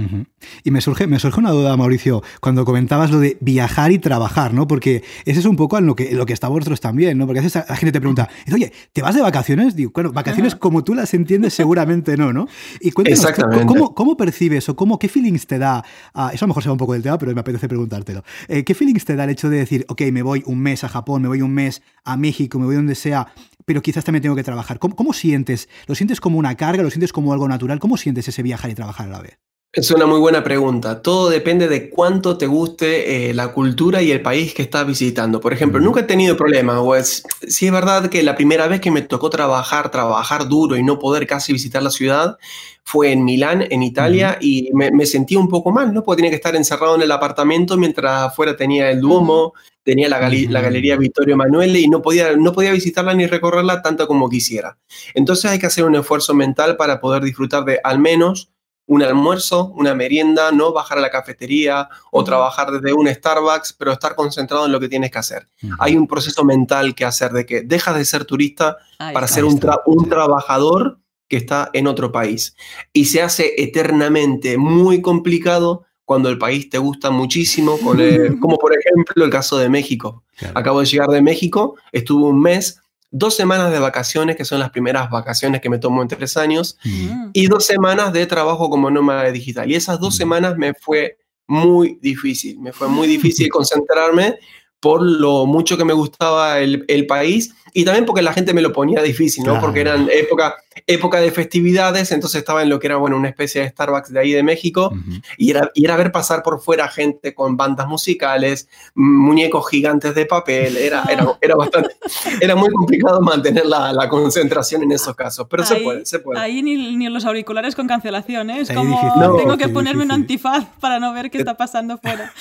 Y 0.62 0.70
me 0.70 0.80
surge, 0.80 1.06
me 1.06 1.18
surge 1.18 1.40
una 1.40 1.50
duda, 1.50 1.76
Mauricio, 1.76 2.22
cuando 2.40 2.64
comentabas 2.64 3.10
lo 3.10 3.18
de 3.18 3.38
viajar 3.40 3.92
y 3.92 3.98
trabajar, 3.98 4.54
¿no? 4.54 4.66
Porque 4.66 5.02
ese 5.24 5.40
es 5.40 5.46
un 5.46 5.56
poco 5.56 5.80
lo 5.80 5.94
que, 5.94 6.12
lo 6.12 6.26
que 6.26 6.32
está 6.32 6.48
vosotros 6.48 6.80
también, 6.80 7.18
¿no? 7.18 7.26
Porque 7.26 7.40
a 7.40 7.42
veces 7.42 7.64
la 7.68 7.76
gente 7.76 7.92
te 7.92 8.00
pregunta, 8.00 8.28
oye, 8.52 8.72
¿te 8.92 9.02
vas 9.02 9.14
de 9.14 9.22
vacaciones? 9.22 9.74
Digo, 9.74 9.90
bueno, 9.94 10.12
vacaciones 10.12 10.54
como 10.54 10.84
tú 10.84 10.94
las 10.94 11.14
entiendes 11.14 11.54
seguramente 11.54 12.16
no, 12.16 12.32
¿no? 12.32 12.46
Y 12.80 12.90
cuéntanos, 12.92 13.26
¿cómo, 13.66 13.94
¿cómo, 13.94 14.16
percibes 14.16 14.68
o 14.68 14.76
cómo, 14.76 14.98
qué 14.98 15.08
feelings 15.08 15.46
te 15.46 15.58
da? 15.58 15.84
eso 16.32 16.44
a 16.44 16.46
lo 16.46 16.48
mejor 16.48 16.62
se 16.62 16.68
va 16.68 16.72
un 16.72 16.78
poco 16.78 16.92
del 16.92 17.02
tema, 17.02 17.18
pero 17.18 17.34
me 17.34 17.40
apetece 17.40 17.68
preguntártelo. 17.68 18.22
Eh, 18.48 18.64
¿Qué 18.64 18.74
feelings 18.74 19.04
te 19.04 19.16
da 19.16 19.24
el 19.24 19.30
hecho 19.30 19.48
de 19.48 19.58
decir, 19.58 19.84
ok, 19.94 20.02
me 20.12 20.22
voy 20.22 20.42
un 20.46 20.60
mes 20.60 20.82
a 20.82 20.88
Japón, 20.88 21.22
me 21.22 21.28
voy 21.28 21.40
un 21.40 21.54
mes 21.54 21.82
a 22.04 22.16
México, 22.16 22.58
me 22.58 22.66
voy 22.66 22.74
donde 22.74 22.96
sea, 22.96 23.28
pero 23.64 23.80
quizás 23.80 24.04
también 24.04 24.22
tengo 24.22 24.36
que 24.36 24.42
trabajar. 24.42 24.78
¿Cómo, 24.78 25.12
sientes? 25.12 25.68
¿Lo 25.86 25.94
sientes 25.94 26.20
como 26.20 26.38
una 26.38 26.56
carga? 26.56 26.82
¿Lo 26.82 26.90
sientes 26.90 27.12
como 27.12 27.32
algo 27.32 27.48
natural? 27.48 27.78
¿Cómo 27.78 27.96
sientes 27.96 28.26
ese 28.28 28.42
viajar 28.42 28.70
y 28.70 28.74
trabajar 28.74 29.08
a 29.08 29.12
la 29.12 29.22
vez? 29.22 29.38
Es 29.72 29.90
una 29.90 30.06
muy 30.06 30.20
buena 30.20 30.44
pregunta. 30.44 31.02
Todo 31.02 31.30
depende 31.30 31.66
de 31.66 31.90
cuánto 31.90 32.38
te 32.38 32.46
guste 32.46 33.30
eh, 33.30 33.34
la 33.34 33.48
cultura 33.52 34.02
y 34.02 34.12
el 34.12 34.22
país 34.22 34.54
que 34.54 34.62
estás 34.62 34.86
visitando. 34.86 35.40
Por 35.40 35.52
ejemplo, 35.52 35.80
nunca 35.80 36.00
he 36.00 36.04
tenido 36.04 36.36
problemas. 36.36 36.80
Pues, 36.80 37.24
sí 37.48 37.66
es 37.66 37.72
verdad 37.72 38.08
que 38.08 38.22
la 38.22 38.36
primera 38.36 38.68
vez 38.68 38.80
que 38.80 38.92
me 38.92 39.02
tocó 39.02 39.30
trabajar, 39.30 39.90
trabajar 39.90 40.48
duro 40.48 40.76
y 40.76 40.84
no 40.84 41.00
poder 41.00 41.26
casi 41.26 41.52
visitar 41.52 41.82
la 41.82 41.90
ciudad, 41.90 42.36
fue 42.84 43.10
en 43.10 43.24
Milán, 43.24 43.66
en 43.68 43.82
Italia, 43.82 44.38
y 44.40 44.70
me, 44.74 45.06
sentí 45.06 45.34
un 45.36 45.48
poco 45.48 45.72
mal, 45.72 45.92
¿no? 45.92 46.04
Porque 46.04 46.18
tenía 46.18 46.30
que 46.30 46.36
estar 46.36 46.54
encerrado 46.54 46.94
en 46.94 47.02
el 47.02 47.10
apartamento 47.10 47.76
mientras 47.76 48.30
afuera 48.30 48.54
tenía 48.54 48.90
el 48.90 49.00
Duomo, 49.00 49.54
tenía 49.84 50.08
la, 50.08 50.18
la, 50.18 50.60
Galería 50.60 50.96
Vittorio 50.96 51.34
Emanuele 51.34 51.78
y 51.78 51.88
no 51.88 52.02
podía, 52.02 52.34
no 52.36 52.52
podía 52.52 52.72
visitarla 52.72 53.14
ni 53.14 53.26
recorrerla 53.26 53.82
tanto 53.82 54.06
como 54.08 54.28
quisiera. 54.28 54.78
Entonces 55.14 55.50
hay 55.50 55.58
que 55.58 55.66
hacer 55.66 55.84
un 55.84 55.94
esfuerzo 55.94 56.34
mental 56.34 56.76
para 56.76 57.00
poder 57.00 57.22
disfrutar 57.22 57.64
de 57.64 57.78
al 57.84 57.98
menos 57.98 58.50
un 58.86 59.02
almuerzo, 59.02 59.72
una 59.76 59.94
merienda, 59.94 60.52
no 60.52 60.72
bajar 60.72 60.98
a 60.98 61.00
la 61.00 61.10
cafetería 61.10 61.88
o 62.10 62.24
trabajar 62.24 62.70
desde 62.70 62.92
un 62.92 63.08
Starbucks, 63.08 63.72
pero 63.74 63.92
estar 63.92 64.14
concentrado 64.14 64.66
en 64.66 64.72
lo 64.72 64.80
que 64.80 64.88
tienes 64.88 65.10
que 65.10 65.18
hacer. 65.18 65.48
Hay 65.78 65.96
un 65.96 66.06
proceso 66.06 66.44
mental 66.44 66.94
que 66.94 67.04
hacer 67.04 67.32
de 67.32 67.46
que 67.46 67.62
dejas 67.62 67.96
de 67.96 68.04
ser 68.04 68.24
turista 68.24 68.76
para 68.98 69.26
ser 69.26 69.44
un, 69.44 69.58
un 69.86 70.08
trabajador 70.08 70.98
que 71.28 71.38
está 71.38 71.70
en 71.72 71.86
otro 71.86 72.12
país. 72.12 72.56
Y 72.92 73.06
se 73.06 73.22
hace 73.22 73.54
eternamente 73.56 74.58
muy 74.58 75.00
complicado 75.00 75.84
cuando 76.04 76.28
el 76.28 76.38
país 76.38 76.68
te 76.68 76.78
gusta 76.78 77.10
muchísimo, 77.10 77.78
como 78.40 78.58
por 78.58 78.72
ejemplo 78.76 79.24
el 79.24 79.30
caso 79.30 79.58
de 79.58 79.68
México. 79.68 80.22
Acabo 80.54 80.80
de 80.80 80.86
llegar 80.86 81.08
de 81.08 81.22
México, 81.22 81.76
estuve 81.92 82.24
un 82.24 82.40
mes, 82.40 82.80
dos 83.10 83.36
semanas 83.36 83.70
de 83.70 83.78
vacaciones, 83.78 84.36
que 84.36 84.44
son 84.44 84.58
las 84.58 84.70
primeras 84.70 85.08
vacaciones 85.10 85.60
que 85.60 85.70
me 85.70 85.78
tomo 85.78 86.02
en 86.02 86.08
tres 86.08 86.36
años, 86.36 86.76
mm. 86.84 87.30
y 87.32 87.46
dos 87.46 87.64
semanas 87.64 88.12
de 88.12 88.26
trabajo 88.26 88.68
como 88.68 88.90
nómada 88.90 89.30
digital. 89.30 89.70
Y 89.70 89.76
esas 89.76 90.00
dos 90.00 90.14
mm. 90.14 90.18
semanas 90.18 90.56
me 90.56 90.74
fue 90.74 91.18
muy 91.46 91.98
difícil, 92.00 92.58
me 92.58 92.72
fue 92.72 92.88
muy 92.88 93.06
difícil 93.06 93.48
concentrarme 93.50 94.38
por 94.84 95.00
lo 95.00 95.46
mucho 95.46 95.78
que 95.78 95.84
me 95.86 95.94
gustaba 95.94 96.58
el, 96.58 96.84
el 96.88 97.06
país 97.06 97.54
y 97.76 97.84
también 97.84 98.04
porque 98.04 98.20
la 98.22 98.32
gente 98.32 98.52
me 98.52 98.62
lo 98.62 98.72
ponía 98.72 99.02
difícil, 99.02 99.44
¿no? 99.44 99.60
Porque 99.60 99.80
eran 99.80 100.08
época, 100.12 100.54
época 100.86 101.20
de 101.20 101.32
festividades, 101.32 102.12
entonces 102.12 102.38
estaba 102.38 102.62
en 102.62 102.68
lo 102.68 102.78
que 102.78 102.86
era, 102.86 102.98
bueno, 102.98 103.16
una 103.16 103.28
especie 103.28 103.62
de 103.62 103.68
Starbucks 103.70 104.12
de 104.12 104.20
ahí 104.20 104.30
de 104.30 104.44
México, 104.44 104.92
y, 105.38 105.50
era, 105.50 105.70
y 105.74 105.84
era 105.84 105.96
ver 105.96 106.12
pasar 106.12 106.44
por 106.44 106.60
fuera 106.60 106.86
gente 106.86 107.34
con 107.34 107.56
bandas 107.56 107.88
musicales, 107.88 108.68
muñecos 108.94 109.68
gigantes 109.68 110.14
de 110.14 110.24
papel, 110.24 110.76
era, 110.76 111.02
era, 111.10 111.36
era 111.40 111.56
bastante, 111.56 111.96
era 112.40 112.54
muy 112.54 112.70
complicado 112.70 113.20
mantener 113.20 113.66
la, 113.66 113.92
la, 113.92 114.08
concentración 114.08 114.84
en 114.84 114.92
esos 114.92 115.16
casos, 115.16 115.48
pero 115.50 115.64
se 115.64 115.76
puede, 115.76 116.06
se 116.06 116.20
puede. 116.20 116.38
Ahí 116.38 116.62
ni, 116.62 116.94
ni 116.94 117.08
los 117.08 117.24
auriculares 117.24 117.74
con 117.74 117.88
cancelación, 117.88 118.50
¿eh? 118.50 118.60
Es 118.60 118.70
como, 118.70 119.36
tengo 119.36 119.56
que 119.56 119.68
ponerme 119.68 120.04
un 120.04 120.12
antifaz 120.12 120.64
para 120.78 121.00
no 121.00 121.12
ver 121.12 121.28
qué 121.28 121.38
está 121.38 121.56
pasando 121.56 121.98
fuera. 121.98 122.32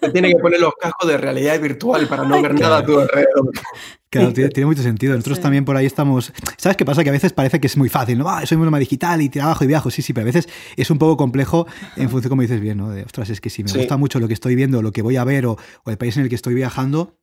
Te 0.00 0.08
tiene 0.08 0.28
que 0.28 0.36
poner 0.36 0.58
los 0.58 0.72
cascos 0.80 1.06
de 1.06 1.18
realidad 1.18 1.60
virtual 1.60 1.79
para 2.08 2.24
no 2.24 2.40
ver 2.42 2.54
nada 2.60 2.78
a 2.78 2.86
tu 2.86 2.98
alrededor. 2.98 3.50
Claro, 4.10 4.32
tiene, 4.32 4.66
mucho 4.66 4.82
sentido. 4.82 5.14
Nosotros 5.14 5.40
también 5.40 5.64
por 5.64 5.76
ahí 5.76 5.86
estamos. 5.86 6.32
¿Sabes 6.56 6.76
qué 6.76 6.84
pasa? 6.84 7.04
Que 7.04 7.10
a 7.10 7.12
veces 7.12 7.32
parece 7.32 7.60
que 7.60 7.68
es 7.68 7.76
muy 7.76 7.88
fácil, 7.88 8.18
¿no? 8.18 8.28
Ah, 8.28 8.44
soy 8.44 8.56
un 8.56 8.64
nómada 8.64 8.80
digital 8.80 9.22
y 9.22 9.28
trabajo 9.28 9.64
y 9.64 9.66
viajo. 9.68 9.90
Sí, 9.90 10.02
sí, 10.02 10.12
pero 10.12 10.24
a 10.24 10.26
veces 10.26 10.48
es 10.76 10.90
un 10.90 10.98
poco 10.98 11.16
complejo 11.16 11.66
en 11.96 12.10
función, 12.10 12.30
como 12.30 12.42
dices 12.42 12.60
bien, 12.60 12.78
¿no? 12.78 12.90
De, 12.90 13.04
ostras, 13.04 13.30
es 13.30 13.40
que 13.40 13.50
si 13.50 13.62
me 13.62 13.72
gusta 13.72 13.96
mucho 13.96 14.18
lo 14.18 14.26
que 14.26 14.34
estoy 14.34 14.56
viendo, 14.56 14.82
lo 14.82 14.92
que 14.92 15.02
voy 15.02 15.16
a 15.16 15.24
ver 15.24 15.46
o, 15.46 15.56
el 15.86 15.96
país 15.96 16.16
en 16.16 16.24
el 16.24 16.28
que 16.28 16.34
estoy 16.34 16.54
viajando, 16.54 17.16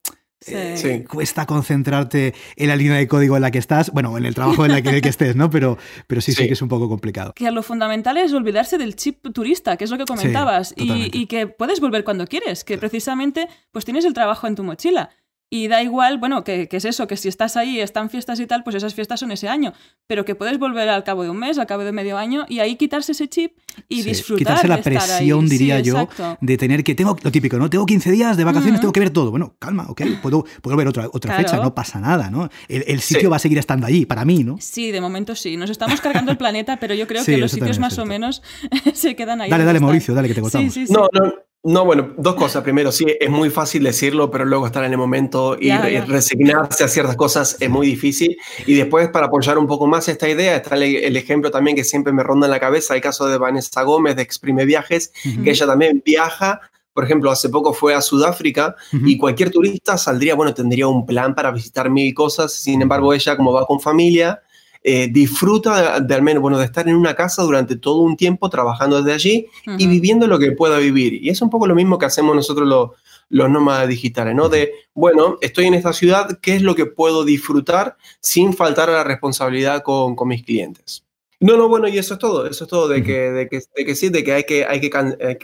eh, 0.45 1.05
cuesta 1.09 1.45
concentrarte 1.45 2.33
en 2.55 2.67
la 2.67 2.75
línea 2.75 2.97
de 2.97 3.07
código 3.07 3.35
en 3.35 3.41
la 3.41 3.51
que 3.51 3.57
estás, 3.57 3.91
bueno, 3.91 4.17
en 4.17 4.25
el 4.25 4.35
trabajo 4.35 4.65
en, 4.65 4.71
la 4.71 4.81
que, 4.81 4.89
el 4.89 5.01
que 5.01 5.09
estés, 5.09 5.35
¿no? 5.35 5.49
Pero, 5.49 5.77
pero 6.05 6.21
sí, 6.21 6.31
sí, 6.31 6.47
que 6.47 6.53
es 6.53 6.61
un 6.61 6.69
poco 6.69 6.87
complicado. 6.87 7.33
Que 7.33 7.49
lo 7.51 7.63
fundamental 7.63 8.17
es 8.17 8.33
olvidarse 8.33 8.77
del 8.77 8.95
chip 8.95 9.25
turista, 9.33 9.77
que 9.77 9.85
es 9.85 9.91
lo 9.91 9.97
que 9.97 10.05
comentabas, 10.05 10.73
y, 10.77 11.09
y, 11.17 11.25
que 11.25 11.47
puedes 11.47 11.79
volver 11.79 12.03
cuando 12.03 12.27
quieres, 12.27 12.63
que 12.63 12.77
precisamente 12.77 13.47
pues 13.71 13.85
tienes 13.85 14.05
el 14.05 14.13
trabajo 14.13 14.47
en 14.47 14.55
tu 14.55 14.63
mochila. 14.63 15.09
Y 15.49 15.69
da 15.69 15.81
igual, 15.81 16.17
bueno, 16.17 16.43
que, 16.43 16.67
es 16.69 16.85
eso, 16.85 17.07
que 17.07 17.15
si 17.15 17.29
estás 17.29 17.55
ahí, 17.55 17.79
están 17.79 18.09
fiestas 18.09 18.37
y 18.41 18.47
tal, 18.47 18.65
pues 18.65 18.75
esas 18.75 18.93
fiestas 18.93 19.21
son 19.21 19.31
ese 19.31 19.47
año. 19.47 19.71
Pero 20.05 20.25
que 20.25 20.35
puedes 20.35 20.59
volver 20.59 20.89
al 20.89 21.05
cabo 21.05 21.23
de 21.23 21.29
un 21.29 21.37
mes, 21.37 21.57
al 21.57 21.65
cabo 21.65 21.85
de 21.85 21.93
medio 21.93 22.17
año, 22.17 22.45
y 22.49 22.59
ahí 22.59 22.75
quitarse 22.75 23.13
ese 23.13 23.29
chip 23.29 23.53
y 23.87 24.01
disfrutar. 24.03 24.39
Quitarse 24.39 24.67
la 24.67 24.81
presión, 24.81 25.47
diría 25.47 25.79
yo, 25.79 26.09
de 26.41 26.57
tener 26.57 26.83
que. 26.83 26.95
Tengo 26.95 27.15
lo 27.21 27.31
típico, 27.31 27.57
¿no? 27.57 27.69
Tengo 27.69 27.85
15 27.85 28.11
días 28.11 28.35
de 28.35 28.43
vacaciones, 28.43 28.81
tengo 28.81 28.91
que 28.91 28.99
ver 28.99 29.11
todo. 29.11 29.31
Bueno, 29.31 29.55
calma, 29.57 29.85
ok, 29.87 30.01
puedo, 30.21 30.43
puedo 30.61 30.75
ver 30.75 30.89
otra, 30.89 31.07
otra 31.13 31.37
fecha, 31.37 31.57
no 31.57 31.73
pasa 31.73 31.99
nada, 31.99 32.29
¿no? 32.29 32.49
El, 32.67 32.99
sitio 32.99 33.29
va 33.29 33.37
a 33.37 33.39
seguir 33.39 33.57
estando 33.57 33.87
allí, 33.87 34.05
para 34.05 34.25
mí, 34.25 34.43
¿no? 34.43 34.57
Sí, 34.59 34.91
de 34.91 34.99
momento 34.99 35.33
sí. 35.33 35.55
Nos 35.55 35.69
estamos 35.69 36.01
cargando 36.01 36.31
el 36.31 36.37
planeta, 36.37 36.77
pero 36.77 36.93
yo 36.93 37.07
creo 37.07 37.23
que 37.25 37.37
los 37.37 37.51
sitios 37.51 37.79
más 37.79 37.97
o 37.99 38.05
menos 38.05 38.43
se 38.93 39.15
quedan 39.15 39.39
ahí. 39.39 39.49
Dale, 39.49 39.63
dale, 39.63 39.79
Mauricio, 39.79 40.13
dale, 40.13 40.27
que 40.27 40.33
te 40.33 40.41
contamos. 40.41 40.75
No, 40.89 41.07
no. 41.13 41.46
No, 41.63 41.83
bueno, 41.83 42.13
dos 42.17 42.35
cosas. 42.35 42.63
Primero, 42.63 42.91
sí, 42.91 43.05
es 43.19 43.29
muy 43.29 43.49
fácil 43.49 43.83
decirlo, 43.83 44.31
pero 44.31 44.45
luego 44.45 44.65
estar 44.67 44.83
en 44.85 44.91
el 44.91 44.97
momento 44.97 45.57
y, 45.59 45.71
resignarse 45.71 46.83
a 46.83 46.87
ciertas 46.87 47.15
cosas 47.15 47.57
es 47.59 47.69
muy 47.69 47.87
difícil. 47.87 48.37
Y 48.65 48.75
después, 48.75 49.09
para 49.09 49.25
apoyar 49.25 49.57
un 49.57 49.67
poco 49.67 49.87
más 49.87 50.07
esta 50.07 50.29
idea, 50.29 50.55
está 50.55 50.75
el, 50.75 51.15
ejemplo 51.17 51.51
también 51.51 51.75
que 51.75 51.83
siempre 51.83 52.13
me 52.13 52.23
ronda 52.23 52.47
en 52.47 52.51
la 52.51 52.59
cabeza, 52.59 52.95
el 52.95 53.01
caso 53.01 53.27
de 53.27 53.37
Vanessa 53.37 53.81
Gómez 53.83 54.15
de 54.15 54.21
Exprime 54.21 54.65
Viajes, 54.65 55.11
que 55.43 55.49
ella 55.49 55.65
también 55.65 56.01
viaja. 56.05 56.61
Por 56.93 57.03
ejemplo, 57.03 57.29
hace 57.31 57.49
poco 57.49 57.73
fue 57.73 57.93
a 57.93 58.01
Sudáfrica 58.01 58.75
y 58.91 59.17
cualquier 59.17 59.51
turista 59.51 59.97
saldría, 59.97 60.35
bueno, 60.35 60.53
tendría 60.53 60.87
un 60.87 61.05
plan 61.05 61.35
para 61.35 61.51
visitar 61.51 61.89
mil 61.89 62.13
cosas. 62.13 62.53
Sin 62.53 62.81
embargo, 62.81 63.13
ella, 63.13 63.35
como 63.35 63.51
va 63.51 63.65
con 63.65 63.79
familia, 63.79 64.41
eh, 64.83 65.07
disfruta 65.11 65.99
de, 65.99 66.15
al 66.15 66.21
menos, 66.21 66.41
bueno, 66.41 66.57
de 66.57 66.65
estar 66.65 66.87
en 66.87 66.95
una 66.95 67.15
casa 67.15 67.43
durante 67.43 67.75
todo 67.75 68.01
un 68.01 68.17
tiempo 68.17 68.49
trabajando 68.49 69.01
desde 69.01 69.13
allí 69.13 69.47
y 69.77 69.87
viviendo 69.87 70.27
lo 70.27 70.39
que 70.39 70.51
pueda 70.51 70.77
vivir. 70.77 71.13
Y 71.13 71.29
es 71.29 71.41
un 71.41 71.49
poco 71.49 71.67
lo 71.67 71.75
mismo 71.75 71.97
que 71.97 72.05
hacemos 72.05 72.35
nosotros 72.35 72.67
los, 72.67 72.91
los 73.29 73.49
nómadas 73.49 73.87
digitales, 73.87 74.35
¿no? 74.35 74.49
De, 74.49 74.71
bueno, 74.93 75.37
estoy 75.41 75.65
en 75.65 75.73
esta 75.73 75.93
ciudad, 75.93 76.39
¿qué 76.41 76.55
es 76.55 76.61
lo 76.61 76.75
que 76.75 76.85
puedo 76.85 77.25
disfrutar 77.25 77.97
sin 78.21 78.53
faltar 78.53 78.89
a 78.89 78.93
la 78.93 79.03
responsabilidad 79.03 79.83
con, 79.83 80.15
con 80.15 80.27
mis 80.27 80.43
clientes? 80.43 81.03
No, 81.39 81.55
no, 81.55 81.67
bueno, 81.69 81.87
y 81.87 81.99
eso 81.99 82.15
es 82.15 82.19
todo, 82.19 82.47
eso 82.47 82.63
es 82.63 82.69
todo, 82.69 82.87
de 82.87 83.03
que, 83.03 83.31
de 83.31 83.47
que, 83.47 83.61
de 83.75 83.85
que 83.85 83.93
sí, 83.93 84.09
de 84.09 84.23
que 84.23 84.33
hay 84.33 84.43
que, 84.43 84.65
hay 84.65 84.79
que, 84.79 84.89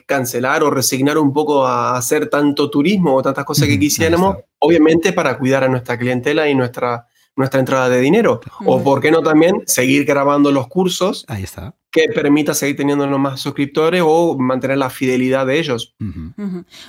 cancelar 0.08 0.64
o 0.64 0.72
resignar 0.72 1.20
un 1.20 1.32
poco 1.34 1.68
a 1.68 1.96
hacer 1.96 2.30
tanto 2.30 2.72
turismo 2.72 3.14
o 3.14 3.22
tantas 3.22 3.46
cosas 3.46 3.68
que 3.68 3.78
quisiéramos, 3.78 4.38
obviamente 4.58 5.14
para 5.14 5.38
cuidar 5.38 5.64
a 5.64 5.68
nuestra 5.68 6.00
clientela 6.00 6.50
y 6.50 6.56
nuestra, 6.56 7.08
nuestra 7.36 7.60
entrada 7.60 7.90
de 7.90 8.00
dinero. 8.00 8.42
O 8.66 8.84
por 8.84 9.02
qué 9.02 9.12
no 9.12 9.22
también 9.22 9.64
seguir 9.66 10.06
grabando 10.06 10.52
los 10.52 10.68
cursos. 10.68 11.26
Ahí 11.28 11.44
está. 11.44 11.76
que 11.92 12.10
permita 12.10 12.54
seguir 12.54 12.76
teniendo 12.76 13.08
más 13.20 13.40
suscriptores 13.40 14.02
o 14.04 14.38
mantener 14.38 14.78
la 14.78 14.90
fidelidad 14.90 15.46
de 15.46 15.60
ellos. 15.60 15.96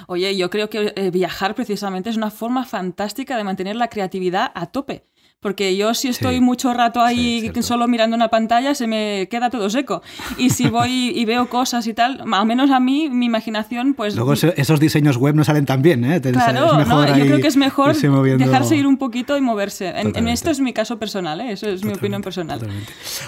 Oye, 0.07 0.37
yo 0.37 0.49
creo 0.51 0.71
que 0.71 0.93
eh, 0.97 1.11
viajar 1.11 1.55
precisamente 1.55 2.11
es 2.11 2.17
una 2.17 2.31
forma 2.31 2.65
fantástica 2.65 3.37
de 3.37 3.45
mantener 3.45 3.77
la 3.77 3.89
creatividad 3.89 4.51
a 4.55 4.67
tope. 4.67 5.05
Porque 5.45 5.77
yo 5.77 5.93
si 5.93 6.09
estoy 6.09 6.41
mucho 6.41 6.73
rato 6.73 7.03
ahí 7.03 7.53
solo 7.61 7.87
mirando 7.87 8.17
una 8.17 8.29
pantalla, 8.29 8.75
se 8.75 8.87
me 8.87 9.29
queda 9.31 9.51
todo 9.51 9.69
seco. 9.69 10.01
Y 10.39 10.49
si 10.49 10.71
voy 10.71 11.13
y 11.15 11.23
veo 11.27 11.51
cosas 11.51 11.87
y 11.87 11.93
tal, 11.93 12.25
al 12.33 12.47
menos 12.47 12.71
a 12.71 12.81
mí, 12.81 13.11
mi 13.11 13.27
imaginación, 13.27 13.93
pues... 13.93 14.17
Luego 14.17 14.33
esos 14.33 14.81
diseños 14.81 15.19
web 15.19 15.35
no 15.35 15.45
salen 15.45 15.67
tan 15.67 15.83
bien, 15.83 16.03
¿eh? 16.03 16.19
claro, 16.23 16.79
yo 17.15 17.27
creo 17.27 17.41
que 17.43 17.49
es 17.49 17.59
mejor 17.59 17.95
dejarse 17.95 18.75
ir 18.75 18.87
un 18.87 18.97
poquito 18.97 19.37
y 19.37 19.43
moverse. 19.43 19.93
En, 19.95 20.29
esto 20.29 20.51
es 20.51 20.61
mi 20.61 20.73
caso 20.73 20.99
personal, 20.99 21.39
¿eh? 21.43 21.53
Eso 21.53 21.69
es 21.69 21.85
mi 21.85 21.93
opinión 21.93 22.23
personal. 22.23 22.67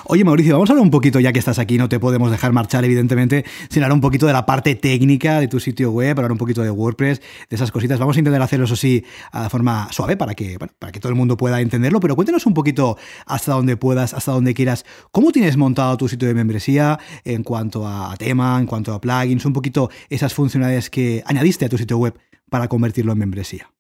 Oye, 0.05 0.25
Mauricio, 0.25 0.55
vamos 0.55 0.71
a 0.71 0.73
hablar 0.73 0.85
un 0.85 0.91
poquito, 0.91 1.21
ya 1.21 1.35
que 1.35 1.39
estás 1.39 1.59
aquí, 1.59 1.77
no 1.77 1.91
te 1.91 2.01
podemos 2.01 2.31
dejar 2.31 2.51
marchar, 2.53 2.83
evidentemente, 2.87 3.45
sin 3.69 3.83
hablar 3.83 3.95
un 3.95 4.01
poquito 4.01 4.27
de 4.27 4.33
la 4.33 4.47
parte 4.47 4.75
técnica 4.75 5.39
de 5.39 5.49
tu 5.49 5.61
sitio 5.61 5.91
web, 5.91 6.17
hablar 6.17 6.33
un 6.33 6.39
poquito 6.39 6.63
de 6.63 6.71
WordPress, 6.71 7.21
de 7.51 7.57
esas 7.57 7.71
cositas. 7.71 7.99
Vamos 7.99 8.17
a 8.17 8.21
intentar 8.21 8.41
hacerlo, 8.41 8.65
eso 8.65 8.75
sí, 8.75 9.05
de 9.35 9.51
forma 9.51 9.89
suave 9.93 10.17
para 10.17 10.35
que, 10.35 10.59
para 10.59 10.91
que 10.91 10.99
todo 10.99 11.11
el 11.11 11.17
mundo 11.17 11.37
pueda 11.37 11.61
entenderlo 11.61 12.01
pero 12.07 12.15
cuéntanos 12.15 12.47
un 12.47 12.55
poquito 12.55 12.97
hasta 13.27 13.53
donde 13.53 13.77
puedas, 13.77 14.15
hasta 14.15 14.31
donde 14.31 14.55
quieras. 14.55 14.87
¿Cómo 15.11 15.33
tienes 15.33 15.57
montado 15.57 15.97
tu 15.97 16.07
sitio 16.07 16.29
de 16.29 16.35
membresía 16.35 17.01
en 17.25 17.43
cuanto 17.43 17.85
a 17.85 18.15
tema, 18.17 18.61
en 18.61 18.67
cuanto 18.67 18.95
a 18.95 19.01
plugins, 19.01 19.45
un 19.45 19.53
poquito 19.53 19.91
esas 20.09 20.33
funcionalidades 20.33 20.89
que 20.89 21.25
añadiste 21.27 21.65
a 21.65 21.69
tu 21.69 21.77
sitio 21.77 21.99
web 21.99 22.17
para 22.49 22.69
convertirlo 22.69 23.11
en 23.11 23.19
membresía? 23.19 23.73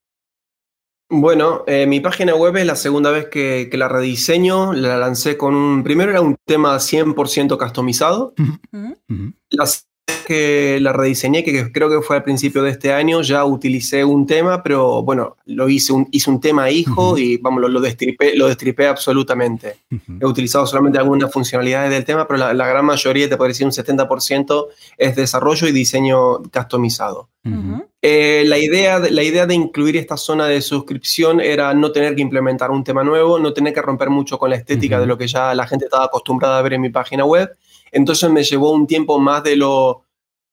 Bueno, 1.08 1.62
eh, 1.68 1.86
mi 1.86 2.00
página 2.00 2.34
web 2.34 2.56
es 2.56 2.66
la 2.66 2.74
segunda 2.74 3.12
vez 3.12 3.28
que, 3.28 3.70
la 3.74 3.86
rediseño. 3.86 4.72
La 4.72 4.96
lancé 4.96 5.36
con 5.36 5.54
un. 5.54 5.84
Primero 5.84 6.10
era 6.10 6.20
un 6.20 6.34
tema 6.44 6.74
100% 6.74 7.56
customizado. 7.56 8.34
Las 9.50 9.86
que 10.26 10.78
la 10.80 10.92
rediseñé, 10.92 11.44
que 11.44 11.72
creo 11.72 11.88
que 11.88 12.02
fue 12.02 12.16
al 12.16 12.22
principio 12.22 12.62
de 12.62 12.70
este 12.70 12.92
año, 12.92 13.22
ya 13.22 13.44
utilicé 13.44 14.04
un 14.04 14.26
tema, 14.26 14.62
pero 14.62 15.02
bueno, 15.02 15.36
lo 15.46 15.68
hice 15.68 15.92
un, 15.92 16.08
hice 16.10 16.30
un 16.30 16.40
tema 16.40 16.68
hijo 16.70 17.16
y 17.16 17.36
vamos, 17.38 17.60
lo, 17.60 17.68
lo, 17.68 17.80
destripé, 17.80 18.36
lo 18.36 18.48
destripé 18.48 18.88
absolutamente. 18.88 19.76
He 20.20 20.26
utilizado 20.26 20.66
solamente 20.66 20.98
algunas 20.98 21.32
funcionalidades 21.32 21.90
del 21.90 22.04
tema, 22.04 22.26
pero 22.26 22.52
la, 22.52 22.66
gran 22.66 22.84
mayoría, 22.84 23.28
te 23.28 23.36
podría 23.36 23.52
decir 23.52 23.66
un 23.66 23.72
70%, 23.72 24.66
es 24.98 25.16
desarrollo 25.16 25.68
y 25.68 25.72
diseño 25.72 26.38
customizado. 26.52 27.28
Eh, 28.02 28.42
la, 28.46 28.58
idea 28.58 28.98
de, 28.98 29.12
la 29.12 29.22
idea 29.22 29.46
de 29.46 29.54
incluir 29.54 29.96
esta 29.96 30.16
zona 30.16 30.46
de 30.46 30.60
suscripción 30.60 31.40
era 31.40 31.72
no 31.74 31.92
tener 31.92 32.16
que 32.16 32.22
implementar 32.22 32.72
un 32.72 32.82
tema 32.82 33.04
nuevo, 33.04 33.38
no 33.38 33.52
tener 33.52 33.72
que 33.72 33.82
romper 33.82 34.10
mucho 34.10 34.36
con 34.36 34.50
la 34.50 34.56
estética 34.56 34.98
de 34.98 35.06
lo 35.06 35.16
que 35.16 35.28
ya 35.28 35.54
la 35.54 35.66
gente 35.68 35.84
estaba 35.84 36.06
acostumbrada 36.06 36.58
a 36.58 36.62
ver 36.62 36.72
en 36.72 36.80
mi 36.80 36.90
página 36.90 37.24
web 37.24 37.56
entonces 37.92 38.30
me 38.30 38.44
llevó 38.44 38.72
un 38.72 38.86
tiempo 38.86 39.18
más 39.18 39.42
de 39.42 39.56
lo, 39.56 40.02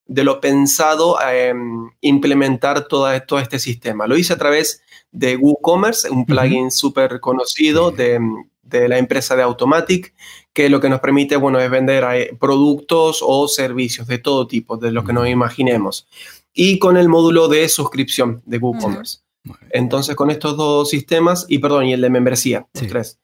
de 0.06 0.24
lo 0.24 0.42
pensado 0.42 1.20
a 1.20 1.36
em, 1.36 1.90
implementar 2.02 2.88
todo, 2.88 3.08
todo 3.24 3.40
este 3.40 3.60
sistema. 3.60 4.08
Lo 4.08 4.18
hice 4.18 4.34
a 4.34 4.38
través 4.38 4.82
de 5.12 5.38
WooCommerce, 5.38 6.10
un 6.10 6.26
plugin 6.26 6.72
súper 6.72 7.20
conocido 7.20 7.92
de, 7.92 8.20
de, 8.64 8.88
la 8.90 8.98
empresa 8.98 9.36
de 9.36 9.44
Automatic, 9.44 10.14
que 10.54 10.70
lo 10.70 10.80
que 10.80 10.90
nos 10.90 11.00
permite, 11.00 11.36
bueno, 11.36 11.60
es 11.60 11.70
vender 11.70 12.04
eh, 12.14 12.36
productos 12.40 13.20
o 13.22 13.48
servicios 13.48 14.08
de 14.08 14.18
todo 14.18 14.48
tipo, 14.48 14.78
de 14.78 14.92
lo 14.92 15.04
que 15.04 15.14
nos 15.14 15.28
imaginemos. 15.28 16.08
Y 16.54 16.80
con 16.80 16.98
el 16.98 17.10
módulo 17.10 17.48
de 17.48 17.70
suscripción 17.70 18.42
de 18.46 18.58
WooCommerce. 18.58 19.20
Entonces, 19.72 20.16
con 20.16 20.30
estos 20.30 20.56
dos 20.56 20.90
sistemas, 20.90 21.46
y 21.50 21.60
perdón, 21.60 21.86
y 21.86 21.94
el 21.94 22.02
de 22.02 22.10
membresía, 22.10 22.68
los 22.74 22.88
tres. 22.88 23.20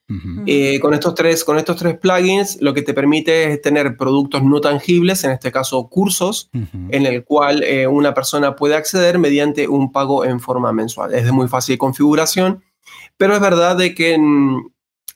Eh, 0.47 0.79
con, 0.79 0.93
estos 0.93 1.15
tres, 1.15 1.43
con 1.43 1.57
estos 1.57 1.77
tres 1.77 1.97
plugins, 1.97 2.57
lo 2.61 2.73
que 2.73 2.81
te 2.81 2.93
permite 2.93 3.53
es 3.53 3.61
tener 3.61 3.95
productos 3.95 4.43
no 4.43 4.59
tangibles, 4.59 5.23
en 5.23 5.31
este 5.31 5.51
caso 5.51 5.87
cursos, 5.87 6.49
en 6.89 7.05
el 7.05 7.23
cual 7.23 7.63
eh, 7.63 7.87
una 7.87 8.13
persona 8.13 8.55
puede 8.55 8.75
acceder 8.75 9.17
mediante 9.19 9.67
un 9.67 9.91
pago 9.91 10.25
en 10.25 10.39
forma 10.39 10.73
mensual. 10.73 11.13
Es 11.13 11.23
de 11.25 11.31
muy 11.31 11.47
fácil 11.47 11.77
configuración, 11.77 12.63
pero 13.17 13.33
es 13.33 13.39
verdad 13.39 13.77
de 13.77 13.95
que 13.95 14.17
mm, 14.17 14.71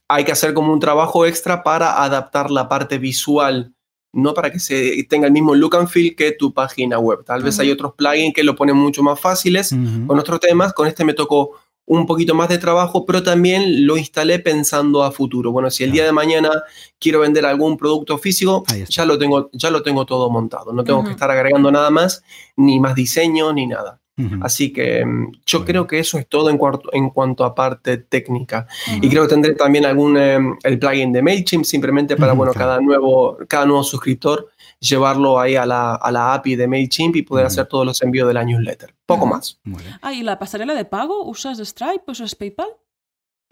hay 0.08 0.24
que 0.24 0.32
hacer 0.32 0.54
como 0.54 0.72
un 0.72 0.80
trabajo 0.80 1.26
extra 1.26 1.64
para 1.64 2.04
adaptar 2.04 2.51
la 2.51 2.70
parte 2.70 2.97
visual 2.97 3.74
no 4.14 4.34
para 4.34 4.51
que 4.51 4.59
se 4.59 5.03
tenga 5.09 5.28
el 5.28 5.34
mismo 5.34 5.55
look 5.55 5.76
and 5.76 5.89
feel 5.89 6.16
que 6.16 6.32
tu 6.32 6.53
página 6.53 6.99
web. 6.99 7.24
Tal 7.26 7.41
vez 7.41 7.59
hay 7.59 7.72
otros 7.72 7.93
plugins 7.95 8.34
que 8.34 8.43
lo 8.43 8.55
ponen 8.55 8.78
mucho 8.78 9.03
más 9.03 9.20
fáciles 9.20 9.76
con 10.07 10.20
otros 10.20 10.39
temas. 10.39 10.72
Con 10.74 10.88
este 10.88 11.03
me 11.03 11.14
tocó 11.14 11.51
un 11.86 12.05
poquito 12.05 12.34
más 12.36 12.47
de 12.47 12.59
trabajo, 12.59 13.05
pero 13.05 13.24
también 13.24 13.86
lo 13.86 13.97
instalé 13.97 14.39
pensando 14.39 15.03
a 15.03 15.11
futuro. 15.11 15.51
Bueno, 15.51 15.70
si 15.70 15.84
el 15.84 15.91
día 15.91 16.05
de 16.05 16.11
mañana 16.11 16.64
quiero 16.99 17.20
vender 17.20 17.45
algún 17.45 17.76
producto 17.76 18.18
físico, 18.18 18.64
ya 18.88 19.05
lo, 19.05 19.18
tengo, 19.18 19.49
ya 19.51 19.70
lo 19.70 19.82
tengo 19.82 20.05
todo 20.05 20.30
montado. 20.30 20.72
No 20.72 20.84
tengo 20.84 21.03
que 21.03 21.11
estar 21.11 21.30
agregando 21.30 21.72
nada 21.72 21.89
más, 21.89 22.24
ni 22.55 22.80
más 22.80 22.95
diseño, 22.95 23.51
ni 23.51 23.68
nada. 23.68 23.99
Así 24.41 24.72
que 24.72 25.03
mm, 25.03 25.32
yo 25.45 25.66
creo 25.66 25.88
que 25.88 25.97
eso 25.97 26.20
es 26.20 26.28
todo 26.28 26.49
en, 26.49 26.59
en 26.91 27.09
cuanto 27.09 27.43
a 27.45 27.55
parte 27.55 27.97
técnica. 27.97 28.68
Y 29.01 29.09
creo 29.09 29.24
que 29.24 29.30
tendré 29.30 29.55
también 29.55 29.86
algún 29.86 30.18
em, 30.18 30.55
el 30.64 30.78
plugin 30.78 31.11
de 31.11 31.22
MailChimp 31.22 31.66
simplemente 31.66 32.16
para, 32.16 32.34
bueno, 32.34 32.53
cada, 32.53 32.80
nuevo, 32.80 33.38
cada 33.47 33.66
nuevo 33.66 33.84
suscriptor 33.84 34.49
llevarlo 34.80 35.39
ahí 35.39 35.55
a 35.55 35.66
la, 35.66 35.95
a 35.95 36.11
la 36.11 36.34
API 36.36 36.55
de 36.55 36.68
MailChimp 36.68 37.16
y 37.16 37.22
poder 37.24 37.45
hacer 37.47 37.66
todos 37.66 37.86
los 37.86 38.01
envíos 38.03 38.28
de 38.28 38.34
la 38.36 38.43
newsletter. 38.43 38.93
Poco 39.05 39.26
más. 39.26 39.59
Ah, 40.01 40.14
¿y 40.14 40.22
la 40.22 40.38
pasarela 40.38 40.74
de 40.74 40.86
pago? 40.86 41.26
¿Usas 41.26 41.57
Stripe? 41.57 42.03
¿Usas 42.07 42.36
PayPal? 42.36 42.68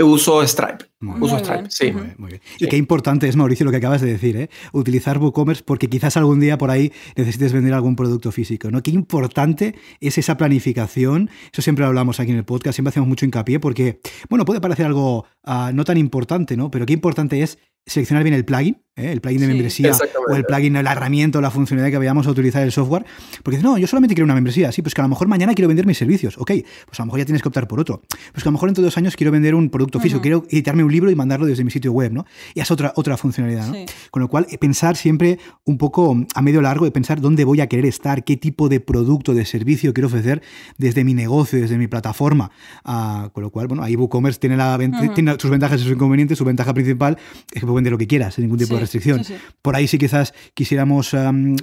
Uso 0.03 0.45
Stripe. 0.45 0.85
uso 0.99 1.39
Stripe, 1.39 1.65
sí. 1.69 1.91
Muy 1.91 2.29
bien, 2.29 2.41
Y 2.59 2.67
qué 2.67 2.77
importante 2.77 3.27
es, 3.27 3.35
Mauricio, 3.35 3.65
lo 3.65 3.71
que 3.71 3.77
acabas 3.77 4.01
de 4.01 4.11
decir, 4.11 4.37
¿eh? 4.37 4.49
Utilizar 4.71 5.17
WooCommerce 5.17 5.63
porque 5.63 5.89
quizás 5.89 6.17
algún 6.17 6.39
día 6.39 6.57
por 6.57 6.71
ahí 6.71 6.91
necesites 7.15 7.53
vender 7.53 7.73
algún 7.73 7.95
producto 7.95 8.31
físico, 8.31 8.71
¿no? 8.71 8.81
Qué 8.83 8.91
importante 8.91 9.75
es 9.99 10.17
esa 10.17 10.37
planificación. 10.37 11.29
Eso 11.51 11.61
siempre 11.61 11.83
lo 11.83 11.87
hablamos 11.87 12.19
aquí 12.19 12.31
en 12.31 12.37
el 12.37 12.45
podcast, 12.45 12.75
siempre 12.75 12.89
hacemos 12.89 13.09
mucho 13.09 13.25
hincapié 13.25 13.59
porque, 13.59 13.99
bueno, 14.29 14.45
puede 14.45 14.61
parecer 14.61 14.85
algo 14.85 15.25
ah, 15.43 15.71
no 15.73 15.83
tan 15.83 15.97
importante, 15.97 16.57
¿no? 16.57 16.71
Pero 16.71 16.85
qué 16.85 16.93
importante 16.93 17.41
es 17.41 17.57
seleccionar 17.85 18.23
bien 18.23 18.35
el 18.35 18.45
plugin, 18.45 18.77
¿eh? 18.95 19.11
el 19.11 19.21
plugin 19.21 19.41
de 19.41 19.47
membresía 19.47 19.91
o 20.27 20.35
el 20.35 20.45
plugin, 20.45 20.73
la 20.73 20.91
herramienta 20.91 21.39
o 21.39 21.41
la 21.41 21.51
funcionalidad 21.51 21.91
que 21.91 21.97
vayamos 21.97 22.27
a 22.27 22.31
utilizar 22.31 22.63
el 22.63 22.71
software. 22.71 23.05
Porque 23.43 23.59
no, 23.59 23.77
yo 23.77 23.87
solamente 23.87 24.13
quiero 24.15 24.25
una 24.25 24.35
membresía. 24.35 24.71
Sí, 24.71 24.81
pues 24.81 24.93
que 24.93 25.01
a 25.01 25.03
lo 25.03 25.09
mejor 25.09 25.27
mañana 25.27 25.53
quiero 25.53 25.67
vender 25.67 25.85
mis 25.85 25.97
servicios. 25.97 26.37
Ok, 26.37 26.51
pues 26.85 26.99
a 26.99 27.03
lo 27.03 27.07
mejor 27.07 27.19
ya 27.19 27.25
tienes 27.25 27.41
que 27.41 27.47
optar 27.47 27.67
por 27.67 27.79
otro. 27.79 28.01
Pues 28.31 28.43
que 28.43 28.49
a 28.49 28.51
lo 28.51 28.53
mejor 28.53 28.69
en 28.69 28.75
todos 28.75 28.85
dos 28.85 28.97
años 28.97 29.15
quiero 29.15 29.31
vender 29.31 29.55
un 29.55 29.69
producto 29.69 29.99
físico, 29.99 30.21
quiero 30.21 30.43
editarme 30.49 30.83
un 30.83 30.91
libro 30.91 31.11
y 31.11 31.15
mandarlo 31.15 31.45
desde 31.45 31.63
mi 31.63 31.71
sitio 31.71 31.91
web, 31.91 32.11
¿no? 32.11 32.25
Y 32.53 32.59
es 32.59 32.71
otra, 32.71 32.93
otra 32.95 33.17
funcionalidad, 33.17 33.67
¿no? 33.67 33.85
Con 34.09 34.21
lo 34.21 34.27
cual, 34.27 34.47
pensar 34.59 34.95
siempre 34.95 35.39
un 35.65 35.77
poco 35.77 36.17
a 36.33 36.41
medio 36.41 36.61
largo 36.61 36.85
de 36.85 36.91
pensar 36.91 37.21
dónde 37.21 37.43
voy 37.43 37.61
a 37.61 37.67
querer 37.67 37.85
estar, 37.85 38.23
qué 38.23 38.37
tipo 38.37 38.69
de 38.69 38.79
producto, 38.79 39.33
de 39.33 39.45
servicio 39.45 39.93
quiero 39.93 40.07
ofrecer 40.07 40.41
desde 40.77 41.03
mi 41.03 41.13
negocio, 41.13 41.59
desde 41.59 41.77
mi 41.77 41.87
plataforma. 41.87 42.51
Ah, 42.83 43.29
con 43.33 43.43
lo 43.43 43.49
cual, 43.49 43.67
bueno, 43.67 43.83
ahí 43.83 43.95
WooCommerce 43.95 44.39
tiene, 44.39 44.57
la, 44.57 44.77
tiene 45.13 45.35
sus 45.39 45.49
ventajas 45.49 45.79
y 45.79 45.83
sus 45.83 45.93
inconvenientes. 45.93 46.37
Su 46.37 46.45
ventaja 46.45 46.73
principal 46.73 47.17
es 47.53 47.59
que 47.59 47.65
puede 47.71 47.79
vender 47.79 47.91
lo 47.91 47.97
que 47.97 48.07
quieras 48.07 48.37
ningún 48.39 48.57
tipo 48.57 48.75
de 48.75 48.81
restricción. 48.81 49.21
Por 49.61 49.75
ahí 49.75 49.87
sí 49.87 49.97
quizás 49.97 50.33
quisiéramos 50.53 51.13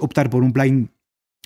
optar 0.01 0.31
por 0.31 0.43
un 0.43 0.53
plugin 0.53 0.91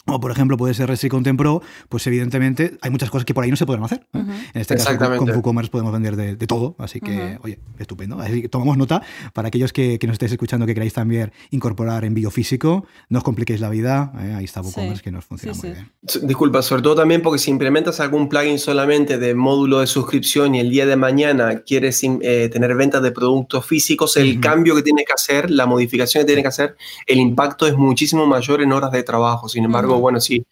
o 0.07 0.21
por 0.21 0.31
ejemplo 0.31 0.57
puede 0.57 0.75
ser 0.75 0.89
Restrict 0.89 1.13
Content 1.13 1.39
Pro, 1.39 1.63
pues 1.89 2.07
evidentemente 2.07 2.77
hay 2.81 2.91
muchas 2.91 3.11
cosas 3.11 3.25
que 3.25 3.35
por 3.35 3.45
ahí 3.45 3.51
no 3.51 3.57
se 3.57 3.67
podrán 3.67 3.85
hacer. 3.85 4.07
En 4.13 4.61
este 4.61 4.77
caso 4.77 4.97
con, 4.99 5.31
WooCommerce 5.31 5.71
podemos 5.71 5.93
vender 5.93 6.17
de, 6.17 6.47
todo, 6.47 6.75
así 6.79 7.01
que, 7.01 7.39
oye, 7.43 7.61
estupendo. 7.79 8.19
Así 8.19 8.43
que 8.43 8.49
tomamos 8.49 8.77
nota 8.77 9.03
para 9.33 9.49
aquellos 9.49 9.73
que, 9.73 9.99
que, 9.99 10.07
nos 10.07 10.15
estéis 10.15 10.33
escuchando 10.33 10.67
que 10.67 10.75
queráis 10.75 10.93
también 10.93 11.33
incorporar 11.51 12.05
envío 12.05 12.31
físico, 12.31 12.87
no 13.09 13.19
os 13.19 13.25
compliquéis 13.25 13.61
la 13.61 13.71
vida, 13.71 14.13
¿eh? 14.21 14.35
ahí 14.37 14.45
está 14.45 14.61
WooCommerce 14.61 15.03
que 15.03 15.13
nos 15.13 15.25
funciona 15.25 15.57
muy 15.57 15.71
bien. 15.71 15.93
Disculpa, 16.23 16.63
sobre 16.63 16.83
todo 16.83 16.97
también 16.97 17.23
porque 17.23 17.39
si 17.39 17.51
implementas 17.51 18.01
algún 18.01 18.29
plugin 18.29 18.59
solamente 18.59 19.19
de 19.19 19.35
módulo 19.35 19.81
de 19.81 19.87
suscripción 19.87 20.55
y 20.55 20.61
el 20.61 20.71
día 20.71 20.87
de 20.87 20.97
mañana 20.97 21.61
quieres 21.61 22.03
eh, 22.03 22.49
tener 22.53 22.75
ventas 22.75 23.03
de 23.03 23.13
productos 23.13 23.65
físicos, 23.67 24.17
el 24.17 24.41
cambio 24.41 24.75
que 24.75 24.83
tienes 24.83 25.07
que 25.07 25.13
hacer, 25.13 25.51
la 25.51 25.67
modificación 25.67 26.23
que 26.23 26.27
tienes 26.27 26.43
que 26.43 26.49
hacer, 26.49 26.77
el 27.07 27.19
impacto 27.19 27.67
es 27.67 27.77
muchísimo 27.77 28.27
mayor 28.27 28.63
en 28.63 28.73
horas 28.73 28.91
de 28.91 29.03
trabajo. 29.03 29.49
Sin 29.49 29.65
embargo, 29.65 29.92
bueno, 29.99 30.21
sí, 30.21 30.47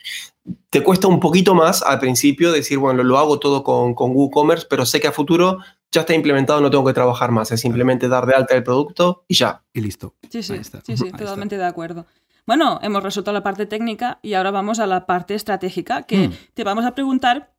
te 0.70 0.82
cuesta 0.82 1.09
un 1.09 1.20
poquito 1.20 1.55
más 1.55 1.82
al 1.82 1.99
principio 1.99 2.53
decir, 2.53 2.78
bueno, 2.78 3.03
lo 3.03 3.18
hago 3.18 3.38
todo 3.38 3.62
con, 3.62 3.95
con 3.95 4.12
WooCommerce, 4.12 4.66
pero 4.68 4.86
sé 4.86 5.01
que 5.01 5.09
a 5.09 5.12
futuro 5.12 5.59
ya 5.93 6.03
está 6.03 6.14
implementado, 6.14 6.61
no 6.61 6.70
tengo 6.70 6.84
que 6.84 6.93
trabajar 6.93 7.30
más, 7.30 7.51
es 7.53 7.61
simplemente 7.61 8.09
dar 8.09 8.26
de 8.26 8.34
alta 8.34 8.55
el 8.55 8.62
producto 8.62 9.24
y 9.26 9.34
ya. 9.34 9.62
Y 9.72 9.80
listo. 9.80 10.14
Sí, 10.30 10.43
sí, 10.43 10.55
sí, 10.84 10.97
sí 10.97 11.11
totalmente 11.11 11.57
de 11.57 11.64
acuerdo. 11.64 12.07
Bueno, 12.47 12.78
hemos 12.82 13.03
resuelto 13.03 13.32
la 13.32 13.43
parte 13.43 13.66
técnica 13.66 14.18
y 14.22 14.34
ahora 14.34 14.51
vamos 14.51 14.80
a 14.80 14.86
la 14.86 15.07
parte 15.07 15.34
estratégica, 15.34 16.03
que 16.03 16.28
mm. 16.28 16.32
te 16.55 16.64
vamos 16.64 16.84
a 16.84 16.95
preguntar 16.95 17.53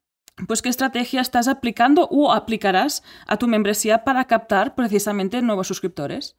pues 0.48 0.62
qué 0.62 0.70
estrategia 0.70 1.22
estás 1.22 1.48
aplicando 1.48 2.08
o 2.10 2.32
aplicarás 2.32 3.04
a 3.28 3.38
tu 3.38 3.48
membresía 3.48 4.04
para 4.04 4.26
captar 4.26 4.76
precisamente 4.76 5.42
nuevos 5.42 5.68
suscriptores. 5.68 6.38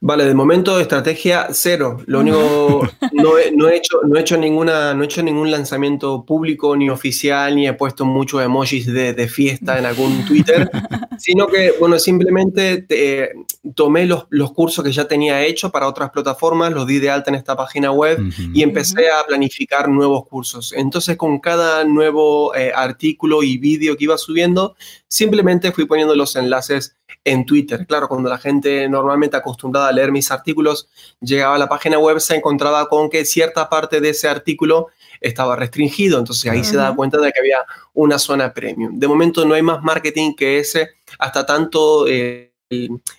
Vale, 0.00 0.24
de 0.24 0.34
momento 0.34 0.80
estrategia 0.80 1.48
cero. 1.52 1.98
Lo 2.06 2.20
único, 2.20 2.88
no 3.12 3.38
he, 3.38 3.50
no 3.52 3.68
he, 3.68 3.76
hecho, 3.76 4.00
no 4.06 4.16
he, 4.16 4.20
hecho, 4.20 4.36
ninguna, 4.36 4.94
no 4.94 5.02
he 5.02 5.06
hecho 5.06 5.22
ningún 5.22 5.50
lanzamiento 5.50 6.24
público 6.24 6.76
ni 6.76 6.90
oficial, 6.90 7.54
ni 7.54 7.66
he 7.66 7.72
puesto 7.72 8.04
muchos 8.04 8.42
emojis 8.42 8.86
de, 8.86 9.12
de 9.12 9.28
fiesta 9.28 9.78
en 9.78 9.86
algún 9.86 10.24
Twitter, 10.24 10.70
sino 11.18 11.46
que, 11.46 11.74
bueno, 11.78 11.98
simplemente 11.98 12.82
te, 12.82 13.32
tomé 13.74 14.06
los, 14.06 14.26
los, 14.30 14.52
cursos 14.52 14.84
que 14.84 14.92
ya 14.92 15.06
tenía 15.06 15.44
hecho 15.44 15.70
para 15.70 15.88
otras 15.88 16.10
plataformas, 16.10 16.72
los 16.72 16.86
di 16.86 16.98
de 16.98 17.10
alta 17.10 17.30
en 17.30 17.36
esta 17.36 17.56
página 17.56 17.90
web 17.90 18.18
uh 18.18 18.22
-huh. 18.22 18.50
y 18.54 18.62
empecé 18.62 19.10
a 19.10 19.26
planificar 19.26 19.88
nuevos 19.88 20.26
cursos. 20.26 20.72
Entonces, 20.72 21.16
con 21.16 21.38
cada 21.40 21.84
nuevo 21.84 22.54
eh, 22.54 22.72
artículo 22.74 23.42
y 23.42 23.58
vídeo 23.58 23.96
que 23.96 24.04
iba 24.04 24.18
subiendo, 24.18 24.76
simplemente 25.08 25.72
fui 25.72 25.84
poniendo 25.84 26.14
los 26.14 26.36
enlaces 26.36 26.95
en 27.24 27.44
Twitter. 27.44 27.86
Claro, 27.86 28.08
cuando 28.08 28.30
la 28.30 28.38
gente 28.38 28.88
normalmente 28.88 29.36
acostumbrada 29.36 29.88
a 29.88 29.92
leer 29.92 30.12
mis 30.12 30.30
artículos 30.30 30.88
llegaba 31.20 31.56
a 31.56 31.58
la 31.58 31.68
página 31.68 31.98
web, 31.98 32.20
se 32.20 32.36
encontraba 32.36 32.88
con 32.88 33.10
que 33.10 33.24
cierta 33.24 33.68
parte 33.68 34.00
de 34.00 34.10
ese 34.10 34.28
artículo 34.28 34.88
estaba 35.20 35.56
restringido. 35.56 36.18
Entonces 36.18 36.50
ahí 36.50 36.58
uh 36.58 36.62
-huh. 36.62 36.64
se 36.64 36.76
da 36.76 36.94
cuenta 36.94 37.18
de 37.18 37.32
que 37.32 37.40
había 37.40 37.58
una 37.94 38.18
zona 38.18 38.52
premium. 38.52 38.98
De 38.98 39.08
momento 39.08 39.44
no 39.44 39.54
hay 39.54 39.62
más 39.62 39.82
marketing 39.82 40.34
que 40.34 40.58
ese 40.58 40.90
hasta 41.18 41.44
tanto 41.44 42.06
eh, 42.06 42.52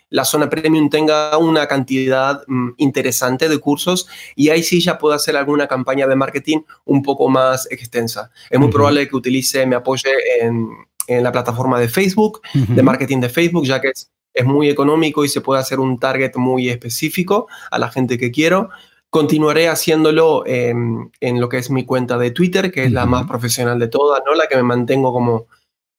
la 0.09 0.25
zona 0.25 0.49
premium 0.49 0.89
tenga 0.89 1.38
una 1.38 1.67
cantidad 1.67 2.43
mm, 2.47 2.71
interesante 2.77 3.47
de 3.47 3.57
cursos 3.59 4.07
y 4.35 4.49
ahí 4.49 4.63
sí 4.63 4.81
ya 4.81 4.97
puedo 4.97 5.15
hacer 5.15 5.38
alguna 5.38 5.67
campaña 5.67 6.07
de 6.07 6.15
marketing 6.15 6.59
un 6.85 7.01
poco 7.01 7.29
más 7.29 7.69
extensa. 7.71 8.31
Es 8.49 8.59
muy 8.59 8.67
uh 8.67 8.69
-huh. 8.69 8.73
probable 8.73 9.07
que 9.07 9.15
utilice, 9.15 9.65
me 9.65 9.75
apoye 9.75 10.09
en, 10.41 10.69
en 11.08 11.24
la 11.24 11.32
plataforma 11.32 11.80
de 11.80 11.89
Facebook, 11.89 12.41
uh 12.53 12.60
-huh. 12.60 12.76
de 12.76 12.84
marketing 12.84 13.22
de 13.22 13.30
Facebook, 13.30 13.66
ya 13.66 13.80
que 13.80 13.89
es, 13.89 14.12
es 14.34 14.45
muy 14.45 14.70
económico 14.70 15.26
y 15.26 15.30
se 15.30 15.41
puede 15.41 15.62
hacer 15.62 15.80
un 15.80 15.97
target 15.99 16.36
muy 16.36 16.70
específico 16.70 17.47
a 17.72 17.80
la 17.80 17.89
gente 17.89 18.18
que 18.18 18.30
quiero. 18.32 18.70
Continuaré 19.10 19.70
haciéndolo 19.70 20.43
en, 20.45 21.12
en 21.22 21.39
lo 21.39 21.47
que 21.47 21.58
es 21.58 21.70
mi 21.72 21.86
cuenta 21.86 22.18
de 22.18 22.32
Twitter, 22.32 22.72
que 22.72 22.82
es 22.84 22.88
uh 22.88 22.91
-huh. 22.91 22.93
la 22.93 23.05
más 23.05 23.26
profesional 23.26 23.80
de 23.80 23.88
todas, 23.88 24.22
¿no? 24.26 24.36
La 24.36 24.47
que 24.47 24.58
me 24.58 24.64
mantengo 24.64 25.12
como, 25.14 25.45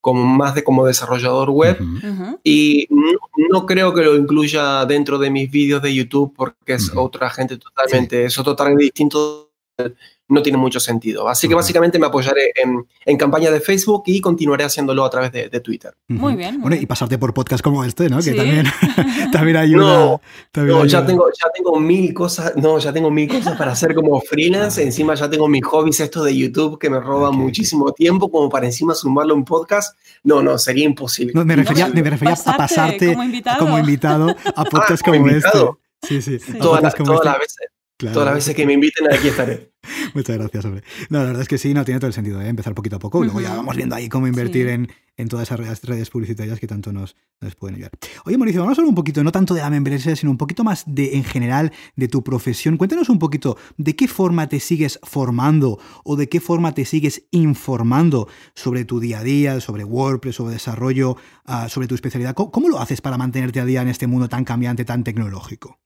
como 0.01 0.25
más 0.25 0.55
de 0.55 0.63
como 0.63 0.87
desarrollador 0.87 1.51
web. 1.51 1.79
Uh 1.81 1.85
-huh. 1.85 2.39
Y 2.45 2.87
no, 2.91 3.19
no, 3.51 3.67
creo 3.67 3.93
que 3.95 4.03
lo 4.03 4.15
incluya 4.15 4.85
dentro 4.85 5.19
de 5.19 5.31
mis 5.31 5.51
vídeos 5.51 5.83
de 5.83 5.95
YouTube 5.95 6.33
porque 6.37 6.75
es 6.75 6.93
otra 6.95 7.31
gente 7.31 7.57
totalmente, 7.57 8.17
sí. 8.21 8.23
es 8.27 8.39
otro 8.39 8.55
target 8.55 8.79
distinto 8.79 9.51
no 10.29 10.43
tiene 10.43 10.59
mucho 10.59 10.79
sentido. 10.79 11.29
Así 11.29 11.49
que 11.49 11.55
básicamente 11.55 11.99
me 11.99 12.07
apoyaré 12.07 12.53
en, 12.55 12.87
en 13.05 13.17
campaña 13.17 13.51
de 13.51 13.61
Facebook 13.61 14.03
y 14.07 14.21
continuaré 14.21 14.65
haciéndolo 14.65 15.05
a 15.05 15.11
través 15.11 15.33
de, 15.33 15.49
de 15.49 15.61
Twitter. 15.61 15.95
Muy 16.09 16.37
bien. 16.37 16.55
Muy 16.55 16.63
bueno, 16.63 16.75
bien. 16.75 16.83
y 16.83 16.87
pasarte 16.87 17.17
por 17.19 17.33
podcast 17.33 17.65
como 17.65 17.83
este, 17.85 18.09
¿no? 18.11 18.21
¿Sí? 18.21 18.33
Que 18.33 18.37
también, 18.37 18.67
también 19.33 19.57
ayuda. 19.57 19.87
No, 19.87 20.21
también 20.53 20.77
no 20.77 20.83
ayuda. 20.85 21.01
Ya, 21.01 21.07
tengo, 21.07 21.27
ya 21.31 21.51
tengo 21.55 21.81
mil 21.81 22.13
cosas, 22.13 22.53
no, 22.57 22.79
ya 22.79 22.93
tengo 22.93 23.11
mil 23.11 23.29
cosas 23.29 23.57
para 23.57 23.73
hacer 23.73 23.95
como 23.95 24.21
freelance. 24.21 24.83
Encima 24.83 25.15
ya 25.15 25.31
tengo 25.31 25.49
mis 25.49 25.65
hobbies 25.65 26.01
estos 26.01 26.27
de 26.27 26.37
YouTube 26.37 26.79
que 26.79 26.91
me 26.91 27.01
roban 27.01 27.31
okay. 27.31 27.41
muchísimo 27.41 27.93
tiempo, 27.93 28.31
como 28.31 28.51
para 28.51 28.67
encima 28.67 28.95
sumarlo 28.95 29.33
a 29.33 29.37
un 29.37 29.45
podcast. 29.45 29.97
No, 30.25 30.43
no, 30.43 30.59
sería 30.59 30.85
imposible. 30.85 31.33
No, 31.35 31.45
me 31.45 31.57
refería, 31.57 31.89
me 31.89 32.03
refería 32.03 32.35
pasarte 32.35 32.51
a 32.51 32.57
pasarte 32.57 33.13
como 33.13 33.25
invitado, 33.25 33.59
como 33.59 33.79
invitado 33.79 34.37
a 34.55 34.65
podcast 34.71 35.03
ah, 35.03 35.11
como, 35.11 35.19
como 35.19 35.31
este. 35.31 35.59
Sí, 36.03 36.23
sí. 36.23 36.39
sí. 36.39 36.53
Todas, 36.59 36.83
la, 36.83 36.91
todas 36.91 37.17
este. 37.17 37.29
las 37.29 37.39
veces. 37.39 37.69
Claro. 37.97 38.15
Todas 38.15 38.27
las 38.27 38.35
veces 38.37 38.55
que 38.55 38.67
me 38.67 38.75
inviten, 38.75 39.13
aquí 39.13 39.29
estaré. 39.29 39.73
Muchas 40.15 40.37
gracias, 40.37 40.65
hombre. 40.65 40.83
No, 41.11 41.19
la 41.19 41.27
verdad 41.27 41.43
es 41.43 41.49
que 41.49 41.59
sí, 41.59 41.75
no 41.75 41.85
tiene 41.85 42.01
todo 42.01 42.09
el 42.09 42.15
sentido, 42.15 42.41
¿eh? 42.41 42.49
empezar 42.49 42.75
poquito 42.75 42.97
a 42.97 42.99
poco. 42.99 43.19
Uh 43.19 43.23
-huh. 43.23 43.25
Luego 43.25 43.41
ya 43.41 43.55
vamos 43.55 43.77
viendo 43.77 43.95
ahí 43.95 44.09
cómo 44.09 44.27
invertir 44.27 44.67
sí. 44.67 44.73
en, 44.73 44.89
en, 45.17 45.29
todas 45.29 45.49
esas 45.49 45.83
redes, 45.83 46.11
publicitarias 46.11 46.59
que 46.61 46.67
tanto 46.67 46.93
nos, 46.93 47.17
nos, 47.41 47.55
pueden 47.55 47.77
ayudar. 47.77 47.93
Oye, 48.25 48.39
Mauricio, 48.39 48.61
vamos 48.61 48.79
a 48.79 48.81
hablar 48.81 48.89
un 48.89 48.95
poquito, 48.95 49.23
no 49.25 49.33
tanto 49.33 49.55
de 49.55 49.61
la 49.61 49.71
membresía, 49.71 50.17
sino 50.17 50.31
un 50.31 50.39
poquito 50.39 50.65
más 50.65 50.85
de, 50.87 51.17
en 51.17 51.25
general, 51.25 51.73
de 51.97 52.09
tu 52.09 52.23
profesión. 52.23 52.77
Cuéntanos 52.77 53.09
un 53.09 53.19
poquito 53.19 53.57
de 53.77 53.97
qué 53.97 54.09
forma 54.09 54.49
te 54.49 54.61
sigues 54.61 54.99
formando 55.03 55.79
o 56.05 56.17
de 56.17 56.29
qué 56.29 56.41
forma 56.41 56.75
te 56.75 56.85
sigues 56.85 57.25
informando 57.31 58.29
sobre 58.55 58.85
tu 58.85 59.01
día 59.01 59.21
a 59.21 59.23
día, 59.23 59.61
sobre 59.61 59.85
WordPress, 59.85 60.37
sobre 60.37 60.55
desarrollo, 60.55 61.17
uh, 61.47 61.69
sobre 61.69 61.89
tu 61.89 61.95
especialidad. 61.95 62.35
¿Cómo, 62.35 62.51
¿Cómo 62.51 62.69
lo 62.69 62.81
haces 62.81 63.01
para 63.01 63.19
mantenerte 63.19 63.61
a 63.61 63.65
día 63.65 63.83
en 63.83 63.89
este 63.89 64.07
mundo 64.07 64.29
tan 64.29 64.45
cambiante, 64.45 64.85
tan 64.85 65.05
tecnológico? 65.05 65.79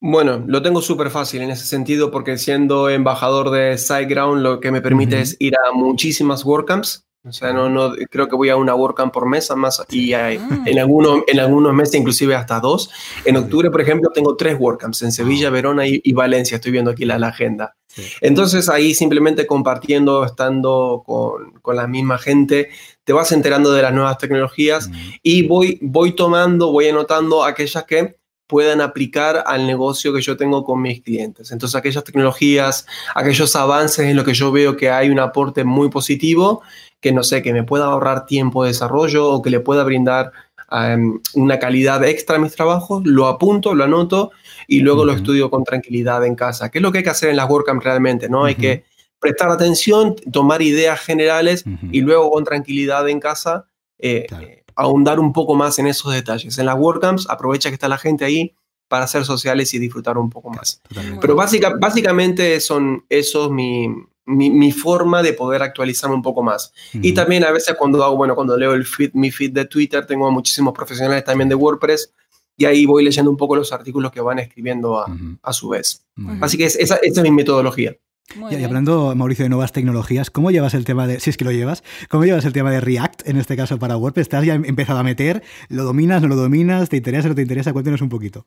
Bueno, 0.00 0.42
lo 0.46 0.62
tengo 0.62 0.80
súper 0.80 1.10
fácil 1.10 1.42
en 1.42 1.50
ese 1.50 1.66
sentido 1.66 2.10
porque 2.10 2.38
siendo 2.38 2.88
embajador 2.88 3.50
de 3.50 3.76
SiteGround 3.76 4.42
lo 4.42 4.58
que 4.58 4.72
me 4.72 4.80
permite 4.80 5.16
uh 5.16 5.18
-huh. 5.18 5.22
es 5.22 5.36
ir 5.38 5.54
a 5.56 5.72
muchísimas 5.72 6.44
WordCamps. 6.44 7.04
O 7.22 7.32
sea, 7.32 7.52
no, 7.52 7.68
no, 7.68 7.92
creo 8.10 8.30
que 8.30 8.34
voy 8.34 8.48
a 8.48 8.56
una 8.56 8.74
WordCamp 8.74 9.12
por 9.12 9.26
mes 9.26 9.54
más 9.54 9.84
y 9.90 10.14
hay, 10.14 10.38
ah. 10.38 10.62
en, 10.64 10.78
algunos, 10.78 11.20
en 11.26 11.38
algunos 11.38 11.74
meses 11.74 11.96
inclusive 11.96 12.34
hasta 12.34 12.60
dos. 12.60 12.88
En 13.26 13.36
octubre, 13.36 13.70
por 13.70 13.82
ejemplo, 13.82 14.10
tengo 14.10 14.36
tres 14.36 14.56
WordCamps 14.58 15.02
en 15.02 15.12
Sevilla, 15.12 15.50
Verona 15.50 15.86
y, 15.86 16.00
y 16.02 16.14
Valencia. 16.14 16.54
Estoy 16.54 16.72
viendo 16.72 16.92
aquí 16.92 17.04
la, 17.04 17.18
la 17.18 17.28
agenda. 17.28 17.76
Sí. 17.88 18.04
Entonces 18.22 18.70
ahí 18.70 18.94
simplemente 18.94 19.46
compartiendo, 19.46 20.24
estando 20.24 21.02
con, 21.04 21.60
con, 21.60 21.76
la 21.76 21.86
misma 21.86 22.16
gente, 22.16 22.70
te 23.04 23.12
vas 23.12 23.32
enterando 23.32 23.70
de 23.72 23.82
las 23.82 23.92
nuevas 23.92 24.16
tecnologías 24.16 24.86
uh 24.86 24.90
-huh. 24.90 25.20
y 25.22 25.46
voy, 25.46 25.78
voy 25.82 26.12
tomando, 26.12 26.72
voy 26.72 26.88
anotando 26.88 27.44
aquellas 27.44 27.84
que 27.84 28.19
puedan 28.50 28.80
aplicar 28.80 29.44
al 29.46 29.64
negocio 29.64 30.12
que 30.12 30.20
yo 30.20 30.36
tengo 30.36 30.64
con 30.64 30.82
mis 30.82 31.00
clientes. 31.02 31.52
Entonces, 31.52 31.76
aquellas 31.76 32.02
tecnologías, 32.02 32.84
aquellos 33.14 33.54
avances 33.54 34.06
en 34.06 34.16
lo 34.16 34.24
que 34.24 34.34
yo 34.34 34.50
veo 34.50 34.76
que 34.76 34.90
hay 34.90 35.08
un 35.08 35.20
aporte 35.20 35.62
muy 35.62 35.88
positivo, 35.88 36.62
que 37.00 37.12
no 37.12 37.22
sé, 37.22 37.42
que 37.42 37.52
me 37.52 37.62
pueda 37.62 37.84
ahorrar 37.84 38.26
tiempo 38.26 38.64
de 38.64 38.70
desarrollo 38.70 39.30
o 39.30 39.40
que 39.40 39.50
le 39.50 39.60
pueda 39.60 39.84
brindar 39.84 40.32
um, 40.72 41.20
una 41.34 41.60
calidad 41.60 42.04
extra 42.04 42.36
a 42.36 42.38
mis 42.40 42.56
trabajos, 42.56 43.02
lo 43.06 43.28
apunto, 43.28 43.72
lo 43.76 43.84
anoto 43.84 44.32
y 44.66 44.80
luego 44.80 45.02
uh 45.02 45.04
-huh. 45.04 45.06
lo 45.06 45.12
estudio 45.12 45.48
con 45.48 45.62
tranquilidad 45.62 46.24
en 46.26 46.34
casa. 46.34 46.70
¿Qué 46.70 46.78
es 46.78 46.82
lo 46.82 46.90
que 46.90 46.98
hay 46.98 47.04
que 47.04 47.10
hacer 47.10 47.30
en 47.30 47.36
las 47.36 47.48
WordCamp 47.48 47.84
realmente? 47.84 48.28
¿no? 48.28 48.40
Uh 48.40 48.42
-huh. 48.42 48.48
Hay 48.48 48.54
que 48.56 48.84
prestar 49.20 49.50
atención, 49.50 50.16
tomar 50.32 50.60
ideas 50.60 50.98
generales 50.98 51.64
uh 51.64 51.70
-huh. 51.70 51.88
y 51.92 52.00
luego 52.00 52.32
con 52.32 52.42
tranquilidad 52.44 53.08
en 53.08 53.20
casa 53.20 53.66
eh, 54.02 54.26
claro 54.28 54.59
ahondar 54.76 55.20
un 55.20 55.32
poco 55.32 55.54
más 55.54 55.78
en 55.78 55.86
esos 55.86 56.12
detalles. 56.12 56.58
En 56.58 56.66
las 56.66 56.76
WordCamps 56.76 57.28
aprovecha 57.28 57.68
que 57.70 57.74
está 57.74 57.88
la 57.88 57.98
gente 57.98 58.24
ahí 58.24 58.54
para 58.88 59.04
hacer 59.04 59.24
sociales 59.24 59.72
y 59.74 59.78
disfrutar 59.78 60.18
un 60.18 60.30
poco 60.30 60.50
más. 60.50 60.80
Totalmente. 60.88 61.20
Pero 61.20 61.36
básica, 61.36 61.72
básicamente 61.80 62.58
son 62.60 63.04
esos 63.08 63.50
mi, 63.50 63.88
mi, 64.26 64.50
mi, 64.50 64.72
forma 64.72 65.22
de 65.22 65.32
poder 65.32 65.62
actualizarme 65.62 66.16
un 66.16 66.22
poco 66.22 66.42
más. 66.42 66.72
Uh 66.92 66.98
-huh. 66.98 67.00
Y 67.04 67.12
también 67.12 67.44
a 67.44 67.52
veces 67.52 67.76
cuando 67.78 68.02
hago, 68.02 68.16
bueno, 68.16 68.34
cuando 68.34 68.56
leo 68.56 68.74
el 68.74 68.84
feed, 68.84 69.10
mi 69.14 69.30
feed 69.30 69.52
de 69.52 69.64
Twitter, 69.66 70.06
tengo 70.06 70.28
muchísimos 70.30 70.74
profesionales 70.74 71.22
también 71.24 71.48
de 71.48 71.54
WordPress 71.54 72.12
y 72.56 72.64
ahí 72.64 72.84
voy 72.84 73.04
leyendo 73.04 73.30
un 73.30 73.36
poco 73.36 73.56
los 73.56 73.72
artículos 73.72 74.10
que 74.10 74.20
van 74.20 74.40
escribiendo 74.40 74.98
a, 74.98 75.08
uh 75.08 75.14
-huh. 75.14 75.38
a 75.42 75.52
su 75.52 75.68
vez. 75.68 76.04
Así 76.40 76.58
que 76.58 76.64
es, 76.64 76.76
esa, 76.76 76.96
esa 76.96 77.20
es 77.20 77.22
mi 77.22 77.30
metodología. 77.30 77.96
Muy 78.36 78.54
y, 78.54 78.64
hablando, 78.64 79.14
Mauricio, 79.16 79.44
de 79.44 79.48
nuevas 79.48 79.72
tecnologías, 79.72 80.30
¿cómo 80.30 80.50
llevas 80.50 80.74
el 80.74 80.84
tema 80.84 81.06
de, 81.06 81.18
si 81.18 81.30
es 81.30 81.36
que 81.36 81.44
lo 81.44 81.50
llevas, 81.50 81.82
cómo 82.08 82.24
llevas 82.24 82.44
el 82.44 82.52
tema 82.52 82.70
de 82.70 82.80
React, 82.80 83.28
en 83.28 83.36
este 83.36 83.56
caso 83.56 83.78
para 83.78 83.96
WordPress? 83.96 84.26
¿Estás 84.26 84.44
ya 84.44 84.54
empezado 84.54 85.00
a 85.00 85.02
meter? 85.02 85.42
¿Lo 85.68 85.82
dominas, 85.82 86.22
no 86.22 86.28
lo 86.28 86.36
dominas? 86.36 86.88
¿Te 86.88 86.98
interesa, 86.98 87.28
no 87.28 87.34
te 87.34 87.42
interesa? 87.42 87.72
Cuéntanos 87.72 88.00
un 88.02 88.08
poquito. 88.08 88.46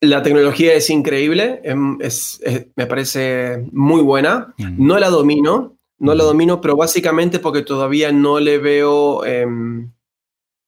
La 0.00 0.22
tecnología 0.22 0.74
es 0.74 0.90
increíble, 0.90 1.60
em, 1.64 1.98
es, 2.00 2.40
es, 2.42 2.66
me 2.76 2.86
parece 2.86 3.68
muy 3.72 4.02
buena. 4.02 4.54
Mm. 4.58 4.86
No 4.86 4.98
la 4.98 5.10
domino, 5.10 5.78
no 5.98 6.14
mm. 6.14 6.16
la 6.16 6.24
domino, 6.24 6.60
pero 6.60 6.76
básicamente 6.76 7.38
porque 7.38 7.62
todavía 7.62 8.10
no 8.12 8.40
le 8.40 8.58
veo... 8.58 9.24
Eh, 9.24 9.46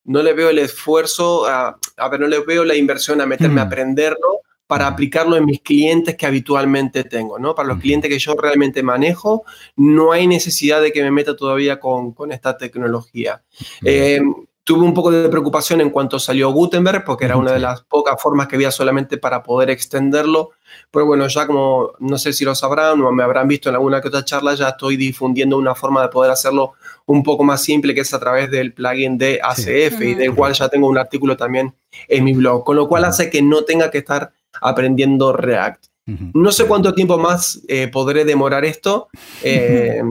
no 0.03 0.22
le 0.22 0.33
veo 0.33 0.49
el 0.49 0.59
esfuerzo, 0.59 1.47
a, 1.47 1.78
a, 1.97 2.09
ver, 2.09 2.20
no 2.20 2.26
le 2.26 2.41
veo 2.41 2.64
la 2.64 2.74
inversión 2.74 3.20
a 3.20 3.26
meterme 3.26 3.57
mm. 3.57 3.59
a 3.59 3.62
aprenderlo 3.62 4.39
para 4.71 4.87
aplicarlo 4.87 5.37
en 5.37 5.47
mis 5.47 5.62
clientes 5.62 6.14
que 6.14 6.27
habitualmente 6.27 7.03
tengo, 7.03 7.41
¿no? 7.41 7.57
Para 7.57 7.66
los 7.66 7.81
clientes 7.81 8.09
que 8.09 8.21
yo 8.21 8.37
realmente 8.37 8.85
manejo, 8.85 9.43
no 9.75 10.12
hay 10.12 10.29
necesidad 10.29 10.81
de 10.81 10.93
que 10.93 11.03
me 11.03 11.11
meta 11.11 11.35
todavía 11.35 11.81
con, 11.81 12.12
con 12.12 12.31
esta 12.31 12.57
tecnología. 12.57 13.43
Eh, 13.85 14.21
tuve 14.62 14.85
un 14.85 14.95
poco 14.95 15.11
de 15.11 15.29
preocupación 15.29 15.81
en 15.81 15.91
cuanto 15.91 16.21
salió 16.21 16.53
Gutenberg, 16.53 17.03
porque 17.03 17.25
era 17.25 17.37
una 17.37 17.51
de 17.51 17.59
las 17.59 17.83
pocas 17.83 18.23
formas 18.23 18.47
que 18.47 18.55
había 18.55 18.71
solamente 18.71 19.18
para 19.18 19.43
poder 19.43 19.71
extenderlo. 19.71 20.51
Pero 20.93 21.05
bueno, 21.05 21.27
ya 21.27 21.49
como 21.49 21.91
no 21.99 22.16
sé 22.16 22.33
si 22.33 22.45
lo 22.45 22.55
sabrán 22.55 23.03
o 23.03 23.11
me 23.11 23.25
habrán 23.25 23.49
visto 23.49 23.71
en 23.71 23.75
alguna 23.75 24.01
que 24.01 24.07
otra 24.07 24.25
charla, 24.25 24.55
ya 24.55 24.68
estoy 24.68 24.97
difundiendo 24.97 25.59
una 25.59 25.75
forma 25.75 26.03
de 26.03 26.11
poder 26.11 26.31
hacerlo 26.31 26.75
un 27.07 27.25
poco 27.25 27.43
más 27.43 27.61
simple, 27.61 27.93
que 27.93 28.03
es 28.03 28.14
a 28.14 28.21
través 28.21 28.53
del 28.53 28.73
plugin 28.73 29.18
de 29.18 29.41
ACF, 29.43 29.99
sí. 29.99 30.11
y 30.11 30.14
del 30.14 30.33
cual 30.33 30.53
ya 30.53 30.68
tengo 30.68 30.87
un 30.87 30.97
artículo 30.97 31.37
también 31.37 31.75
en 32.07 32.23
mi 32.23 32.35
blog, 32.35 32.62
con 32.62 32.77
lo 32.77 32.87
cual 32.87 33.05
hace 33.05 33.31
que 33.31 33.43
no 33.43 33.64
tenga 33.64 33.91
que 33.91 33.99
estar 33.99 34.31
aprendiendo 34.61 35.32
React. 35.32 35.86
No 36.34 36.51
sé 36.51 36.66
cuánto 36.66 36.92
tiempo 36.92 37.18
más 37.18 37.62
eh, 37.68 37.86
podré 37.86 38.24
demorar 38.24 38.64
esto, 38.64 39.09
eh, 39.44 40.03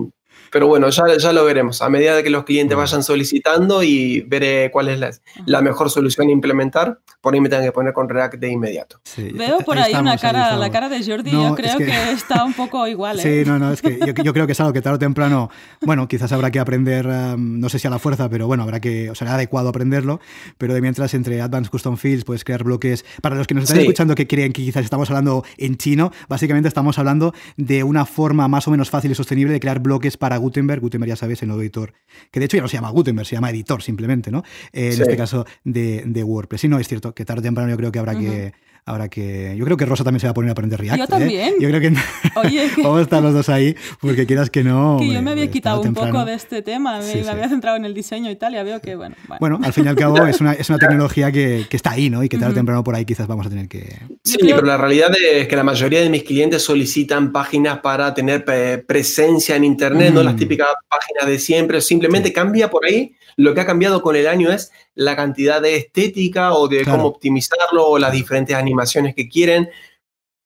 Pero 0.51 0.67
bueno, 0.67 0.89
ya, 0.89 1.03
ya 1.17 1.33
lo 1.33 1.45
veremos. 1.45 1.81
A 1.81 1.89
medida 1.89 2.15
de 2.15 2.23
que 2.23 2.29
los 2.29 2.43
clientes 2.43 2.77
vayan 2.77 3.03
solicitando 3.03 3.83
y 3.83 4.21
veré 4.21 4.69
cuál 4.71 4.89
es 4.89 4.99
la, 4.99 5.11
la 5.45 5.61
mejor 5.61 5.89
solución 5.89 6.27
a 6.29 6.31
implementar, 6.31 6.99
por 7.21 7.33
ahí 7.33 7.41
me 7.41 7.49
tengo 7.49 7.63
que 7.63 7.71
poner 7.71 7.93
con 7.93 8.07
React 8.07 8.35
de 8.35 8.51
inmediato. 8.51 9.01
Veo 9.17 9.59
por 9.59 9.77
ahí, 9.77 9.93
una 9.93 10.17
cara, 10.17 10.55
la 10.55 10.71
cara 10.71 10.87
de 10.87 11.03
Jordi, 11.03 11.31
yo 11.31 11.55
creo 11.55 11.77
que... 11.77 11.89
está 12.13 12.43
un 12.43 12.53
poco 12.53 12.87
igual. 12.87 13.19
¿eh? 13.19 13.43
Sí, 13.43 13.49
no, 13.49 13.59
no, 13.59 13.73
es 13.73 13.81
que 13.81 13.99
yo, 14.23 14.33
creo 14.33 14.45
que 14.45 14.53
es 14.53 14.59
algo 14.59 14.73
que 14.73 14.81
tarde 14.81 14.95
o 14.95 14.99
temprano, 14.99 15.49
bueno, 15.81 16.07
quizás 16.07 16.31
habrá 16.31 16.49
que 16.51 16.59
aprender, 16.59 17.05
um, 17.05 17.59
no 17.59 17.69
sé 17.69 17.79
si 17.79 17.87
a 17.87 17.89
la 17.89 17.99
fuerza, 17.99 18.29
pero 18.29 18.47
bueno, 18.47 18.63
habrá 18.63 18.79
que, 18.79 19.09
o 19.09 19.15
será 19.15 19.35
adecuado 19.35 19.69
aprenderlo, 19.69 20.19
pero 20.57 20.73
de 20.73 20.81
mientras 20.81 21.13
entre 21.13 21.41
Advanced 21.41 21.71
Custom 21.71 21.97
Fields 21.97 22.23
puedes 22.23 22.43
crear 22.43 22.63
bloques. 22.63 23.05
Para 23.21 23.35
los 23.35 23.47
que 23.47 23.53
nos 23.53 23.65
están 23.65 23.79
escuchando 23.79 24.15
que 24.15 24.27
creen 24.27 24.53
que 24.53 24.63
quizás 24.63 24.83
estamos 24.83 25.09
hablando 25.09 25.43
en 25.57 25.77
chino, 25.77 26.11
básicamente 26.27 26.67
estamos 26.67 26.99
hablando 26.99 27.33
de 27.57 27.83
una 27.83 28.05
forma 28.05 28.47
más 28.47 28.67
o 28.67 28.71
menos 28.71 28.89
fácil 28.89 29.11
y 29.11 29.15
sostenible 29.15 29.53
de 29.53 29.59
crear 29.59 29.79
bloques 29.79 30.17
para 30.17 30.38
Gutenberg. 30.39 30.81
Gutenberg, 30.81 31.09
ya 31.09 31.15
sabes, 31.15 31.41
el 31.41 31.47
nuevo 31.49 31.61
editor, 31.61 31.93
que 32.31 32.39
de 32.39 32.47
hecho 32.47 32.57
ya 32.57 32.63
no 32.63 32.67
se 32.67 32.77
llama 32.77 32.89
Gutenberg, 32.89 33.27
se 33.27 33.35
llama 33.35 33.49
editor 33.49 33.81
simplemente, 33.81 34.31
¿no? 34.31 34.43
Eh, 34.73 34.93
en 34.93 35.01
este 35.01 35.15
caso 35.15 35.45
de, 35.63 36.03
de, 36.05 36.23
WordPress. 36.23 36.63
Y 36.63 36.67
no, 36.67 36.79
es 36.79 36.87
cierto 36.87 37.13
que 37.13 37.25
tarde 37.25 37.39
o 37.39 37.43
temprano 37.43 37.69
yo 37.69 37.77
creo 37.77 37.91
que 37.91 37.99
habrá 37.99 38.17
que 38.17 38.53
Ahora 38.89 39.07
que 39.07 39.53
yo 39.55 39.65
creo 39.65 39.77
que 39.77 39.85
Rosa 39.85 40.03
también 40.03 40.19
se 40.19 40.25
va 40.25 40.31
a 40.31 40.33
poner 40.33 40.49
a 40.49 40.53
aprender 40.53 40.79
React. 40.79 40.99
Yo 40.99 41.07
también. 41.07 41.49
¿eh? 41.49 41.55
Yo 41.59 41.69
creo 41.69 41.79
que 41.79 41.93
Oye, 42.35 42.71
vamos 42.77 42.97
a 42.97 43.01
estar 43.03 43.21
los 43.21 43.35
dos 43.35 43.47
ahí, 43.47 43.75
porque 44.01 44.25
quieras 44.25 44.49
que 44.49 44.63
no. 44.63 44.97
Que 44.99 45.13
yo 45.13 45.21
me 45.21 45.29
había 45.29 45.51
quitado 45.51 45.81
un 45.81 45.93
poco 45.93 46.25
de 46.25 46.33
este 46.33 46.63
tema, 46.63 46.99
me, 46.99 47.29
había 47.29 47.49
centrado 47.49 47.77
en 47.77 47.85
el 47.85 47.93
diseño 47.93 48.31
y 48.31 48.35
tal, 48.35 48.53
y 48.53 48.55
ya 48.55 48.63
veo 48.63 48.81
que, 48.81 48.95
bueno. 48.95 49.15
Bueno, 49.39 49.59
al 49.61 49.73
fin 49.73 49.85
y 49.85 49.89
al 49.89 49.95
cabo 49.95 50.17
es 50.25 50.41
una, 50.41 50.53
es 50.53 50.67
una 50.69 50.79
tecnología 50.79 51.31
que, 51.31 51.67
que, 51.69 51.77
está 51.77 51.91
ahí, 51.91 52.09
¿no? 52.09 52.23
Y 52.23 52.29
que 52.29 52.39
tarde 52.39 52.53
o 52.53 52.55
temprano 52.55 52.83
por 52.83 52.95
ahí 52.95 53.05
quizás 53.05 53.27
vamos 53.27 53.45
a 53.45 53.49
tener 53.49 53.67
que. 53.67 53.95
Sí, 54.23 54.37
pero 54.41 54.63
la 54.63 54.77
realidad 54.77 55.11
es 55.15 55.47
que 55.47 55.55
la 55.55 55.63
mayoría 55.63 56.01
de 56.01 56.09
mis 56.09 56.23
clientes 56.23 56.63
solicitan 56.63 57.31
páginas 57.31 57.81
para 57.81 58.11
tener 58.15 58.43
presencia 58.87 59.55
en 59.55 59.65
Internet, 59.65 60.15
no 60.15 60.23
las 60.23 60.33
mm. 60.33 60.37
típicas 60.37 60.67
páginas 60.89 61.27
de 61.27 61.37
siempre, 61.37 61.79
simplemente 61.79 62.33
cambia 62.33 62.71
por 62.71 62.85
ahí 62.85 63.13
lo 63.39 63.53
que 63.53 63.61
ha 63.61 63.65
cambiado 63.65 64.01
con 64.01 64.17
el 64.17 64.27
año 64.27 64.51
es 64.51 64.69
la 64.95 65.15
cantidad 65.15 65.61
de 65.61 65.77
estética 65.77 66.51
o 66.55 66.67
de 66.67 66.83
cómo 66.83 67.05
optimizarlo 67.05 67.87
o 67.87 67.97
las 67.97 68.11
diferentes 68.11 68.53
animaciones 68.53 68.78
que 69.15 69.27
quieren, 69.27 69.69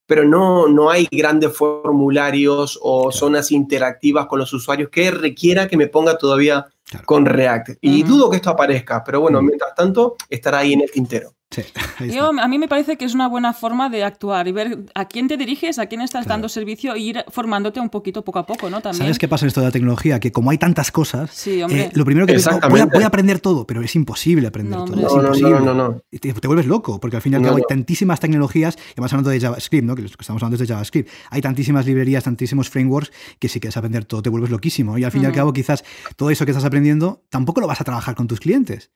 pero 0.05 0.25
no, 0.25 0.67
no 0.67 0.89
hay 0.89 1.07
grandes 1.11 1.55
formularios 1.55 2.79
o 2.81 3.11
zonas 3.11 3.51
interactivas 3.51 4.27
con 4.27 4.39
los 4.39 4.53
usuarios 4.53 4.89
que 4.89 5.11
requiera 5.11 5.67
que 5.67 5.77
me 5.77 5.87
ponga 5.87 6.17
todavía 6.17 6.67
con 7.05 7.25
React. 7.25 7.77
Y 7.81 8.03
dudo 8.03 8.29
que 8.29 8.37
esto 8.37 8.49
aparezca, 8.49 9.03
pero 9.03 9.21
bueno, 9.21 9.41
mientras 9.41 9.73
tanto 9.75 10.15
estará 10.29 10.59
ahí 10.59 10.73
en 10.73 10.81
el 10.81 10.91
tintero. 10.91 11.33
a 12.41 12.47
mí 12.47 12.59
me 12.59 12.67
parece 12.67 12.97
que 12.97 13.05
es 13.05 13.13
una 13.13 13.27
buena 13.27 13.53
forma 13.53 13.89
de 13.89 14.03
actuar 14.03 14.47
y 14.47 14.51
ver 14.51 14.85
a 14.95 15.05
quién 15.05 15.27
te 15.27 15.37
diriges, 15.37 15.79
a 15.79 15.85
quién 15.85 16.01
estás 16.01 16.25
dando 16.25 16.49
servicio 16.49 16.93
e 16.93 16.99
ir 16.99 17.25
formándote 17.29 17.79
un 17.79 17.89
poquito 17.89 18.23
poco 18.23 18.39
a 18.39 18.45
poco, 18.45 18.69
¿no? 18.69 18.81
También. 18.81 19.03
¿Sabes 19.03 19.19
qué 19.19 19.27
pasa 19.27 19.45
en 19.45 19.47
esto 19.47 19.61
de 19.61 19.67
la 19.67 19.71
tecnología? 19.71 20.19
Que 20.19 20.31
como 20.31 20.51
hay 20.51 20.57
tantas 20.57 20.91
cosas, 20.91 21.47
eh, 21.47 21.89
lo 21.93 22.05
primero 22.05 22.25
que 22.25 22.37
digo, 22.37 22.49
voy 22.69 22.79
a, 22.79 22.85
voy 22.85 23.03
a, 23.03 23.07
aprender 23.07 23.39
todo, 23.39 23.67
pero 23.67 23.81
es 23.81 23.95
imposible 23.95 24.47
aprender 24.47 24.79
todo. 24.85 24.95
No, 24.95 25.07
es 25.07 25.13
imposible. 25.13 25.59
No, 25.59 25.73
no, 25.73 25.73
no, 25.73 26.01
te, 26.19 26.47
vuelves 26.47 26.67
loco, 26.67 26.99
porque 26.99 27.17
al 27.17 27.21
fin 27.21 27.33
y 27.33 27.35
al 27.35 27.41
cabo 27.43 27.57
hay 27.57 27.63
tantísimas 27.67 28.19
tecnologías, 28.19 28.75
y 28.75 28.91
además 28.93 29.13
hablando 29.13 29.29
de 29.29 29.39
JavaScript, 29.39 29.85
¿no? 29.85 29.95
Que 29.95 30.05
estamos 30.05 30.41
hablando 30.41 30.57
de 30.57 30.67
JavaScript, 30.67 31.09
hay 31.29 31.41
tantísimas 31.41 31.85
librerías, 31.85 32.23
tantísimos 32.23 32.69
frameworks, 32.69 33.11
que 33.39 33.49
si 33.49 33.59
quieres 33.59 33.77
aprender 33.77 34.05
todo 34.05 34.21
te 34.21 34.29
vuelves 34.29 34.51
loquísimo. 34.51 34.97
Y 34.97 35.03
al 35.03 35.11
fin 35.11 35.23
y 35.23 35.25
al 35.25 35.33
cabo 35.33 35.53
quizás 35.53 35.83
todo 36.15 36.29
eso 36.29 36.45
que 36.45 36.51
estás 36.51 36.65
aprendiendo 36.65 37.23
tampoco 37.29 37.61
lo 37.61 37.67
vas 37.67 37.81
a 37.81 37.83
trabajar 37.83 38.15
con 38.15 38.27
tus 38.27 38.39
clientes. 38.39 38.91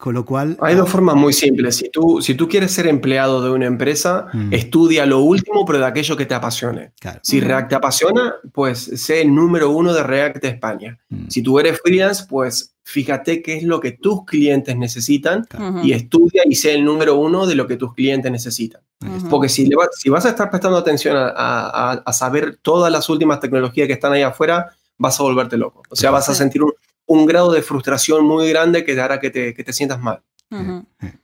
Con 0.00 0.14
lo 0.14 0.24
cual... 0.24 0.56
Hay 0.62 0.76
dos 0.76 0.88
formas 0.88 1.14
muy 1.14 1.34
simples. 1.34 1.76
Si 1.76 1.90
tú, 1.90 2.22
si 2.22 2.34
tú 2.34 2.48
quieres 2.48 2.72
ser 2.72 2.86
empleado 2.86 3.42
de 3.42 3.50
una 3.50 3.66
empresa, 3.66 4.28
mm. 4.32 4.54
estudia 4.54 5.04
lo 5.04 5.18
último, 5.18 5.66
pero 5.66 5.78
de 5.78 5.84
aquello 5.84 6.16
que 6.16 6.24
te 6.24 6.32
apasione. 6.32 6.92
Si 7.20 7.38
React 7.38 7.68
te 7.68 7.74
apasiona, 7.74 8.34
pues 8.54 8.78
sé 8.78 9.20
el 9.20 9.34
número 9.34 9.68
uno 9.68 9.92
de 9.92 10.02
React 10.02 10.40
de 10.40 10.48
España. 10.48 10.98
Mm. 11.10 11.28
Si 11.28 11.42
tú 11.42 11.58
eres 11.58 11.78
freelance, 11.82 12.24
pues 12.26 12.74
fíjate 12.82 13.42
qué 13.42 13.58
es 13.58 13.62
lo 13.62 13.78
que 13.78 13.92
tus 13.92 14.24
clientes 14.24 14.74
necesitan 14.74 15.46
y 15.84 15.92
estudia 15.92 16.44
y 16.48 16.54
sé 16.54 16.72
el 16.72 16.82
número 16.82 17.16
uno 17.16 17.46
de 17.46 17.54
lo 17.54 17.66
que 17.66 17.76
tus 17.76 17.92
clientes 17.92 18.32
necesitan. 18.32 18.80
Porque 19.28 19.50
si, 19.50 19.68
si 19.98 20.08
vas 20.08 20.24
a 20.24 20.30
estar 20.30 20.48
prestando 20.48 20.78
atención 20.78 21.14
a, 21.18 22.02
a, 22.04 22.12
saber 22.14 22.58
todas 22.62 22.90
las 22.90 23.06
últimas 23.10 23.38
tecnologías 23.38 23.86
que 23.86 23.92
están 23.92 24.14
ahí 24.14 24.22
afuera, 24.22 24.74
vas 24.96 25.20
a 25.20 25.22
volverte 25.24 25.58
loco. 25.58 25.82
O 25.90 25.96
sea, 25.96 26.10
vas 26.10 26.28
a 26.30 26.34
sentir 26.34 26.62
un, 26.62 26.72
un 27.10 27.26
grado 27.26 27.50
de 27.50 27.60
frustración 27.60 28.24
muy 28.24 28.48
grande 28.50 28.84
que 28.84 28.94
te 28.94 29.00
hará 29.00 29.18
que 29.18 29.30
te, 29.30 29.52
que 29.52 29.64
te 29.64 29.72
sientas 29.72 29.98
mal. 29.98 30.22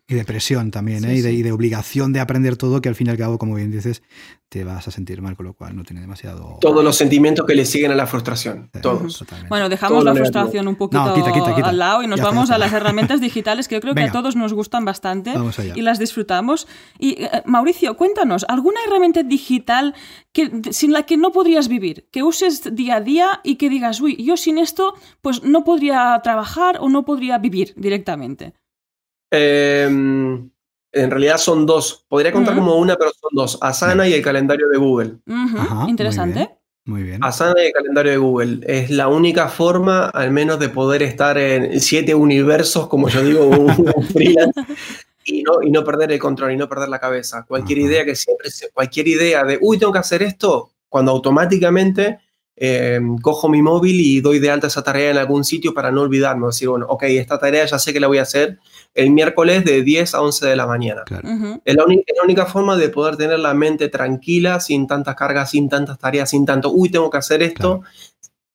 Y 0.08 0.14
de 0.14 0.24
presión 0.24 0.70
también, 0.70 1.04
¿eh? 1.04 1.16
y, 1.16 1.20
de, 1.20 1.32
y, 1.32 1.42
de, 1.42 1.50
obligación 1.50 2.12
de 2.12 2.20
aprender 2.20 2.56
todo, 2.56 2.80
que 2.80 2.88
al 2.88 2.94
fin 2.94 3.08
y 3.08 3.10
al 3.10 3.16
cabo, 3.16 3.38
como 3.38 3.56
bien 3.56 3.72
dices, 3.72 4.04
te 4.48 4.62
vas 4.62 4.86
a 4.86 4.92
sentir 4.92 5.20
mal, 5.20 5.34
con 5.34 5.46
lo 5.46 5.54
cual 5.54 5.74
no 5.74 5.82
tiene 5.82 6.00
demasiado... 6.00 6.58
Todos 6.60 6.84
los 6.84 6.96
sentimientos 6.96 7.44
que 7.44 7.56
le 7.56 7.64
siguen 7.64 7.90
a 7.90 7.96
la 7.96 8.06
frustración, 8.06 8.70
todos. 8.80 9.24
Bueno, 9.48 9.68
dejamos 9.68 10.04
la 10.04 10.14
frustración 10.14 10.68
un 10.68 10.76
poquito 10.76 11.02
al 11.02 11.78
lado 11.78 12.04
y 12.04 12.06
nos 12.06 12.20
vamos 12.20 12.50
a 12.50 12.58
las 12.58 12.72
herramientas 12.72 13.20
digitales 13.20 13.66
que 13.66 13.74
yo 13.74 13.80
creo 13.80 13.94
que 13.96 14.02
a 14.04 14.12
todos 14.12 14.36
nos 14.36 14.52
gustan 14.52 14.84
bastante 14.84 15.34
y 15.74 15.82
las 15.82 15.98
disfrutamos. 15.98 16.68
Y 17.00 17.24
eh, 17.24 17.42
Mauricio, 17.44 17.96
cuéntanos, 17.96 18.46
¿alguna 18.48 18.78
herramienta 18.86 19.24
digital 19.24 19.94
que, 20.32 20.62
sin 20.70 20.92
la 20.92 21.02
que 21.02 21.16
no 21.16 21.32
podrías 21.32 21.66
vivir, 21.66 22.08
que 22.12 22.22
uses 22.22 22.76
día 22.76 22.96
a 22.96 23.00
día 23.00 23.40
y 23.42 23.56
que 23.56 23.68
digas, 23.68 24.00
uy, 24.00 24.22
yo 24.22 24.36
sin 24.36 24.58
esto 24.58 24.94
pues 25.20 25.42
no 25.42 25.64
podría 25.64 26.20
trabajar 26.22 26.78
o 26.80 26.88
no 26.88 27.04
podría 27.04 27.38
vivir 27.38 27.74
directamente? 27.76 28.54
Em, 29.30 30.50
en 30.92 31.10
realidad 31.10 31.38
son 31.38 31.66
dos. 31.66 32.04
Podría 32.08 32.32
contar 32.32 32.54
como 32.54 32.76
una, 32.76 32.96
pero 32.96 33.10
son 33.10 33.30
dos. 33.32 33.58
Asana 33.60 34.08
y 34.08 34.14
el 34.14 34.22
calendario 34.22 34.68
de 34.68 34.78
Google. 34.78 35.18
Interesante. 35.88 36.50
Muy 36.84 37.02
bien. 37.02 37.22
Asana 37.22 37.60
y 37.62 37.66
el 37.66 37.72
calendario 37.72 38.12
de 38.12 38.18
Google. 38.18 38.60
Es 38.62 38.90
la 38.90 39.08
única 39.08 39.48
forma, 39.48 40.06
al 40.06 40.30
menos, 40.30 40.58
de 40.60 40.68
poder 40.68 41.02
estar 41.02 41.36
en 41.36 41.80
siete 41.80 42.14
universos, 42.14 42.86
como 42.86 43.08
yo 43.08 43.24
digo, 43.24 43.46
un 43.46 44.04
freelance, 44.12 44.60
y 45.24 45.42
no, 45.42 45.60
y 45.62 45.70
no 45.70 45.82
perder 45.82 46.12
el 46.12 46.20
control 46.20 46.52
y 46.52 46.56
no 46.56 46.68
perder 46.68 46.88
la 46.88 47.00
cabeza. 47.00 47.44
Cualquier 47.46 47.78
idea 47.78 48.04
que 48.04 48.14
siempre, 48.14 48.48
cualquier 48.72 49.08
idea 49.08 49.42
de, 49.42 49.58
uy, 49.60 49.78
tengo 49.78 49.92
que 49.92 49.98
hacer 49.98 50.22
esto, 50.22 50.70
cuando 50.88 51.10
automáticamente 51.10 52.20
em, 52.56 53.18
cojo 53.18 53.48
mi 53.48 53.62
móvil 53.62 54.00
y 54.00 54.20
doy 54.20 54.38
de 54.38 54.50
alta 54.50 54.66
esa 54.66 54.82
tarea 54.82 55.10
en 55.10 55.18
algún 55.18 55.44
sitio 55.44 55.74
para 55.74 55.90
no 55.90 56.02
olvidarme. 56.02 56.46
Decir, 56.46 56.68
bueno, 56.68 56.86
ok, 56.88 57.04
esta 57.04 57.38
tarea 57.38 57.64
ya 57.66 57.78
sé 57.78 57.92
que 57.92 58.00
la 58.00 58.06
voy 58.06 58.18
a 58.18 58.22
hacer 58.22 58.58
el 58.94 59.10
miércoles 59.10 59.64
de 59.64 59.82
10 59.82 60.14
a 60.14 60.22
11 60.22 60.46
de 60.46 60.56
la 60.56 60.66
mañana. 60.66 61.04
es, 61.64 61.74
la 61.74 61.84
única 62.24 62.46
forma 62.46 62.76
de 62.76 62.88
poder 62.88 63.16
tener 63.16 63.38
la 63.38 63.54
mente 63.54 63.88
tranquila, 63.88 64.58
sin 64.58 64.86
tantas 64.86 65.14
cargas, 65.14 65.50
sin 65.50 65.68
tantas 65.68 65.98
tareas, 65.98 66.30
sin 66.30 66.46
tanto, 66.46 66.72
uy, 66.72 66.88
tengo 66.88 67.10
que 67.10 67.18
hacer 67.18 67.42
esto, 67.42 67.82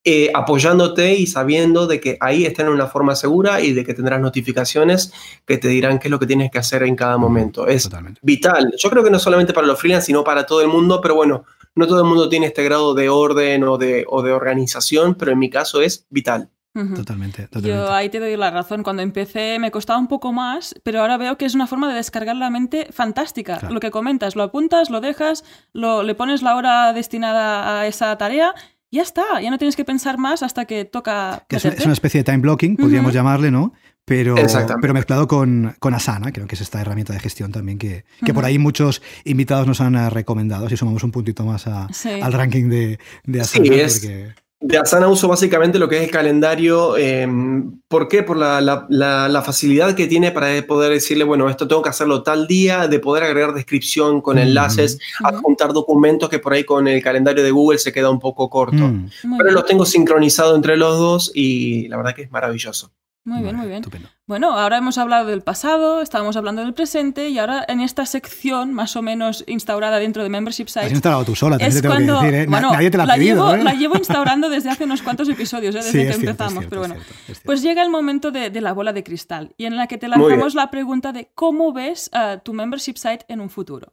eh, 0.03 0.31
apoyándote 0.33 1.13
y 1.13 1.27
sabiendo 1.27 1.85
de 1.85 2.01
que 2.01 2.17
ahí 2.21 2.43
está 2.43 2.63
en 2.63 2.69
una 2.69 2.87
forma 2.87 3.15
segura 3.15 3.61
y 3.61 3.71
de 3.71 3.85
que 3.85 3.93
tendrás 3.93 4.19
notificaciones 4.19 5.13
que 5.45 5.59
te 5.59 5.67
dirán 5.67 5.99
qué 5.99 6.07
es 6.07 6.11
lo 6.11 6.17
que 6.17 6.25
tienes 6.25 6.49
que 6.49 6.57
hacer 6.57 6.81
en 6.81 6.95
cada 6.95 7.19
momento. 7.19 7.67
Es 7.67 7.87
vital. 8.23 8.73
Yo 8.77 8.89
creo 8.89 9.03
que 9.03 9.11
no 9.11 9.19
solamente 9.19 9.53
para 9.53 9.67
los 9.67 9.79
freelance, 9.79 10.07
sino 10.07 10.23
para 10.23 10.47
todo 10.47 10.61
el 10.61 10.69
mundo, 10.69 10.99
pero 11.01 11.13
bueno, 11.13 11.45
no 11.75 11.87
todo 11.87 12.01
el 12.01 12.07
mundo 12.07 12.29
tiene 12.29 12.47
este 12.47 12.63
grado 12.63 12.93
de 12.93 13.09
orden 13.09 13.63
o 13.63 13.77
de, 13.77 14.05
o 14.07 14.21
de 14.21 14.31
organización, 14.31 15.15
pero 15.15 15.31
en 15.31 15.39
mi 15.39 15.49
caso 15.49 15.81
es 15.81 16.05
vital 16.09 16.49
totalmente, 16.95 17.49
Yo 17.61 17.91
ahí 17.91 18.09
te 18.09 18.19
doy 18.19 18.37
la 18.37 18.49
razón. 18.49 18.83
Cuando 18.83 19.01
empecé 19.01 19.59
me 19.59 19.71
costaba 19.71 19.99
un 19.99 20.07
poco 20.07 20.31
más, 20.31 20.73
pero 20.83 21.01
ahora 21.01 21.17
veo 21.17 21.37
que 21.37 21.45
es 21.45 21.53
una 21.53 21.67
forma 21.67 21.89
de 21.89 21.95
descargar 21.95 22.35
la 22.35 22.49
mente 22.49 22.87
fantástica. 22.91 23.59
Lo 23.69 23.79
que 23.79 23.91
comentas, 23.91 24.35
lo 24.35 24.43
apuntas, 24.43 24.89
lo 24.89 25.01
dejas, 25.01 25.43
lo, 25.73 26.03
le 26.03 26.15
pones 26.15 26.41
la 26.41 26.55
hora 26.55 26.93
destinada 26.93 27.79
a 27.79 27.87
esa 27.87 28.17
tarea 28.17 28.53
ya 28.91 29.01
está, 29.01 29.41
ya 29.41 29.49
no 29.49 29.57
tienes 29.57 29.75
que 29.75 29.85
pensar 29.85 30.17
más 30.17 30.43
hasta 30.43 30.65
que 30.65 30.85
toca. 30.85 31.45
es, 31.49 31.65
una 31.85 31.93
especie 31.93 32.19
de 32.19 32.23
time 32.25 32.39
blocking, 32.39 32.75
podríamos 32.75 33.13
llamarle, 33.13 33.49
¿no? 33.49 33.73
Pero, 34.03 34.35
pero 34.81 34.93
mezclado 34.93 35.27
con, 35.27 35.75
con, 35.79 35.93
Asana, 35.93 36.33
creo 36.33 36.47
que 36.47 36.55
es 36.55 36.61
esta 36.61 36.81
herramienta 36.81 37.13
de 37.13 37.19
gestión 37.19 37.51
también 37.51 37.77
que, 37.77 38.03
que 38.25 38.33
por 38.33 38.43
ahí 38.43 38.57
muchos 38.57 39.01
invitados 39.23 39.67
nos 39.67 39.79
han 39.79 40.09
recomendado. 40.09 40.67
Si 40.67 40.75
sumamos 40.75 41.03
un 41.03 41.11
puntito 41.11 41.45
más 41.45 41.67
al 41.67 42.33
ranking 42.33 42.67
de, 42.67 42.99
de 43.23 43.41
Asana. 43.41 43.63
porque... 43.63 44.33
De 44.63 44.77
Asana 44.77 45.07
uso 45.07 45.27
básicamente 45.27 45.79
lo 45.79 45.89
que 45.89 45.97
es 45.97 46.03
el 46.03 46.11
calendario. 46.11 46.95
Em, 46.95 47.79
¿Por 47.87 48.07
qué? 48.07 48.21
Por 48.21 48.37
la, 48.37 48.61
la, 48.61 49.41
facilidad 49.41 49.95
que 49.95 50.05
tiene 50.05 50.31
para 50.31 50.49
poder 50.67 50.93
decirle, 50.93 51.23
bueno, 51.23 51.49
esto 51.49 51.67
tengo 51.67 51.81
que 51.81 51.89
hacerlo 51.89 52.21
tal 52.21 52.45
día, 52.45 52.87
de 52.87 52.99
poder 52.99 53.23
agregar 53.23 53.55
descripción 53.55 54.21
con 54.21 54.37
enlaces, 54.37 54.99
adjuntar 55.23 55.73
documentos 55.73 56.29
que 56.29 56.37
por 56.37 56.53
ahí 56.53 56.63
con 56.63 56.87
el 56.87 57.01
calendario 57.01 57.43
de 57.43 57.49
Google 57.49 57.79
se 57.79 57.91
queda 57.91 58.11
un 58.11 58.19
poco 58.19 58.51
corto. 58.51 58.87
Mm. 58.87 59.09
Pero 59.39 59.51
los 59.51 59.65
tengo 59.65 59.83
sincronizado 59.83 60.55
entre 60.55 60.77
los 60.77 60.97
dos 60.99 61.31
y 61.33 61.87
la 61.87 61.97
verdad 61.97 62.13
que 62.13 62.21
es 62.21 62.31
maravilloso. 62.31 62.91
Muy 63.23 63.41
bien, 63.41 63.55
muy 63.55 63.67
bien. 63.67 63.83
Bueno, 64.31 64.57
ahora 64.57 64.77
hemos 64.77 64.97
hablado 64.97 65.25
del 65.25 65.41
pasado, 65.41 66.01
estábamos 66.01 66.37
hablando 66.37 66.61
del 66.61 66.73
presente 66.73 67.27
y 67.27 67.37
ahora 67.37 67.65
en 67.67 67.81
esta 67.81 68.05
sección 68.05 68.71
más 68.71 68.95
o 68.95 69.01
menos 69.01 69.43
instaurada 69.45 69.99
dentro 69.99 70.23
de 70.23 70.29
Membership 70.29 70.67
Sites. 70.67 70.85
Has 70.85 70.91
instalado 70.93 71.25
tú 71.25 71.35
sola, 71.35 71.57
es 71.57 71.75
te 71.75 71.81
tengo 71.81 71.95
cuando, 71.95 72.21
que 72.21 72.27
decir, 72.27 72.39
¿eh? 72.39 72.45
Bueno, 72.47 72.71
Nadie 72.71 72.89
te 72.89 72.97
la 72.97 73.03
ha 73.03 73.07
pedido, 73.07 73.51
llevo, 73.51 73.61
La 73.61 73.73
llevo 73.73 73.95
instaurando 73.97 74.49
desde 74.49 74.69
hace 74.69 74.85
unos 74.85 75.01
cuantos 75.01 75.27
episodios, 75.27 75.75
¿eh? 75.75 75.79
desde 75.79 76.07
que 76.07 76.13
empezamos. 76.13 76.63
pero 76.69 76.79
bueno, 76.79 76.95
pues 77.43 77.61
llega 77.61 77.83
el 77.83 77.89
momento 77.89 78.31
de, 78.31 78.49
la 78.61 78.71
bola 78.71 78.93
de 78.93 79.03
cristal 79.03 79.53
y 79.57 79.65
en 79.65 79.75
la 79.75 79.87
que 79.87 79.97
te 79.97 80.07
lanzamos 80.07 80.55
la 80.55 80.71
pregunta 80.71 81.11
de 81.11 81.29
cómo 81.35 81.73
ves 81.73 82.09
uh, 82.13 82.39
tu 82.41 82.53
Membership 82.53 82.95
Site 82.95 83.25
en 83.27 83.41
un 83.41 83.49
futuro. 83.49 83.91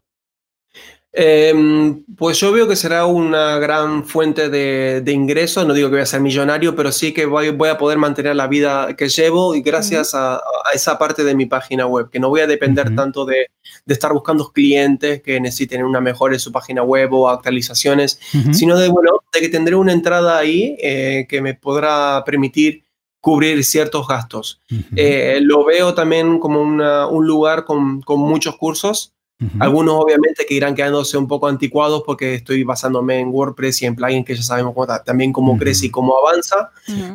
Em, 1.10 2.04
pues 2.16 2.38
yo 2.38 2.52
veo 2.52 2.68
que 2.68 2.76
será 2.76 3.06
una 3.06 3.58
gran 3.58 4.04
fuente 4.04 4.50
de, 4.50 5.02
ingresos. 5.10 5.66
No 5.66 5.72
digo 5.72 5.88
que 5.88 5.96
voy 5.96 6.02
a 6.02 6.06
ser 6.06 6.20
millonario, 6.20 6.76
pero 6.76 6.92
sí 6.92 7.12
que 7.12 7.24
voy, 7.24 7.50
voy 7.50 7.70
a 7.70 7.78
poder 7.78 7.98
mantener 7.98 8.36
la 8.36 8.46
vida 8.46 8.94
que 8.94 9.08
llevo 9.08 9.54
y 9.54 9.62
gracias 9.62 10.14
a, 10.14 10.40
esa 10.74 10.98
parte 10.98 11.24
de 11.24 11.34
mi 11.34 11.46
página 11.46 11.86
web, 11.86 12.10
que 12.10 12.20
no 12.20 12.28
voy 12.28 12.42
a 12.42 12.46
depender 12.46 12.94
tanto 12.94 13.24
de, 13.24 13.46
de, 13.86 13.94
estar 13.94 14.12
buscando 14.12 14.52
clientes 14.52 15.22
que 15.22 15.40
necesiten 15.40 15.82
una 15.82 16.00
mejora 16.00 16.34
en 16.34 16.40
su 16.40 16.52
página 16.52 16.82
web 16.82 17.12
o 17.14 17.28
actualizaciones, 17.28 18.20
sino 18.52 18.76
de, 18.76 18.88
bueno, 18.88 19.22
de 19.32 19.40
que 19.40 19.48
tendré 19.48 19.76
una 19.76 19.92
entrada 19.92 20.36
ahí 20.36 20.76
eh, 20.80 21.26
que 21.28 21.40
me 21.40 21.54
podrá 21.54 22.22
permitir 22.24 22.84
cubrir 23.20 23.64
ciertos 23.64 24.06
gastos. 24.06 24.60
Eh, 24.94 25.40
lo 25.42 25.64
veo 25.64 25.94
también 25.94 26.38
como 26.38 26.60
un 26.60 27.26
lugar 27.26 27.64
con, 27.64 28.02
con 28.02 28.20
muchos 28.20 28.56
cursos 28.56 29.14
algunos 29.60 29.94
obviamente 29.94 30.44
que 30.44 30.54
irán 30.54 30.74
quedándose 30.74 31.16
un 31.16 31.28
poco 31.28 31.46
anticuados 31.46 32.02
porque 32.04 32.34
estoy 32.34 32.64
basándome 32.64 33.20
en 33.20 33.28
WordPress 33.28 33.82
y 33.82 33.86
en 33.86 33.94
plugins 33.94 34.26
que 34.26 34.34
ya 34.34 34.42
sabemos 34.42 34.74
también 35.04 35.32
cómo 35.32 35.56
crece 35.56 35.86
y 35.86 35.90
cómo 35.90 36.18
avanza. 36.18 36.72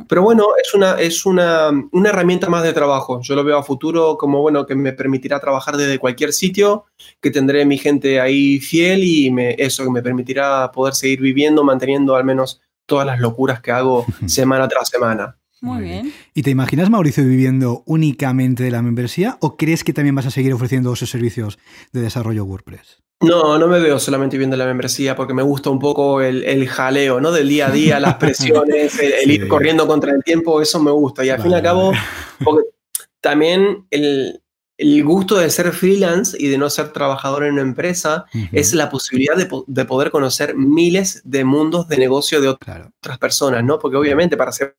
Pero 0.07 0.21
bueno, 0.21 0.47
es, 0.61 0.73
una, 0.73 0.93
es 0.93 1.25
una, 1.25 1.69
una, 1.91 2.09
herramienta 2.09 2.47
más 2.49 2.63
de 2.63 2.71
trabajo. 2.71 3.19
Yo 3.21 3.35
lo 3.35 3.43
veo 3.43 3.57
a 3.57 3.63
futuro 3.63 4.17
como 4.17 4.41
bueno 4.41 4.65
que 4.65 4.75
me 4.75 4.93
permitirá 4.93 5.39
trabajar 5.39 5.75
desde 5.75 5.99
cualquier 5.99 6.31
sitio, 6.31 6.85
que 7.19 7.29
tendré 7.29 7.65
mi 7.65 7.77
gente 7.77 8.21
ahí 8.21 8.59
fiel 8.59 9.03
y 9.03 9.29
me, 9.29 9.55
eso 9.57 9.83
que 9.83 9.89
me 9.89 10.01
permitirá 10.01 10.71
poder 10.71 10.93
seguir 10.95 11.19
viviendo, 11.19 11.63
manteniendo 11.63 12.15
al 12.15 12.23
menos 12.23 12.61
todas 12.85 13.05
las 13.05 13.19
locuras 13.19 13.61
que 13.61 13.71
hago 13.71 14.05
semana 14.27 14.67
tras 14.69 14.87
semana. 14.87 15.37
Muy 15.63 15.81
bien. 15.81 16.13
¿Y 16.33 16.43
te 16.43 16.49
imaginas, 16.49 16.89
Mauricio, 16.89 17.23
viviendo 17.23 17.83
únicamente 17.85 18.63
de 18.63 18.69
la 18.69 18.81
membresía 18.81 19.37
o 19.39 19.55
crees 19.55 19.85
que 19.85 19.93
también 19.93 20.13
vas 20.13 20.25
a 20.25 20.29
seguir 20.29 20.51
ofreciendo 20.51 20.91
esos 20.91 21.09
servicios 21.09 21.57
de 21.93 22.01
desarrollo 22.01 22.43
WordPress? 22.43 23.01
No, 23.21 23.57
no 23.57 23.69
me 23.69 23.79
veo 23.79 23.97
solamente 23.97 24.35
viviendo 24.35 24.57
la 24.57 24.65
membresía 24.65 25.15
porque 25.15 25.33
me 25.33 25.41
gusta 25.41 25.69
un 25.69 25.79
poco 25.79 26.19
el, 26.19 26.67
jaleo, 26.67 27.21
¿no? 27.21 27.31
Del 27.31 27.47
día 27.47 27.67
a 27.67 27.71
día, 27.71 27.99
las 28.01 28.15
presiones, 28.19 28.99
el, 28.99 29.31
ir 29.31 29.47
corriendo 29.47 29.87
contra 29.87 30.11
el 30.11 30.21
tiempo, 30.21 30.61
eso 30.61 30.83
me 30.83 30.91
gusta. 30.91 31.23
Y 31.23 31.29
al 31.29 31.41
fin 31.41 31.51
y 31.51 31.53
al 31.53 31.63
cabo, 31.63 31.93
porque 32.43 32.67
también 33.21 33.87
el, 33.89 34.41
gusto 35.05 35.37
de 35.37 35.49
ser 35.49 35.71
freelance 35.71 36.35
y 36.37 36.49
de 36.49 36.57
no 36.57 36.69
ser 36.69 36.91
trabajador 36.91 37.45
en 37.45 37.53
una 37.53 37.61
empresa 37.61 38.25
es 38.51 38.73
la 38.73 38.89
posibilidad 38.89 39.37
de, 39.37 39.85
poder 39.85 40.11
conocer 40.11 40.57
miles 40.57 41.21
de 41.23 41.45
mundos 41.45 41.87
de 41.87 41.95
negocio 41.95 42.41
de 42.41 42.49
otras 42.49 43.17
personas, 43.17 43.63
¿no? 43.63 43.79
Porque 43.79 43.95
obviamente 43.95 44.35
para 44.35 44.51
ser 44.51 44.75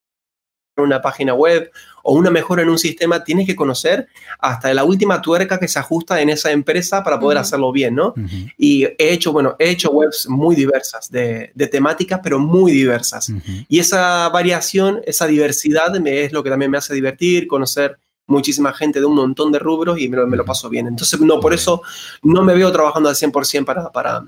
una 0.83 1.01
página 1.01 1.35
web 1.35 1.71
o 2.03 2.15
una 2.15 2.31
mejora 2.31 2.63
en 2.63 2.69
un 2.69 2.79
sistema, 2.79 3.25
tienes 3.25 3.47
que 3.47 3.57
conocer 3.57 4.09
hasta 4.39 4.73
la 4.75 4.85
última 4.85 5.23
tuerca 5.23 5.59
que 5.59 5.69
se 5.69 5.79
ajusta 5.79 6.21
en 6.21 6.29
esa 6.29 6.51
empresa 6.51 7.03
para 7.03 7.19
poder 7.19 7.39
hacerlo 7.39 7.73
bien, 7.73 7.95
¿no? 7.95 8.15
Y 8.59 8.85
he 8.85 9.13
hecho, 9.13 9.33
bueno, 9.33 9.57
he 9.59 9.71
hecho 9.71 9.91
webs 9.91 10.29
muy 10.29 10.55
diversas, 10.55 11.11
de, 11.11 11.53
temáticas, 11.71 12.21
pero 12.23 12.39
muy 12.39 12.73
diversas. 12.73 13.33
Y 13.69 13.79
esa 13.79 14.29
variación, 14.29 15.01
esa 15.07 15.27
diversidad 15.27 15.99
me, 15.99 16.25
es 16.25 16.33
lo 16.33 16.43
que 16.43 16.51
también 16.51 16.71
me 16.71 16.79
hace 16.79 16.93
divertir, 16.93 17.47
conocer 17.47 17.99
muchísima 18.27 18.73
gente 18.73 19.01
de 19.01 19.07
un 19.07 19.15
montón 19.15 19.53
de 19.53 19.59
rubros 19.59 19.99
y 19.99 20.09
me 20.09 20.17
lo, 20.17 20.27
me 20.27 20.37
lo 20.37 20.45
paso 20.45 20.69
bien. 20.69 20.87
Entonces, 20.87 21.21
no, 21.21 21.41
por 21.41 21.55
eso 21.55 21.83
no 22.23 22.43
me 22.43 22.55
veo 22.55 22.71
trabajando 22.73 23.09
al 23.09 23.15
100% 23.15 23.65
para, 23.65 23.91
para, 23.91 24.27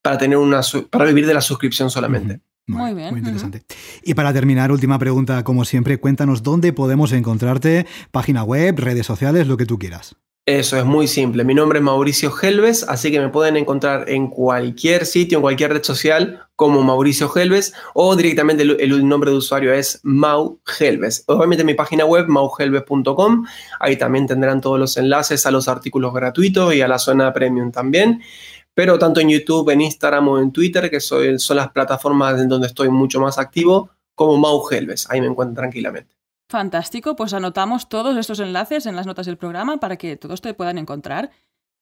para, 0.00 0.18
tener 0.18 0.38
una, 0.38 0.60
para 0.90 1.04
vivir 1.06 1.26
de 1.26 1.34
la 1.34 1.40
suscripción 1.40 1.90
solamente. 1.90 2.40
Muy, 2.66 2.94
bien. 2.94 3.10
Muy 3.10 3.18
interesante. 3.18 3.62
Y 4.02 4.14
para 4.14 4.32
terminar, 4.32 4.72
última 4.72 4.98
pregunta, 4.98 5.42
como 5.44 5.64
siempre, 5.64 5.98
cuéntanos 5.98 6.42
dónde 6.42 6.72
podemos 6.72 7.12
encontrarte, 7.12 7.86
página 8.10 8.44
web, 8.44 8.78
redes 8.78 9.06
sociales, 9.06 9.46
lo 9.46 9.56
que 9.56 9.66
tú 9.66 9.78
quieras. 9.78 10.16
Eso 10.44 10.76
es 10.76 10.84
muy 10.84 11.06
simple. 11.06 11.44
Mi 11.44 11.54
nombre 11.54 11.78
es 11.78 11.84
Mauricio 11.84 12.32
Helves, 12.36 12.82
así 12.88 13.12
que 13.12 13.20
me 13.20 13.28
pueden 13.28 13.56
encontrar 13.56 14.10
en 14.10 14.26
cualquier 14.26 15.06
sitio, 15.06 15.38
en 15.38 15.42
cualquier 15.42 15.72
red 15.72 15.84
social 15.84 16.48
como 16.56 16.82
Mauricio 16.82 17.30
Helves 17.32 17.72
o 17.94 18.16
directamente 18.16 18.64
el, 18.64 19.08
nombre 19.08 19.30
de 19.30 19.36
usuario 19.36 19.72
es 19.72 20.00
Mau 20.02 20.58
Helves. 20.80 21.22
Obviamente 21.28 21.62
mi 21.62 21.74
página 21.74 22.04
web 22.06 22.26
mauhelves.com, 22.26 23.46
ahí 23.78 23.96
también 23.96 24.26
tendrán 24.26 24.60
todos 24.60 24.80
los 24.80 24.96
enlaces 24.96 25.46
a 25.46 25.52
los 25.52 25.68
artículos 25.68 26.12
gratuitos 26.12 26.74
y 26.74 26.80
a 26.80 26.88
la 26.88 26.98
zona 26.98 27.32
premium 27.32 27.70
también 27.70 28.20
pero 28.74 28.98
tanto 28.98 29.20
en 29.20 29.30
YouTube, 29.30 29.70
en 29.70 29.80
Instagram 29.82 30.28
o 30.28 30.38
en 30.38 30.52
Twitter, 30.52 30.90
que 30.90 31.00
son 31.00 31.56
las 31.56 31.70
plataformas 31.70 32.40
en 32.40 32.48
donde 32.48 32.66
estoy 32.66 32.88
mucho 32.88 33.20
más 33.20 33.38
activo, 33.38 33.90
como 34.14 34.36
Mau 34.36 34.62
Helves. 34.70 35.08
Ahí 35.10 35.20
me 35.20 35.26
encuentro 35.26 35.56
tranquilamente. 35.56 36.16
Fantástico, 36.48 37.16
pues 37.16 37.32
anotamos 37.32 37.88
todos 37.88 38.16
estos 38.16 38.40
enlaces 38.40 38.86
en 38.86 38.94
las 38.94 39.06
notas 39.06 39.26
del 39.26 39.38
programa 39.38 39.78
para 39.78 39.96
que 39.96 40.16
todos 40.16 40.40
te 40.42 40.52
puedan 40.54 40.78
encontrar. 40.78 41.30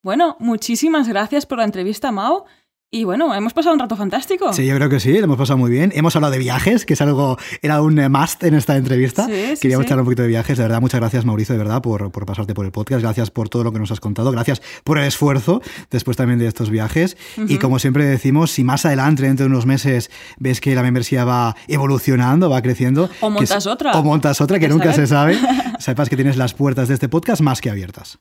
Bueno, 0.01 0.37
muchísimas 0.39 1.07
gracias 1.07 1.45
por 1.45 1.57
la 1.59 1.65
entrevista, 1.65 2.11
Mau. 2.11 2.45
Y 2.93 3.05
bueno, 3.05 3.33
hemos 3.33 3.53
pasado 3.53 3.73
un 3.73 3.79
rato 3.79 3.95
fantástico. 3.95 4.51
Sí, 4.51 4.65
yo 4.65 4.75
creo 4.75 4.89
que 4.89 4.99
sí, 4.99 5.13
lo 5.13 5.23
hemos 5.23 5.37
pasado 5.37 5.57
muy 5.57 5.71
bien. 5.71 5.93
Hemos 5.95 6.13
hablado 6.17 6.33
de 6.33 6.39
viajes, 6.39 6.85
que 6.85 6.91
es 6.91 6.99
algo, 6.99 7.37
era 7.61 7.81
un 7.81 7.95
must 8.11 8.43
en 8.43 8.53
esta 8.53 8.75
entrevista. 8.75 9.27
Sí, 9.27 9.55
sí, 9.55 9.61
Queríamos 9.61 9.89
un 9.89 10.03
poquito 10.03 10.23
de 10.23 10.27
viajes. 10.27 10.57
De 10.57 10.65
verdad, 10.65 10.81
muchas 10.81 10.99
gracias, 10.99 11.23
Mauricio, 11.23 11.53
de 11.53 11.59
verdad, 11.59 11.81
por, 11.81 12.11
por, 12.11 12.25
pasarte 12.25 12.53
por 12.53 12.65
el 12.65 12.73
podcast. 12.73 13.01
Gracias 13.01 13.31
por 13.31 13.47
todo 13.47 13.63
lo 13.63 13.71
que 13.71 13.79
nos 13.79 13.91
has 13.91 14.01
contado. 14.01 14.29
Gracias 14.31 14.61
por 14.83 14.97
el 14.97 15.05
esfuerzo 15.05 15.61
después 15.89 16.17
también 16.17 16.37
de 16.37 16.47
estos 16.47 16.69
viajes. 16.69 17.15
Y 17.47 17.59
como 17.59 17.79
siempre 17.79 18.03
decimos, 18.03 18.51
si 18.51 18.65
más 18.65 18.85
adelante, 18.85 19.23
dentro 19.23 19.45
de 19.45 19.51
unos 19.51 19.65
meses, 19.65 20.11
ves 20.37 20.59
que 20.59 20.75
la 20.75 20.83
membresía 20.83 21.23
va 21.23 21.55
evolucionando, 21.69 22.49
va 22.49 22.61
creciendo. 22.61 23.09
O 23.21 23.29
montas 23.29 23.67
otra. 23.67 23.93
O 23.93 24.03
montas 24.03 24.41
otra, 24.41 24.59
que 24.59 24.67
nunca 24.67 24.91
se 24.91 25.07
sabe. 25.07 25.39
Sepas 25.79 26.09
que 26.09 26.17
tienes 26.17 26.35
las 26.35 26.53
puertas 26.53 26.89
de 26.89 26.95
este 26.95 27.07
podcast 27.07 27.41
más 27.41 27.61
que 27.61 27.69
abiertas. 27.69 28.19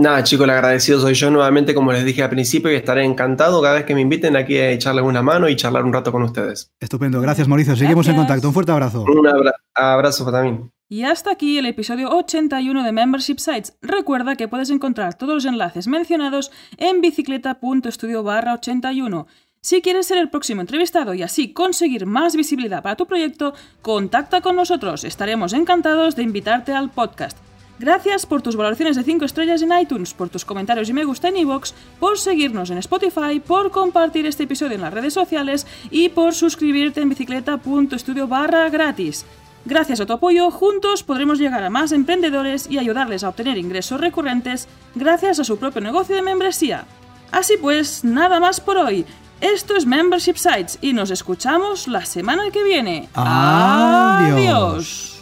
Nada, 0.00 0.24
chicos, 0.24 0.44
el 0.44 0.50
agradecido 0.50 0.98
soy 0.98 1.12
yo 1.12 1.30
nuevamente, 1.30 1.74
como 1.74 1.92
les 1.92 2.06
dije 2.06 2.22
al 2.22 2.30
principio, 2.30 2.72
y 2.72 2.74
estaré 2.74 3.04
encantado 3.04 3.60
cada 3.60 3.74
vez 3.74 3.84
que 3.84 3.94
me 3.94 4.00
inviten 4.00 4.34
aquí 4.34 4.56
a 4.56 4.70
echarle 4.70 5.02
una 5.02 5.20
mano 5.20 5.46
y 5.46 5.56
charlar 5.56 5.84
un 5.84 5.92
rato 5.92 6.10
con 6.10 6.22
ustedes. 6.22 6.72
Estupendo, 6.80 7.20
gracias 7.20 7.46
Mauricio, 7.46 7.76
seguimos 7.76 8.08
en 8.08 8.16
contacto, 8.16 8.48
un 8.48 8.54
fuerte 8.54 8.72
abrazo. 8.72 9.02
Un 9.02 9.28
abrazo 9.74 10.32
también. 10.32 10.72
Y 10.88 11.02
hasta 11.02 11.30
aquí 11.30 11.58
el 11.58 11.66
episodio 11.66 12.08
81 12.16 12.82
de 12.82 12.92
Membership 12.92 13.36
Sites. 13.36 13.76
Recuerda 13.82 14.36
que 14.36 14.48
puedes 14.48 14.70
encontrar 14.70 15.18
todos 15.18 15.34
los 15.34 15.44
enlaces 15.44 15.86
mencionados 15.86 16.50
en 16.78 17.02
bicicleta.studio 17.02 18.22
barra 18.22 18.54
81. 18.54 19.26
Si 19.60 19.82
quieres 19.82 20.06
ser 20.06 20.16
el 20.16 20.30
próximo 20.30 20.62
entrevistado 20.62 21.12
y 21.12 21.22
así 21.22 21.52
conseguir 21.52 22.06
más 22.06 22.36
visibilidad 22.36 22.82
para 22.82 22.96
tu 22.96 23.06
proyecto, 23.06 23.52
contacta 23.82 24.40
con 24.40 24.56
nosotros. 24.56 25.04
Estaremos 25.04 25.52
encantados 25.52 26.16
de 26.16 26.22
invitarte 26.22 26.72
al 26.72 26.88
podcast. 26.88 27.36
Gracias 27.80 28.26
por 28.26 28.42
tus 28.42 28.56
valoraciones 28.56 28.94
de 28.94 29.04
5 29.04 29.24
estrellas 29.24 29.62
en 29.62 29.72
iTunes, 29.72 30.12
por 30.12 30.28
tus 30.28 30.44
comentarios 30.44 30.90
y 30.90 30.92
me 30.92 31.06
gusta 31.06 31.28
en 31.28 31.38
iVoox, 31.38 31.72
por 31.98 32.18
seguirnos 32.18 32.68
en 32.68 32.76
Spotify, 32.76 33.40
por 33.40 33.70
compartir 33.70 34.26
este 34.26 34.42
episodio 34.42 34.74
en 34.74 34.82
las 34.82 34.92
redes 34.92 35.14
sociales 35.14 35.66
y 35.90 36.10
por 36.10 36.34
suscribirte 36.34 37.00
en 37.00 37.08
bicicleta.studio 37.08 38.28
barra 38.28 38.68
gratis. 38.68 39.24
Gracias 39.64 39.98
a 39.98 40.04
tu 40.04 40.12
apoyo, 40.12 40.50
juntos 40.50 41.02
podremos 41.02 41.38
llegar 41.38 41.64
a 41.64 41.70
más 41.70 41.92
emprendedores 41.92 42.70
y 42.70 42.76
ayudarles 42.76 43.24
a 43.24 43.30
obtener 43.30 43.56
ingresos 43.56 43.98
recurrentes 43.98 44.68
gracias 44.94 45.40
a 45.40 45.44
su 45.44 45.56
propio 45.56 45.80
negocio 45.80 46.14
de 46.14 46.20
membresía. 46.20 46.84
Así 47.32 47.54
pues, 47.58 48.04
nada 48.04 48.40
más 48.40 48.60
por 48.60 48.76
hoy. 48.76 49.06
Esto 49.40 49.74
es 49.74 49.86
Membership 49.86 50.36
Sites 50.36 50.78
y 50.82 50.92
nos 50.92 51.10
escuchamos 51.10 51.88
la 51.88 52.04
semana 52.04 52.50
que 52.52 52.62
viene. 52.62 53.08
Adiós. 53.14 55.19